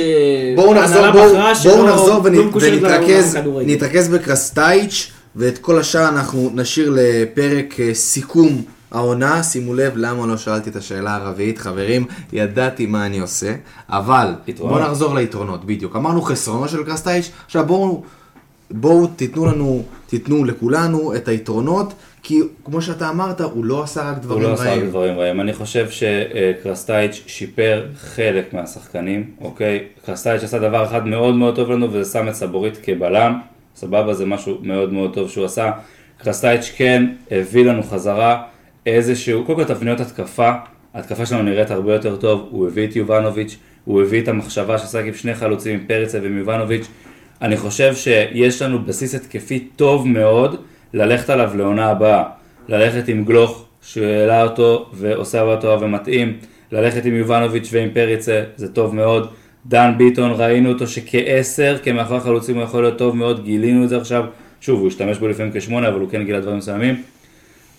[0.56, 1.30] בואו נחזור, בואו,
[1.64, 3.38] בואו נחזור לא ונתרכז.
[3.66, 8.62] נתרכז בקרסטייץ' ואת כל השאר אנחנו נשאיר לפרק אה, סיכום
[8.92, 9.44] העונה.
[9.44, 13.54] שימו לב למה לא שאלתי את השאלה הרביעית, חברים, ידעתי מה אני עושה,
[13.90, 14.28] אבל.
[14.58, 15.96] בואו נחזור ליתרונות, בדיוק.
[15.96, 18.04] אמרנו חסרונו של קרסטייץ', עכשיו בואו
[18.74, 21.94] בואו תיתנו לנו, תיתנו לכולנו את היתרונות,
[22.24, 24.88] כי כמו שאתה אמרת, הוא לא עשה רק הוא דברים לא עשה רק רעים.
[24.88, 25.42] דברים רעים.
[25.42, 29.84] אני חושב שקרסטייץ' שיפר חלק מהשחקנים, אוקיי?
[30.06, 33.40] קרסטייץ' עשה דבר אחד מאוד מאוד טוב לנו, וזה שם את סבורית כבלם.
[33.76, 35.72] סבבה, זה משהו מאוד מאוד טוב שהוא עשה.
[36.18, 38.44] קרסטייץ' כן הביא לנו חזרה
[38.86, 40.52] איזשהו, קודם כל תבניות התקפה,
[40.94, 45.04] ההתקפה שלנו נראית הרבה יותר טוב, הוא הביא את יובנוביץ', הוא הביא את המחשבה ששחק
[45.06, 46.88] עם שני חלוצים, עם פריצה ועם יובנוביץ'.
[47.42, 50.62] אני חושב שיש לנו בסיס התקפי טוב מאוד
[50.94, 52.24] ללכת עליו לעונה הבאה.
[52.70, 56.38] ללכת עם גלוך, שהעלה אותו ועושה עבודה טובה ומתאים,
[56.72, 59.28] ללכת עם יובנוביץ' ועם פריצה, זה טוב מאוד.
[59.66, 63.98] דן ביטון, ראינו אותו שכעשר, כמאחורי החלוצים הוא יכול להיות טוב מאוד, גילינו את זה
[63.98, 64.24] עכשיו.
[64.62, 67.02] שוב, הוא השתמש בו לפעמים כשמונה, אבל הוא כן גילה דברים מסוימים.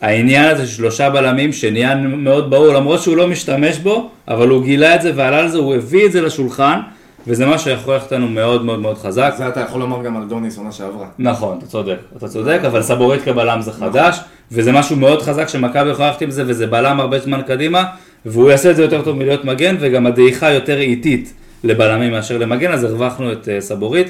[0.00, 4.64] העניין הזה של שלושה בלמים שנהיה מאוד ברור, למרות שהוא לא משתמש בו, אבל הוא
[4.64, 6.80] גילה את זה ועלה על זה, הוא הביא את זה לשולחן,
[7.26, 9.34] וזה מה שיכול ללכת לנו מאוד מאוד מאוד חזק.
[9.36, 11.06] זה אתה יכול לומר גם על דוניס עונה שעברה.
[11.18, 14.20] נכון, אתה צודק, אתה צודק, אבל סבורית כבלם זה חדש,
[14.52, 17.84] וזה משהו מאוד חזק שמכבי יכולה ללכת עם זה, וזה בלם הרבה זמן קדימה,
[18.26, 21.32] והוא יעשה את זה יותר טוב מלהיות מגן, וגם הדעיכה יותר איטית
[21.64, 24.06] לבלמים מאשר למגן, אז הרווחנו את אה, סבורית.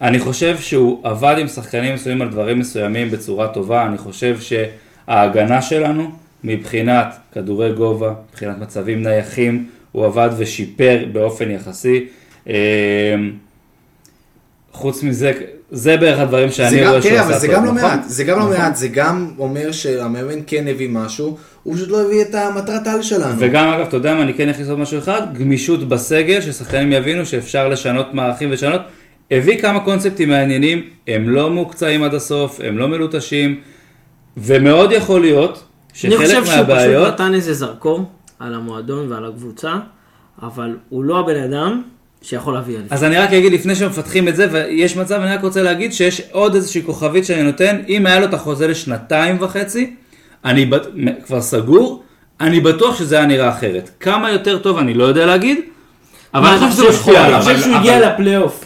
[0.00, 5.62] אני חושב שהוא עבד עם שחקנים מסוימים על דברים מסוימים בצורה טובה, אני חושב שההגנה
[5.62, 6.10] שלנו,
[6.44, 12.06] מבחינת כדורי גובה, מבחינת מצבים נייחים, הוא עבד ושיפר באופן יחסי.
[12.48, 13.14] אה,
[14.72, 15.32] חוץ מזה,
[15.70, 17.90] זה בערך הדברים שאני רואה שהוא עשה אבל זה טוב, גם לא נכון?
[17.90, 18.56] מעט, זה גם לא נכון.
[18.56, 23.02] מעט, זה גם אומר שהמאמן כן הביא משהו, הוא פשוט לא הביא את המטרת על
[23.02, 23.34] שלנו.
[23.38, 27.26] וגם אגב, אתה יודע מה, אני כן אכניס עוד משהו אחד, גמישות בסגל, ששחקנים יבינו
[27.26, 28.80] שאפשר לשנות מערכים ולשנות.
[29.30, 33.60] הביא כמה קונספטים מעניינים, הם לא מוקצעים עד הסוף, הם לא מלוטשים,
[34.36, 35.64] ומאוד יכול להיות
[36.04, 38.04] אני חושב שחלק שהוא מהבעיות, פשוט נתן איזה זרקור
[38.38, 39.74] על המועדון ועל הקבוצה,
[40.42, 41.82] אבל הוא לא הבן אדם
[42.22, 42.92] שיכול להביא אליפות.
[42.92, 46.22] אז אני רק אגיד לפני שמפתחים את זה, ויש מצב, אני רק רוצה להגיד שיש
[46.30, 49.94] עוד איזושהי כוכבית שאני נותן, אם היה לו את החוזה לשנתיים וחצי,
[50.44, 50.86] אני בט...
[51.26, 52.02] כבר סגור,
[52.40, 53.90] אני בטוח שזה היה נראה אחרת.
[54.00, 55.58] כמה יותר טוב אני לא יודע להגיד,
[56.34, 57.40] אבל אני חושב שזה משפיע אני עליו.
[57.42, 58.64] חושב שהוא הגיע אבל- לפלייאוף.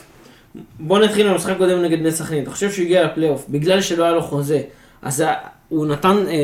[0.80, 2.42] בוא נתחיל מהמשחק הקודם נגד בני סכנין.
[2.42, 4.60] אתה חושב שהוא הגיע לפלייאוף בגלל שלא היה לו חוזה,
[5.02, 5.24] אז
[5.68, 6.34] הוא נתן, אה,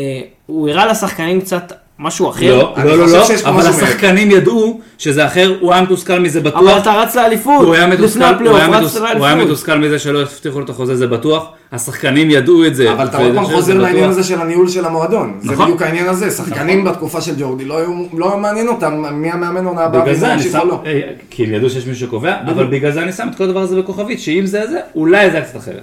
[0.46, 1.72] הוא הראה לשחקנים קצת
[2.02, 2.56] משהו אחר.
[2.58, 5.82] לא, אני לא, לא, חושב לא, שיש פה אבל השחקנים ידעו שזה אחר, הוא היה
[5.82, 6.78] מתוסכל מזה אבל בטוח.
[6.82, 7.66] אתה רץ לאליפות.
[7.66, 9.34] הוא היה לפני הפלייאוף, היה רצת הוא היה.
[9.36, 11.44] מתוסכל מזה שלא הבטיחו לו את החוזה, זה בטוח.
[11.72, 12.92] השחקנים ידעו את זה.
[12.92, 14.10] אבל אתה עוד פעם חוזר לעניין.
[14.10, 15.38] הזה של הניהול של המועדון.
[15.42, 15.64] זה נכון.
[15.64, 16.30] בדיוק העניין הזה.
[16.30, 20.14] שחקנים בתקופה של ג'ורדי לא היו- לא היה מעניין אותם מי המאמן עונה הבאה, בגלל
[20.14, 20.82] זה הוא אני שם, לא.
[21.30, 23.76] כי הם ידעו שיש מישהו שקובע, אבל בגלל זה אני שם את כל הדבר הזה
[23.82, 25.82] בכוכבית, שאם זה זה, אולי זה היה קצת אחרת.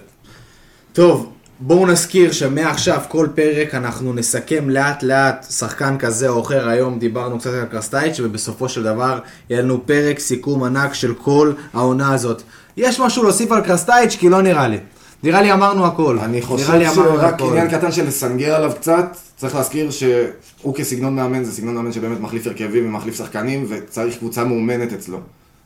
[0.94, 1.30] טוב,
[1.62, 7.40] בואו נזכיר שמעכשיו כל פרק אנחנו נסכם לאט לאט שחקן כזה או אחר, היום דיברנו
[7.40, 12.42] קצת על קרסטייץ' ובסופו של דבר יהיה לנו פרק סיכום ענק של כל העונה הזאת.
[12.78, 14.16] יש משהו להוסיף על קרסטייץ'?
[14.16, 14.78] כי לא נראה לי.
[15.24, 16.20] נראה לי אמרנו הכל.
[16.20, 17.42] אני חושב שרק.
[17.42, 22.20] עניין קטן של לסנגר עליו קצת, צריך להזכיר שהוא כסגנון מאמן, זה סגנון מאמן שבאמת
[22.20, 25.20] מחליף הרכבים ומחליף שחקנים, וצריך קבוצה מאומנת אצלו.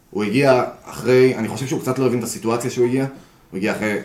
[0.09, 3.05] הוא הגיע אחרי, אני חושב שהוא קצת לא הבין את הסיטואציה שהוא הגיע,
[3.51, 3.97] הוא הגיע אחרי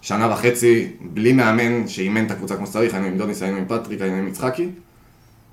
[0.00, 4.00] שנה וחצי בלי מאמן שאימן את הקבוצה כמו שצריך, היינו עם דוניס, היינו עם פטריק,
[4.00, 4.68] היינו עם יצחקי.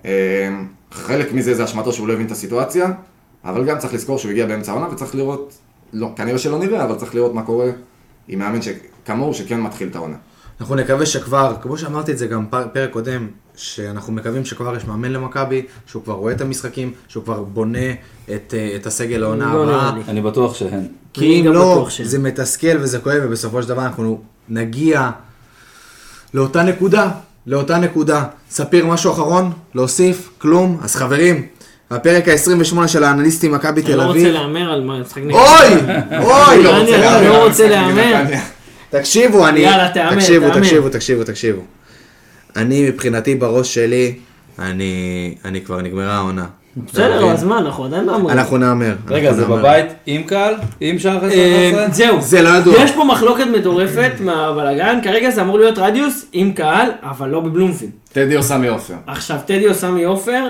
[0.05, 0.49] אה,
[0.91, 2.91] חלק מזה זה אשמתו שהוא לא הבין את הסיטואציה,
[3.45, 5.53] אבל גם צריך לזכור שהוא הגיע באמצע העונה וצריך לראות
[5.93, 7.67] לא, כנראה שלא נראה, אבל צריך לראות מה קורה
[8.27, 10.15] עם מאמן שכמוהו, שכן מתחיל את העונה.
[10.59, 13.27] אנחנו נקווה שכבר, כמו שאמרתי את זה גם פר- פרק קודם,
[13.57, 17.91] שאנחנו מקווים שכבר יש מאמן למכבי, שהוא כבר רואה את המשחקים, שהוא כבר בונה
[18.35, 19.91] את, אה, את הסגל לעונה לא הבאה.
[20.07, 20.73] אני בטוח שהן.
[20.73, 25.09] אני כי אם גם לא, זה מתסכל וזה כואב, ובסופו של דבר אנחנו נגיע
[26.33, 27.09] לאותה נקודה,
[27.47, 28.23] לאותה נקודה.
[28.49, 29.51] ספיר, משהו אחרון?
[29.75, 30.29] להוסיף?
[30.37, 30.77] כלום?
[30.81, 31.45] אז חברים,
[31.91, 34.27] הפרק ה-28 של האנליסטים מכבי אני תל לא רוצה אביב.
[34.33, 35.35] להמר על מה משחק נגד.
[35.35, 35.73] אוי!
[36.23, 36.63] אוי!
[36.63, 37.21] לא רוצה להמר.
[37.21, 38.23] להמר לא רוצה להמר.
[38.89, 39.59] תקשיבו, אני...
[39.59, 40.49] יאללה, תהמר, תקשיבו.
[40.49, 41.61] תקשיבו, תקשיבו, תקשיבו.
[42.55, 44.13] אני, מבחינתי, בראש שלי,
[44.59, 46.45] אני, אני כבר נגמרה העונה.
[46.77, 47.31] בסדר?
[47.31, 48.37] אז מה, אנחנו עדיין אמורים.
[48.37, 48.95] אנחנו נהמר.
[49.07, 49.45] רגע, זה.
[49.45, 50.55] בבית עם קהל?
[50.81, 51.93] עם שער חסר אה, חסר?
[51.93, 52.75] זהו, זה לא ידוע.
[52.77, 57.91] יש פה מחלוקת מטורפת מהבלאגן, כרגע זה אמור להיות רדיוס עם קהל, אבל לא בבלומפילד.
[58.13, 58.93] טדי או סמי עופר.
[59.07, 60.47] עכשיו, טדי או סמי עופר,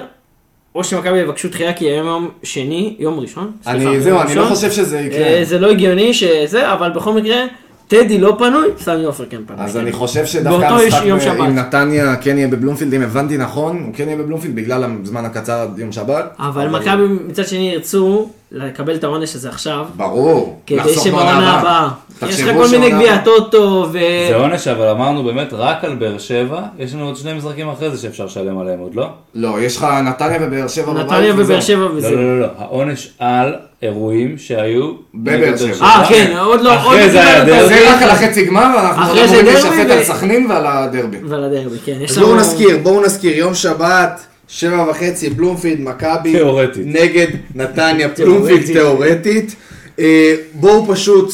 [0.76, 3.52] או שמכבי יבקשו דחייה כי היום יום שני, יום ראשון.
[3.68, 4.46] אני, זהו, אני לא.
[4.46, 5.20] חושב שזה יקרה.
[5.20, 7.46] אה, זה לא הגיוני שזה, אבל בכל מקרה,
[7.88, 9.66] טדי לא פנוי, סמי עופר כן פנוי.
[9.66, 11.40] אז אני חושב שדווקא המשחק.
[11.40, 15.60] עם נתניה כן יהיה בבלומפילד, אם הבנתי נכון, הוא כן יהיה בבלומפילד בגלל הזמן הקצר
[15.60, 16.26] עד יום שבת.
[16.40, 20.62] אבל מכבי מצד שני ירצו לקבל את העונש הזה עכשיו, ברור.
[20.68, 21.90] כדי שבעונה הבאה.
[22.30, 24.00] יש לך כל מיני גביע טוטו ו...
[24.30, 27.92] זה עונש, אבל אמרנו באמת רק על באר שבע, יש לנו עוד שני משחקים אחרי
[27.92, 29.08] זה שאפשר לשלם עליהם עוד, לא?
[29.36, 31.06] לא, יש לך נתניה ובאר שבע בבית.
[31.06, 31.62] נתניה ובאר.
[31.62, 32.16] שבע לא, וזהו.
[32.16, 33.54] לא, לא, לא, העונש על
[33.84, 34.92] אירועים שהיו...
[35.16, 35.86] בבאר שבע.
[35.86, 37.68] אה, כן, עוד לא, עוד דרבי.
[37.68, 41.18] זה רק על החצי גמר, ואנחנו אחרי עוד זה אמורים ו- על סכנין ועל הדרבי.
[41.30, 41.98] ועל הדרבי, כן.
[42.02, 46.32] יש אז בואו לנו- נזכיר, בואו נזכיר, יום שבת, שבע וחצי, בלומפילד, מכבי.
[46.34, 46.84] תיאורטית.
[46.86, 49.56] נגד נתניה, בלומפילד תיאורטית.
[50.00, 51.34] אה, בואו פשוט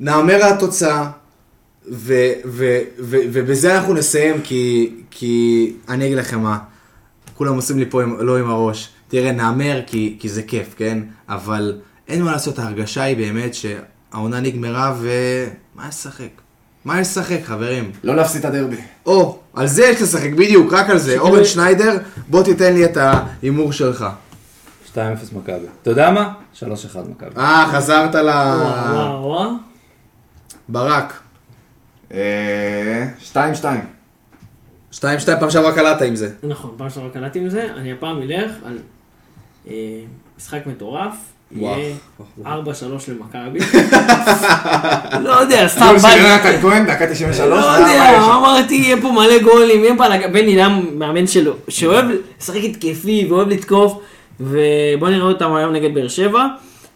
[0.00, 1.10] נהמר על התוצאה,
[1.92, 6.58] ו- ו- ו- ובזה אנחנו נסיים, כי, כי אני אגיד לכם מה,
[7.34, 8.88] כולם עושים לי פה עם, לא עם הראש.
[9.08, 10.98] תראה, נהמר כי, כי זה כיף, כן?
[11.28, 11.78] אבל
[12.08, 16.28] אין מה לעשות, ההרגשה היא באמת שהעונה נגמרה ומה יש לשחק?
[16.84, 17.90] מה יש לשחק, חברים?
[18.04, 18.76] לא להפסיד את הדרבי.
[19.06, 21.18] או, על זה יש לשחק, בדיוק, רק על זה.
[21.18, 21.98] אורן שניידר,
[22.28, 24.06] בוא תיתן לי את ההימור שלך.
[24.94, 24.98] 2-0
[25.32, 25.66] מכבי.
[25.82, 26.32] אתה יודע מה?
[26.60, 26.64] 3-1
[27.10, 27.30] מכבי.
[27.36, 28.28] אה, חזרת ל...
[28.28, 29.69] וואו, וואו.
[30.70, 31.20] ברק.
[32.14, 33.80] אה, שתיים שתיים.
[34.92, 36.30] שתיים, שתיים, פעם שעברה קלעת עם זה.
[36.42, 38.78] נכון, פעם שעברה קלטתי עם זה, אני הפעם אלך על
[39.68, 39.74] אה,
[40.38, 41.14] משחק מטורף.
[41.52, 41.94] יהיה
[42.44, 42.46] 4-3
[43.08, 43.58] למכבי.
[45.24, 46.20] לא יודע, סתם גול בא לי.
[46.20, 47.48] יונתן כהן, דקה 93.
[47.48, 48.18] לא יודע?
[48.18, 50.32] אמרתי, יהיה פה מלא גולים, יהיה בלאגן.
[50.32, 52.04] בן אילם מאמן שלו, שאוהב
[52.38, 53.98] לשחק התקפי ואוהב לתקוף,
[54.40, 56.46] ובוא נראה אותם היום נגד באר שבע.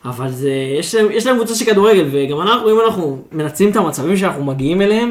[0.04, 3.76] אבל זה, יש להם, יש להם קבוצה של כדורגל, וגם אנחנו, אם אנחנו מנצלים את
[3.76, 5.10] המצבים שאנחנו מגיעים אליהם,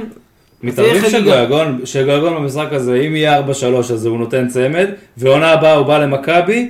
[0.64, 1.10] מתערבים.
[1.10, 3.44] שגויגון, שגויגון במשחק הזה, אם יהיה 4-3
[3.78, 4.88] אז הוא נותן צמד,
[5.18, 6.70] ועונה הבאה הוא בא למכבי,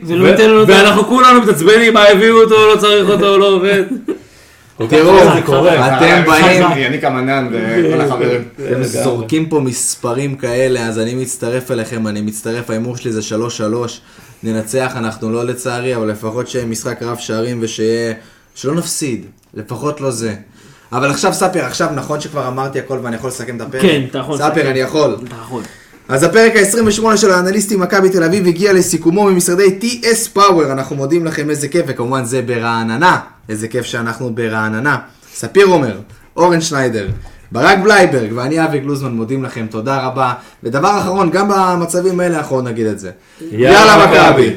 [0.68, 3.84] ואנחנו כולנו מתעצבנים, מה הביאו אותו, לא צריך אותו, הוא לא עובד.
[4.90, 5.98] תראו, קורה.
[5.98, 8.44] אתם באים, יניק המנן וכל החברים.
[8.56, 13.34] אתם זורקים פה מספרים כאלה, אז אני מצטרף אליכם, אני מצטרף, ההימור שלי זה 3-3.
[14.44, 18.14] ננצח, אנחנו לא לצערי, אבל לפחות שיהיה משחק רב שערים ושיהיה...
[18.56, 20.36] שלא נפסיד, לפחות לא זה.
[20.92, 23.82] אבל עכשיו ספיר, עכשיו נכון שכבר אמרתי הכל ואני יכול לסכם את הפרק?
[23.82, 24.38] כן, אתה יכול.
[24.38, 25.18] ספיר, אני יכול.
[25.28, 25.64] אתה יכול.
[26.10, 31.26] אז הפרק ה-28 של האנליסטים מכבי תל אביב הגיע לסיכומו ממשרדי TS Power, אנחנו מודים
[31.26, 33.20] לכם איזה כיף, וכמובן זה ברעננה,
[33.50, 34.98] איזה כיף שאנחנו ברעננה.
[35.34, 36.00] ספיר עומר,
[36.38, 37.08] אורן שניידר,
[37.54, 40.34] ברק בלייברג ואני אבי גלוזמן מודים לכם, תודה רבה.
[40.64, 43.12] ודבר אחרון, גם במצבים האלה אנחנו נגיד את זה.
[43.52, 44.54] יאללה, מכבי.